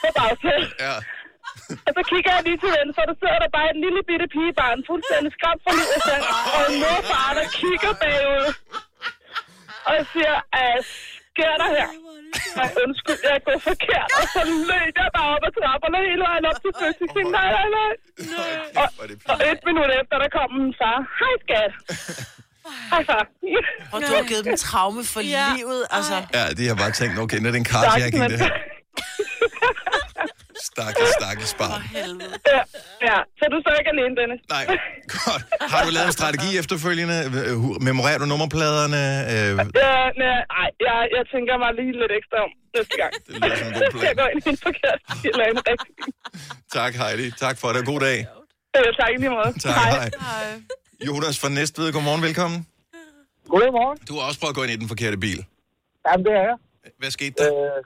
på 0.02 0.08
bagsædet. 0.18 0.68
Ja. 0.84 0.96
Og 1.86 1.92
så 1.96 2.02
kigger 2.10 2.30
jeg 2.36 2.42
lige 2.48 2.58
til 2.62 2.70
venstre, 2.78 3.00
og 3.04 3.08
der 3.10 3.16
sidder 3.20 3.38
der 3.44 3.50
bare 3.58 3.68
et 3.74 3.78
lille 3.84 4.00
bitte 4.08 4.26
pigebarn, 4.34 4.78
fuldstændig 4.90 5.30
skræmt 5.36 5.60
fra 5.64 5.72
livet 5.80 6.00
selv, 6.08 6.24
og 6.56 6.62
en 6.70 6.76
morfar, 6.82 7.30
der 7.38 7.46
kigger 7.60 7.92
bagud. 8.02 8.46
Og 9.86 9.92
jeg 9.98 10.06
siger, 10.12 10.34
hvad 10.52 10.74
sker 11.30 11.54
der 11.62 11.68
her? 11.76 11.88
Ej, 12.62 12.70
undskyld, 12.84 13.20
jeg 13.26 13.34
er 13.38 13.42
gået 13.48 13.62
forkert. 13.70 14.08
Og 14.20 14.24
så 14.34 14.40
løb 14.70 14.92
jeg 15.02 15.08
bare 15.18 15.28
op 15.34 15.42
ad 15.48 15.52
trapperne 15.58 15.98
hele 16.08 16.22
vejen 16.28 16.44
op 16.50 16.58
til 16.62 16.72
Føtex. 16.78 17.00
Jeg 17.02 17.08
tænkte, 17.14 17.32
nej, 17.38 17.48
nej, 17.58 17.68
nej. 17.78 17.92
Og, 18.80 18.88
og 19.32 19.36
et 19.50 19.60
minut 19.68 19.90
efter, 20.00 20.14
der 20.22 20.28
kom 20.36 20.48
min 20.60 20.72
far. 20.80 20.98
Hej, 21.20 21.34
skat. 21.44 21.72
Hej, 22.92 23.02
far. 23.10 23.22
Og 23.94 23.98
du 24.06 24.10
har 24.18 24.24
givet 24.30 24.44
dem 24.48 24.56
traume 24.66 25.02
for 25.14 25.22
ja. 25.36 25.46
livet, 25.56 25.82
altså. 25.96 26.16
Ja, 26.36 26.42
de 26.58 26.62
har 26.70 26.76
bare 26.82 26.92
tænkt, 27.00 27.14
okay, 27.24 27.38
nu 27.40 27.46
er 27.48 27.52
det 27.54 27.62
en 27.64 27.70
carjacking, 27.74 28.22
det 28.32 28.38
her. 28.44 28.54
Stakkels, 30.76 31.10
stakkels 31.20 31.54
barn. 31.62 31.80
Ja, 32.52 32.60
ja, 33.08 33.18
så 33.38 33.44
du 33.52 33.56
står 33.64 33.74
ikke 33.80 33.90
alene, 33.94 34.12
Dennis. 34.20 34.40
Nej, 34.56 34.64
godt. 35.16 35.42
Har 35.72 35.80
du 35.86 35.90
lavet 35.96 36.08
en 36.12 36.16
strategi 36.20 36.50
efterfølgende? 36.62 37.16
Øh, 37.50 37.56
Memorerer 37.88 38.18
du 38.22 38.26
nummerpladerne? 38.32 39.02
Øh, 39.32 39.52
Ja, 39.84 39.96
nej, 40.22 40.38
ej, 40.62 40.68
jeg, 40.86 40.96
jeg 41.16 41.24
tænker 41.34 41.54
mig 41.62 41.70
lige 41.80 41.92
lidt 42.02 42.12
ekstra 42.18 42.36
om 42.46 42.50
næste 42.76 42.94
gang. 43.02 43.12
Det 43.26 43.32
lyder 43.40 43.56
som 43.60 43.66
en 43.68 43.74
god 43.80 43.90
plan. 43.92 44.04
jeg 44.10 44.16
går 44.20 44.28
ind 44.34 44.40
i 44.46 44.48
en 44.54 44.60
forkert 44.68 45.00
eller 45.30 45.44
en 45.52 45.58
rigtig. 45.70 45.92
tak, 46.76 46.92
Heidi. 47.00 47.26
Tak 47.44 47.56
for 47.62 47.68
det. 47.74 47.80
God 47.92 48.00
dag. 48.08 48.18
Øh, 48.76 48.88
tak 49.00 49.10
i 49.14 49.18
lige 49.22 49.30
måde. 49.38 49.50
Tak, 49.66 49.76
hej. 49.96 50.10
Jonas 51.08 51.36
fra 51.42 51.48
Næstved, 51.58 51.86
godmorgen, 51.94 52.22
velkommen. 52.28 52.58
Godmorgen. 53.54 53.98
Du 54.08 54.12
har 54.18 54.22
også 54.28 54.40
prøvet 54.40 54.52
at 54.54 54.56
gå 54.58 54.62
ind 54.66 54.72
i 54.76 54.76
den 54.82 54.88
forkerte 54.92 55.18
bil. 55.26 55.40
Jamen, 56.06 56.22
det 56.26 56.32
er 56.40 56.44
jeg. 56.50 56.56
Hvad 57.00 57.10
skete 57.18 57.34
der? 57.38 57.48
Øh, 57.54 57.82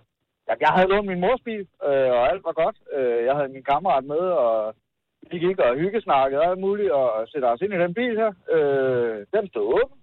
jamen, 0.50 0.60
jeg 0.66 0.72
havde 0.76 0.88
lånt 0.88 1.06
min 1.06 1.20
mors 1.20 1.42
bil, 1.48 1.64
øh, 1.88 2.10
og 2.18 2.22
alt 2.30 2.44
var 2.44 2.52
godt. 2.62 2.76
Øh, 2.96 3.24
jeg 3.24 3.34
havde 3.36 3.54
min 3.56 3.68
kammerat 3.72 4.04
med, 4.04 4.24
og 4.46 4.74
vi 5.30 5.38
gik 5.38 5.58
og 5.58 5.76
hyggesnakkede 5.76 6.40
og 6.40 6.46
alt 6.50 6.60
muligt, 6.66 6.90
og 6.90 7.28
sætte 7.28 7.46
os 7.46 7.60
ind 7.60 7.74
i 7.74 7.82
den 7.84 7.94
bil 7.94 8.14
her. 8.22 8.32
Øh, 8.54 9.26
den 9.34 9.48
stod 9.48 9.66
åben. 9.78 9.98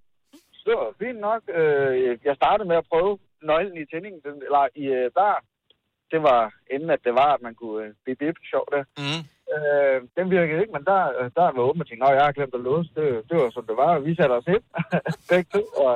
Så 0.53 0.61
det 0.65 0.75
var 0.81 0.93
fint 1.03 1.19
nok. 1.19 1.41
Øh, 1.59 2.17
jeg 2.27 2.35
startede 2.35 2.67
med 2.67 2.77
at 2.77 2.89
prøve 2.91 3.17
nøglen 3.41 3.77
i 3.81 3.85
tændingen, 3.85 4.21
den, 4.25 4.35
eller 4.47 4.67
i 4.75 4.85
øh, 4.99 5.11
bar. 5.11 5.43
Det 6.11 6.23
var 6.23 6.53
inden, 6.73 6.89
at 6.89 7.03
det 7.03 7.13
var, 7.13 7.33
at 7.33 7.41
man 7.41 7.55
kunne 7.55 7.85
øh, 7.85 7.93
bip 8.05 8.17
bip 8.19 8.37
sjovt 8.51 8.69
der. 8.75 8.83
Mm. 9.03 9.23
Øh, 9.55 9.97
den 10.17 10.31
virkede 10.31 10.61
ikke, 10.61 10.73
men 10.73 10.85
der, 10.85 11.01
der 11.35 11.41
var 11.41 11.67
åben 11.69 11.81
og 11.81 11.87
tænkte, 11.87 12.07
jeg 12.07 12.25
har 12.25 12.37
glemt 12.37 12.55
at 12.55 12.65
låse. 12.69 12.89
Det, 12.95 13.29
det 13.29 13.35
var 13.37 13.49
som 13.49 13.65
det 13.67 13.77
var, 13.77 13.99
vi 13.99 14.15
satte 14.15 14.33
os 14.33 14.47
ind. 14.55 14.65
Begge 15.29 15.49
to, 15.53 15.61
og 15.85 15.93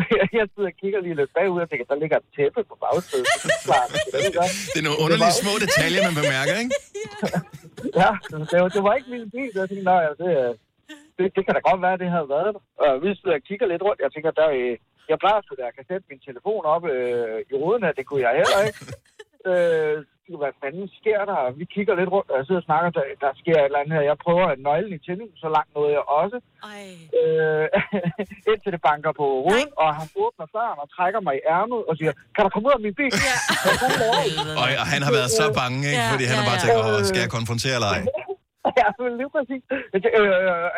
jeg 0.38 0.46
sidder 0.52 0.70
og 0.72 0.76
kigger 0.82 1.00
lige 1.06 1.16
lidt 1.20 1.32
bagud 1.36 1.60
og 1.64 1.68
tænker, 1.70 1.86
der 1.92 1.98
ligger 2.02 2.16
et 2.22 2.28
tæppe 2.36 2.60
på 2.70 2.74
bagsædet. 2.82 3.26
Det 3.42 3.50
er 3.58 3.62
klart, 3.68 3.88
det 4.12 4.36
er. 4.42 4.48
Det 4.72 4.78
er 4.82 4.86
nogle 4.88 5.00
underlige 5.04 5.34
små 5.42 5.52
detaljer, 5.64 6.00
man 6.08 6.16
bemærker, 6.22 6.54
ikke? 6.62 6.74
Ja, 8.00 8.10
det 8.50 8.58
var, 8.62 8.68
det 8.76 8.82
var 8.86 8.94
ikke 8.98 9.10
min 9.14 9.30
bil. 9.34 9.50
Jeg 9.54 9.68
tænkte, 9.68 9.84
nej, 9.92 10.02
det, 10.22 10.30
øh, 10.40 10.50
det, 11.16 11.24
det 11.36 11.42
kan 11.44 11.54
da 11.56 11.60
godt 11.70 11.82
være, 11.84 11.96
at 11.96 12.02
det 12.04 12.10
havde 12.16 12.28
været 12.34 12.46
der. 12.54 12.60
Og 12.84 12.92
vi 13.02 13.08
sidder 13.20 13.36
og 13.40 13.46
kigger 13.48 13.66
lidt 13.72 13.82
rundt. 13.86 14.00
Jeg 14.04 14.12
tænker, 14.12 14.30
der, 14.40 14.48
jeg 15.10 15.18
plejer 15.22 15.40
da, 15.40 15.64
jeg 15.68 15.74
kan 15.76 15.84
sætte 15.88 16.10
min 16.10 16.20
telefon 16.28 16.64
op 16.74 16.84
øh, 16.94 17.38
i 17.50 17.54
ruden 17.60 17.82
her. 17.84 17.92
Det 17.98 18.06
kunne 18.06 18.22
jeg 18.26 18.34
heller 18.40 18.60
ikke. 18.68 18.80
Øh, 19.50 19.96
så 20.21 20.21
hvad 20.42 20.52
fanden 20.62 20.86
sker 21.00 21.20
der? 21.30 21.40
Vi 21.60 21.64
kigger 21.74 21.94
lidt 22.00 22.10
rundt, 22.14 22.28
og 22.32 22.36
jeg 22.38 22.46
sidder 22.46 22.62
og 22.64 22.68
snakker, 22.70 22.90
der, 22.96 23.04
der 23.24 23.30
sker 23.42 23.56
et 23.58 23.64
eller 23.64 23.80
andet 23.82 23.94
her. 23.96 24.10
Jeg 24.10 24.18
prøver 24.24 24.44
at 24.52 24.58
nøglen 24.66 24.94
i 24.98 25.00
tændingen, 25.06 25.36
så 25.44 25.48
langt 25.56 25.70
nåede 25.74 25.92
jeg 25.98 26.04
også. 26.20 26.38
Øh, 27.20 27.66
indtil 28.50 28.70
det 28.74 28.82
banker 28.90 29.12
på 29.20 29.26
ruden, 29.46 29.70
og 29.82 29.88
han 29.98 30.06
åbner 30.24 30.46
døren 30.56 30.78
og 30.84 30.88
trækker 30.96 31.20
mig 31.26 31.34
i 31.38 31.42
ærmet 31.56 31.80
og 31.88 31.94
siger, 31.98 32.12
kan 32.34 32.42
der 32.44 32.50
komme 32.54 32.66
ud 32.68 32.74
af 32.78 32.82
min 32.86 32.94
bil? 33.00 33.12
Ja. 33.28 33.36
Og, 34.62 34.66
og 34.82 34.86
han 34.94 35.00
har 35.06 35.12
været 35.18 35.30
så 35.40 35.46
bange, 35.60 35.80
ikke? 35.92 36.06
Fordi 36.12 36.24
han 36.30 36.36
har 36.40 36.46
bare 36.50 36.60
tænkt, 36.62 36.76
åh, 36.80 37.00
skal 37.10 37.20
jeg 37.24 37.30
konfrontere 37.38 37.74
eller 37.78 37.90
ej? 37.96 38.02
Ja, 38.80 38.88
men 39.02 39.12
lige 39.20 39.30
præcis. 39.36 39.62
Altså, 39.94 40.08
øh, 40.18 40.30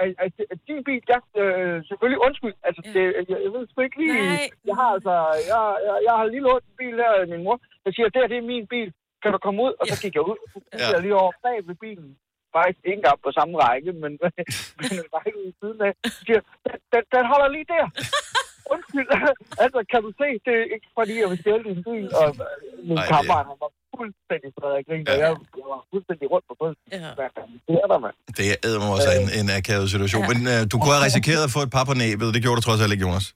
øh, 0.02 0.10
øh, 0.22 0.56
din 0.68 0.80
bil, 0.88 1.02
ja, 1.12 1.18
øh, 1.40 1.76
selvfølgelig 1.88 2.20
undskyld. 2.26 2.54
Altså, 2.68 2.80
det, 2.94 3.02
jeg, 3.30 3.38
jeg 3.44 3.50
ved 3.54 3.62
sgu 3.66 3.78
ikke 3.80 3.98
lige... 4.02 4.14
Nej. 4.14 4.48
Jeg 4.68 4.76
har 4.80 4.90
altså... 4.96 5.14
Jeg, 5.50 5.60
jeg, 5.86 5.94
jeg 6.06 6.14
har 6.18 6.24
lige 6.32 6.44
lånt 6.46 6.64
en 6.70 6.76
bil 6.80 6.96
her 7.04 7.12
af 7.22 7.28
min 7.32 7.44
mor. 7.46 7.56
Jeg 7.84 7.92
siger, 7.94 8.06
det 8.08 8.20
her, 8.20 8.32
det 8.32 8.38
er 8.38 8.50
min 8.54 8.66
bil. 8.74 8.88
Kan 9.24 9.32
du 9.36 9.40
komme 9.46 9.58
ud? 9.66 9.72
Og 9.80 9.84
så 9.90 9.96
gik 10.02 10.14
jeg 10.18 10.24
ud. 10.32 10.38
Så 10.86 10.90
jeg 10.94 11.02
lige 11.06 11.16
over 11.22 11.32
bag 11.46 11.56
ved 11.68 11.76
bilen. 11.84 12.10
Faktisk 12.56 12.80
ikke 12.88 13.00
engang 13.00 13.18
på 13.26 13.30
samme 13.38 13.54
række, 13.64 13.90
men, 14.02 14.12
men 14.78 14.88
en 15.02 15.08
række 15.16 15.38
i 15.50 15.52
siden 15.60 15.78
af. 15.88 15.92
Så 16.14 16.20
siger, 16.26 16.40
den, 16.66 16.76
den, 16.92 17.02
den 17.14 17.24
holder 17.32 17.48
lige 17.56 17.66
der. 17.74 17.86
Undskyld. 18.74 19.08
altså, 19.64 19.78
kan 19.92 20.00
du 20.06 20.10
se, 20.20 20.28
det 20.46 20.54
er 20.60 20.66
ikke 20.74 20.88
fordi, 20.98 21.14
jeg 21.22 21.28
vil 21.30 21.38
stjæle 21.42 21.64
din 21.70 21.80
bil. 21.88 22.06
Og 22.20 22.28
øh, 22.46 22.88
min 22.88 22.98
kammerat, 23.12 23.44
han 23.50 23.58
var 23.64 23.70
fuldstændig 23.96 24.50
fredet 24.56 24.76
af 24.80 24.84
grin, 24.88 25.04
og 25.12 25.16
jeg, 25.24 25.30
jeg 25.60 25.66
var 25.74 25.80
fuldstændig 25.92 26.26
rundt 26.32 26.46
på 26.50 26.54
pølsen. 26.60 26.84
Ja. 26.92 27.10
Hvad 27.18 27.28
sker 27.64 27.86
der, 27.92 27.98
mand? 28.04 28.16
Det 28.38 28.44
er 28.52 28.78
mig 28.82 28.90
også 28.96 29.10
en, 29.20 29.26
en 29.40 29.46
akavet 29.58 29.86
situation. 29.94 30.22
Men 30.30 30.38
uh, 30.52 30.60
du 30.70 30.74
kunne 30.80 30.94
have 30.96 31.06
risikeret 31.08 31.42
at 31.48 31.52
få 31.56 31.60
et 31.66 31.72
par 31.76 31.84
på 31.90 31.94
næbet. 32.04 32.28
Det 32.34 32.40
gjorde 32.44 32.56
du 32.60 32.64
trods 32.66 32.80
alt 32.82 32.92
ikke, 32.94 33.04
Jonas. 33.06 33.26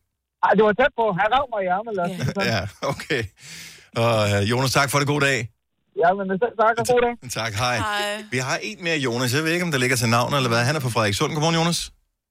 Ej, 0.44 0.52
det 0.56 0.62
var 0.68 0.74
tæt 0.80 0.92
på. 1.00 1.04
Han 1.20 1.26
rav 1.34 1.44
mig 1.54 1.60
i 1.66 1.68
sådan. 1.98 2.14
Ja, 2.52 2.60
okay. 2.92 3.22
Og 4.02 4.14
uh, 4.32 4.40
Jonas, 4.50 4.72
tak 4.78 4.88
for 4.92 4.98
det. 5.00 5.08
God 5.14 5.22
dag. 5.30 5.38
Ja, 6.02 6.08
men 6.18 6.24
selv 6.42 6.54
tak, 6.62 6.74
og 6.80 6.84
god 6.92 7.00
dag. 7.06 7.14
Tak, 7.40 7.52
hej. 7.64 7.76
hej. 7.76 8.10
Vi 8.34 8.38
har 8.48 8.56
en 8.68 8.78
mere, 8.86 8.98
Jonas. 9.06 9.30
Jeg 9.36 9.42
ved 9.44 9.52
ikke, 9.56 9.66
om 9.68 9.72
der 9.74 9.80
ligger 9.84 9.98
til 10.02 10.08
navn 10.18 10.30
eller 10.38 10.50
hvad. 10.52 10.62
Han 10.68 10.74
er 10.78 10.82
fra 10.86 10.92
Frederikssund. 10.96 11.30
Godmorgen, 11.34 11.58
Jonas. 11.60 11.80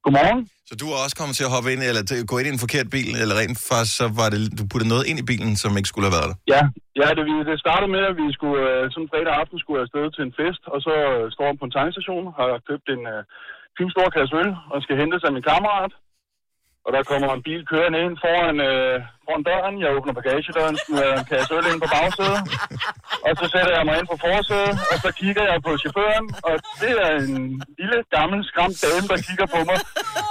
Godmorgen. 0.05 0.39
Så 0.69 0.73
du 0.81 0.85
er 0.93 0.97
også 1.05 1.15
kommet 1.19 1.35
til 1.39 1.45
at 1.47 1.51
hoppe 1.55 1.67
ind, 1.73 1.81
eller 1.89 2.03
gå 2.31 2.35
ind 2.39 2.47
i 2.49 2.53
en 2.57 2.63
forkert 2.65 2.87
bil, 2.95 3.11
eller 3.21 3.35
rent 3.41 3.57
faktisk, 3.71 3.93
så 4.01 4.05
var 4.19 4.27
det, 4.33 4.39
du 4.59 4.63
puttede 4.71 4.89
noget 4.93 5.05
ind 5.09 5.17
i 5.23 5.25
bilen, 5.31 5.51
som 5.63 5.71
ikke 5.79 5.89
skulle 5.91 6.05
have 6.07 6.15
været 6.17 6.29
der. 6.31 6.37
Ja, 6.53 6.61
ja 7.01 7.07
det, 7.17 7.23
vi- 7.29 7.45
det 7.49 7.55
startede 7.65 7.89
med, 7.95 8.03
at 8.11 8.15
vi 8.21 8.27
skulle, 8.37 8.59
øh, 8.71 8.81
sådan 8.93 9.09
fredag 9.13 9.33
aften 9.41 9.57
skulle 9.63 9.79
afsted 9.85 10.05
til 10.15 10.21
en 10.27 10.33
fest, 10.39 10.63
og 10.73 10.79
så 10.85 10.93
øh, 11.13 11.23
står 11.35 11.45
jeg 11.49 11.55
på 11.61 11.65
en 11.67 11.75
tankstation, 11.79 12.23
har 12.37 12.47
købt 12.69 12.87
en 12.95 13.01
øh, 13.13 13.21
fin 13.77 13.89
stor 13.95 14.07
kasse 14.15 14.33
øl, 14.41 14.49
og 14.73 14.77
skal 14.85 14.95
hente 15.01 15.17
sig 15.21 15.29
min 15.37 15.47
kammerat. 15.51 15.91
Og 16.87 16.93
der 16.95 17.03
kommer 17.11 17.29
en 17.33 17.43
bil 17.47 17.61
kørende 17.71 17.99
ind 18.05 18.15
foran, 18.23 18.57
øh, 18.69 18.95
foran 19.25 19.43
døren. 19.49 19.75
Jeg 19.83 19.89
åbner 19.95 20.13
bagagedøren, 20.19 20.77
smider 20.83 21.13
en 21.19 21.25
kasse 21.31 21.53
øl 21.57 21.65
ind 21.71 21.81
på 21.83 21.89
bagsædet. 21.95 22.41
Og 23.27 23.31
så 23.39 23.45
sætter 23.53 23.73
jeg 23.77 23.85
mig 23.87 23.95
ind 23.99 24.07
på 24.13 24.17
forsædet, 24.25 24.75
og 24.91 24.97
så 25.03 25.09
kigger 25.19 25.45
jeg 25.51 25.59
på 25.65 25.71
chaufføren. 25.81 26.25
Og 26.47 26.53
det 26.81 26.93
er 27.05 27.11
en 27.23 27.35
lille, 27.79 27.97
gammel, 28.15 28.39
skræmt 28.49 28.77
dame, 28.83 29.05
der 29.11 29.17
kigger 29.27 29.47
på 29.55 29.59
mig. 29.69 29.79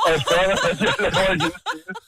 Og 0.07 0.12
spørger, 0.25 0.57
hvad 0.62 0.75
jeg 0.87 0.95
laver 1.05 1.31
i 1.35 1.38
hendes 1.45 1.62
bil. 1.71 2.06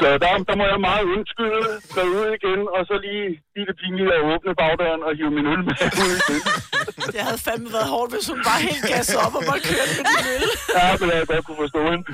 Så 0.00 0.06
der, 0.22 0.30
der 0.48 0.54
må 0.60 0.64
jeg 0.72 0.80
meget 0.90 1.04
undskylde, 1.14 1.70
gå 1.96 2.02
ud 2.18 2.26
igen, 2.38 2.60
og 2.74 2.80
så 2.88 2.94
lige, 3.06 3.26
lige 3.54 3.66
det 3.70 3.76
pinlige 3.82 4.14
at 4.18 4.22
åbne 4.32 4.52
bagdøren 4.62 5.02
og 5.06 5.12
hive 5.18 5.32
min 5.38 5.46
øl 5.52 5.62
med 5.68 5.76
ud 6.06 6.14
igen. 6.22 6.42
Det 7.14 7.20
havde 7.28 7.40
fandme 7.48 7.68
været 7.76 7.88
hårdt, 7.94 8.10
hvis 8.14 8.26
hun 8.30 8.38
bare 8.48 8.60
helt 8.68 8.84
gasset 8.92 9.18
op 9.24 9.34
og 9.38 9.42
bare 9.50 9.60
kørte 9.68 9.92
med 9.98 10.04
din 10.10 10.26
øl. 10.36 10.44
Ja, 10.78 10.86
men 11.00 11.06
jeg 11.10 11.26
godt 11.32 11.44
kunne 11.46 11.60
forstå 11.64 11.80
hende. 11.92 12.04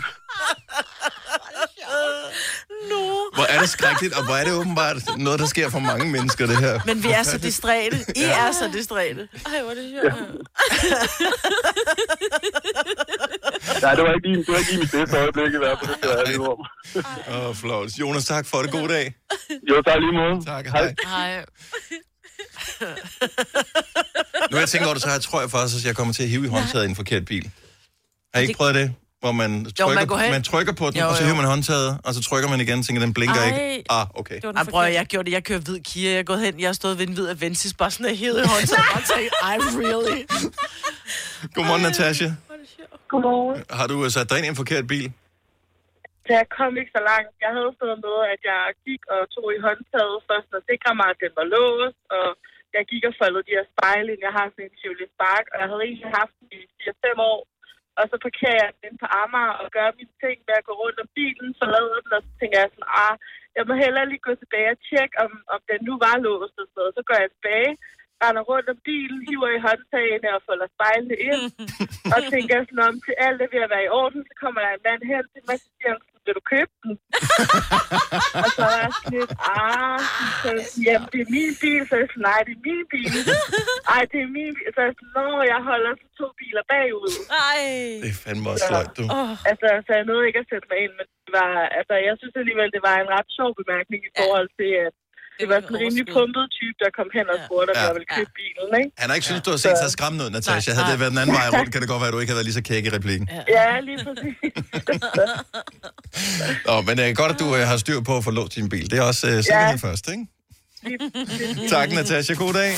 No. 2.90 3.03
Hvor 3.37 3.48
er 3.59 3.62
det 3.62 3.71
skrækkeligt, 3.71 4.14
og 4.14 4.25
hvor 4.25 4.35
er 4.35 4.44
det 4.44 4.53
åbenbart 4.53 4.97
noget, 5.16 5.40
der 5.40 5.47
sker 5.47 5.71
for 5.71 5.79
mange 5.79 6.12
mennesker, 6.12 6.47
det 6.47 6.57
her. 6.57 6.81
Men 6.87 7.03
vi 7.03 7.09
er 7.09 7.23
så 7.23 7.38
distræte. 7.38 7.97
I 8.16 8.23
er 8.23 8.53
så 8.53 8.71
distræte. 8.73 9.29
Ej, 9.47 9.62
hvor 9.62 9.71
er 9.71 9.75
det 9.75 9.90
sjovt. 9.90 10.14
Nej, 13.83 13.94
det 13.94 14.05
var 14.05 14.14
ikke 14.14 14.29
lige, 14.29 14.38
det 14.38 14.49
var 14.49 14.57
ikke 14.59 14.71
lige 14.71 14.81
mit 14.81 14.90
bedste 14.90 15.16
øjeblik 15.16 15.55
i 15.55 15.57
hvert 15.57 15.79
fald. 15.85 15.97
Det 16.27 16.33
jeg 16.33 16.40
om. 16.40 16.59
Åh, 17.29 17.49
oh, 17.49 17.55
flot. 17.55 17.90
Jonas, 18.01 18.25
tak 18.25 18.47
for 18.47 18.62
det. 18.62 18.71
God 18.71 18.88
dag. 18.88 19.14
Jo, 19.71 19.83
tak 19.83 19.97
lige 20.01 20.12
måde. 20.12 20.44
Tak, 20.44 20.66
hej. 20.66 20.94
Hej. 21.05 21.44
Nu 24.51 24.55
har 24.57 24.59
jeg 24.59 24.68
tænkt 24.68 24.85
over 24.87 24.94
det, 24.94 25.03
så 25.03 25.11
jeg 25.11 25.21
tror 25.21 25.40
jeg 25.40 25.51
faktisk, 25.51 25.77
at 25.77 25.85
jeg 25.87 25.97
kommer 25.97 26.14
til 26.14 26.23
at 26.23 26.29
hive 26.29 26.44
i 26.44 26.49
håndtaget 26.49 26.85
i 26.85 26.88
en 26.88 26.97
forkert 26.97 27.25
bil. 27.25 27.51
Har 28.35 28.40
I 28.40 28.42
ikke 28.42 28.55
prøvet 28.57 28.75
det? 28.75 28.94
Hvor 29.22 29.33
man 29.42 29.50
trykker, 29.64 29.94
man 30.00 30.07
går 30.12 30.18
hen. 30.24 30.31
man 30.38 30.44
trykker 30.50 30.74
på 30.81 30.85
den, 30.90 30.96
Jo, 31.00 31.07
og 31.11 31.14
så 31.18 31.22
jo. 31.22 31.26
hiver 31.28 31.38
man 31.42 31.48
håndtaget, 31.54 31.90
og 32.07 32.11
så 32.16 32.20
trykker 32.28 32.48
man 32.52 32.59
igen, 32.64 32.76
og 32.81 32.85
tænker, 32.87 33.00
den 33.07 33.14
blinker 33.18 33.42
Ej. 33.42 33.48
ikke. 33.48 33.85
Ah, 33.98 34.07
okay. 34.20 34.38
Ej, 34.59 34.64
prøv, 34.72 34.83
jeg 35.00 35.07
gjorde 35.12 35.26
det. 35.28 35.33
Jeg 35.38 35.44
kører 35.48 35.62
hvid 35.66 35.78
Kia. 35.88 36.11
Jeg 36.14 36.20
er 36.24 36.28
gået 36.31 36.40
hen. 36.46 36.54
Jeg 36.62 36.68
har 36.72 36.78
stået 36.83 36.94
ved 36.98 37.04
en 37.09 37.14
hvid 37.16 37.28
Avensis, 37.35 37.72
bare 37.81 37.90
sådan 37.94 38.14
hed 38.22 38.35
i 38.42 38.44
håndtaget. 38.54 38.88
Og 38.96 39.00
tænkt, 39.12 39.31
I 39.52 39.54
really? 39.83 40.20
Godmorgen, 41.54 41.83
Natasha. 41.88 42.28
Godmorgen. 43.12 43.57
Har 43.78 43.87
du 43.92 43.96
øh, 44.04 44.09
sat 44.16 44.26
dig 44.31 44.37
ind 44.38 44.46
i 44.48 44.50
en 44.54 44.61
forkert 44.62 44.85
bil? 44.92 45.07
Da 46.26 46.33
jeg 46.40 46.48
kom 46.59 46.72
ikke 46.81 46.92
så 46.98 47.02
langt, 47.11 47.31
jeg 47.44 47.52
havde 47.57 47.70
stået 47.78 47.98
med, 48.07 48.16
at 48.35 48.40
jeg 48.52 48.62
gik 48.87 49.02
og 49.14 49.20
tog 49.35 49.46
i 49.57 49.61
håndtaget 49.66 50.16
først 50.31 50.50
og 50.57 50.62
sikre 50.70 50.90
mig, 51.00 51.09
at 51.14 51.18
den 51.24 51.33
var 51.38 51.46
låst, 51.54 52.00
og 52.18 52.26
jeg 52.76 52.83
gik 52.92 53.02
og 53.11 53.14
foldede 53.20 53.44
de 53.48 53.52
her 53.59 53.66
spejle 53.74 54.09
ind. 54.12 54.20
Jeg 54.28 54.35
har 54.38 54.46
sådan 54.52 54.64
en 54.68 54.74
Chevrolet 54.81 55.11
Spark, 55.14 55.44
og 55.52 55.57
jeg 55.62 55.68
havde 55.70 55.85
egentlig 55.88 56.11
haft 56.20 56.35
den 56.40 56.48
i 56.59 56.61
4-5 56.85 57.31
år. 57.33 57.38
Og 57.98 58.04
så 58.11 58.16
parkerer 58.26 58.58
jeg 58.64 58.72
den 58.84 58.94
på 59.02 59.06
Amager 59.22 59.54
og 59.62 59.68
gør 59.76 59.96
mine 59.98 60.14
ting 60.22 60.37
med 60.48 60.54
at 60.58 60.66
gå 60.68 60.72
rundt 60.82 60.98
om 61.02 61.08
bilen, 61.18 61.48
forlader 61.61 61.98
den, 62.04 62.12
og 62.16 62.22
så 62.26 62.30
tænker 62.40 62.58
jeg 62.62 62.70
sådan, 62.72 62.90
ah, 63.04 63.14
jeg 63.56 63.64
må 63.68 63.74
hellere 63.82 64.08
lige 64.11 64.26
gå 64.28 64.32
tilbage 64.42 64.70
og 64.74 64.80
tjekke, 64.88 65.14
om, 65.24 65.32
om 65.54 65.61
den 65.70 65.80
nu 65.88 65.94
var 66.04 66.16
låst 66.24 66.56
og 66.61 66.66
sådan 66.66 66.76
noget. 66.78 66.96
Så 66.96 67.02
går 67.08 67.18
jeg 67.22 67.30
tilbage, 67.34 67.72
render 68.22 68.42
rundt 68.50 68.68
om 68.72 68.78
bilen, 68.88 69.20
hiver 69.28 69.50
i 69.56 69.64
håndtagene 69.66 70.28
og 70.37 70.40
folder 70.46 70.68
spejlene 70.74 71.16
ind. 71.30 71.42
og 72.14 72.20
tænker 72.34 72.56
sådan 72.58 72.87
om, 72.88 72.94
til 73.06 73.14
alt 73.26 73.40
er 73.44 73.52
ved 73.54 73.62
at 73.66 73.72
være 73.74 73.87
i 73.88 73.94
orden, 74.00 74.20
så 74.28 74.34
kommer 74.42 74.61
der 74.64 74.70
en 74.72 74.84
mand 74.88 75.02
hen 75.11 75.24
til 75.32 75.42
mig, 75.48 75.56
og 75.58 75.62
siger, 75.64 75.90
han, 75.92 76.00
vil 76.24 76.38
du 76.38 76.42
købe 76.52 76.72
den? 76.88 76.96
og 78.44 78.48
så 78.57 78.62
var 78.70 78.79
jeg 78.85 78.92
sådan 78.96 79.12
lidt, 79.16 79.33
ah, 79.55 79.98
så 80.42 80.48
jamen 80.87 81.09
det 81.12 81.20
er 81.24 81.31
min 81.37 81.53
bil, 81.62 81.81
så 81.88 81.92
er 81.96 82.01
jeg 82.03 82.11
sådan, 82.12 82.27
nej, 82.31 82.40
det 82.46 82.53
er 82.59 82.62
min 82.68 82.85
bil. 82.94 83.12
Ej, 83.94 84.03
det 84.11 84.18
er 84.27 84.31
min 84.38 84.53
bil. 84.57 84.68
Så 84.74 84.79
er 84.83 84.87
jeg 84.90 84.96
sådan, 84.98 85.12
nå, 85.18 85.27
jeg 85.53 85.61
holder 85.70 85.92
så 86.01 86.07
to 86.20 86.27
biler 86.40 86.64
bagud. 86.72 87.12
Ej. 87.48 87.62
Det 88.05 88.11
er 88.14 88.18
fandme 88.24 88.46
også 88.53 88.66
sløjt, 88.70 88.92
du. 88.98 89.05
Oh. 89.18 89.51
Altså, 89.51 89.68
så 89.87 89.90
jeg 89.98 90.05
nåede 90.11 90.24
ikke 90.29 90.42
at 90.44 90.51
sætte 90.53 90.66
mig 90.70 90.79
ind, 90.85 90.92
men 90.98 91.07
det 91.24 91.33
var, 91.40 91.53
altså, 91.79 91.94
jeg 92.09 92.14
synes 92.20 92.35
alligevel, 92.42 92.70
det 92.77 92.83
var 92.88 92.96
en 92.98 93.11
ret 93.16 93.31
sjov 93.38 93.51
bemærkning 93.61 94.01
i 94.09 94.12
forhold 94.20 94.48
til, 94.61 94.70
at 94.87 94.92
det 95.40 95.46
var 95.51 95.59
sådan 95.64 95.77
en 95.77 95.81
rimelig 95.85 96.07
pumpet 96.16 96.44
type, 96.59 96.77
der 96.83 96.88
kom 96.98 97.09
hen 97.16 97.24
og 97.33 97.37
spurgte, 97.46 97.70
om 97.72 97.77
Ja. 97.79 97.85
jeg 97.87 97.94
ville 97.96 98.11
købe 98.16 98.31
bilen, 98.40 98.68
ikke? 98.81 98.90
Han 99.03 99.07
har 99.11 99.14
ikke 99.18 99.29
syntes, 99.29 99.42
du 99.48 99.53
har 99.55 99.61
set 99.66 99.77
så 99.85 99.88
skræmmende 99.96 100.22
ud, 100.27 100.31
Natasha. 100.38 100.70
Havde 100.77 100.88
det 100.92 101.01
været 101.03 101.12
den 101.14 101.20
anden 101.22 101.37
vej 101.40 101.46
rundt, 101.57 101.68
kan 101.72 101.81
det 101.83 101.88
godt 101.92 102.01
være, 102.03 102.11
at 102.11 102.14
du 102.16 102.20
ikke 102.22 102.31
havde 102.31 102.38
været 102.40 102.48
lige 102.51 102.59
så 102.61 102.64
kæk 102.70 102.83
i 102.88 102.90
replikken. 102.96 103.24
Ja, 103.57 103.66
lige 103.88 103.98
præcis. 104.07 104.35
Nå, 106.66 106.74
men 106.87 106.92
det 106.98 107.05
er 107.11 107.14
godt, 107.22 107.33
at 107.35 107.38
du 107.44 107.48
øh, 107.57 107.62
har 107.70 107.77
styr 107.85 108.01
på 108.01 108.16
at 108.16 108.24
få 108.24 108.31
låst 108.31 108.55
din 108.55 108.68
bil. 108.68 108.90
Det 108.90 108.98
er 108.98 109.03
også 109.03 109.27
øh, 109.27 109.37
sikkerhed 109.48 109.79
først, 109.79 110.09
ikke? 110.14 110.27
Tak, 111.70 111.88
Natasha. 111.92 112.35
God 112.35 112.53
dag. 112.53 112.72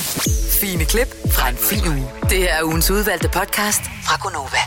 Fine 0.61 0.85
klip 0.85 1.07
fra 1.35 1.49
en 1.49 1.57
fin 1.57 1.87
uge. 1.87 2.07
Det 2.29 2.37
her 2.37 2.53
er 2.53 2.63
ugens 2.63 2.91
udvalgte 2.91 3.27
podcast 3.39 3.81
fra 4.05 4.15
Gonova. 4.23 4.63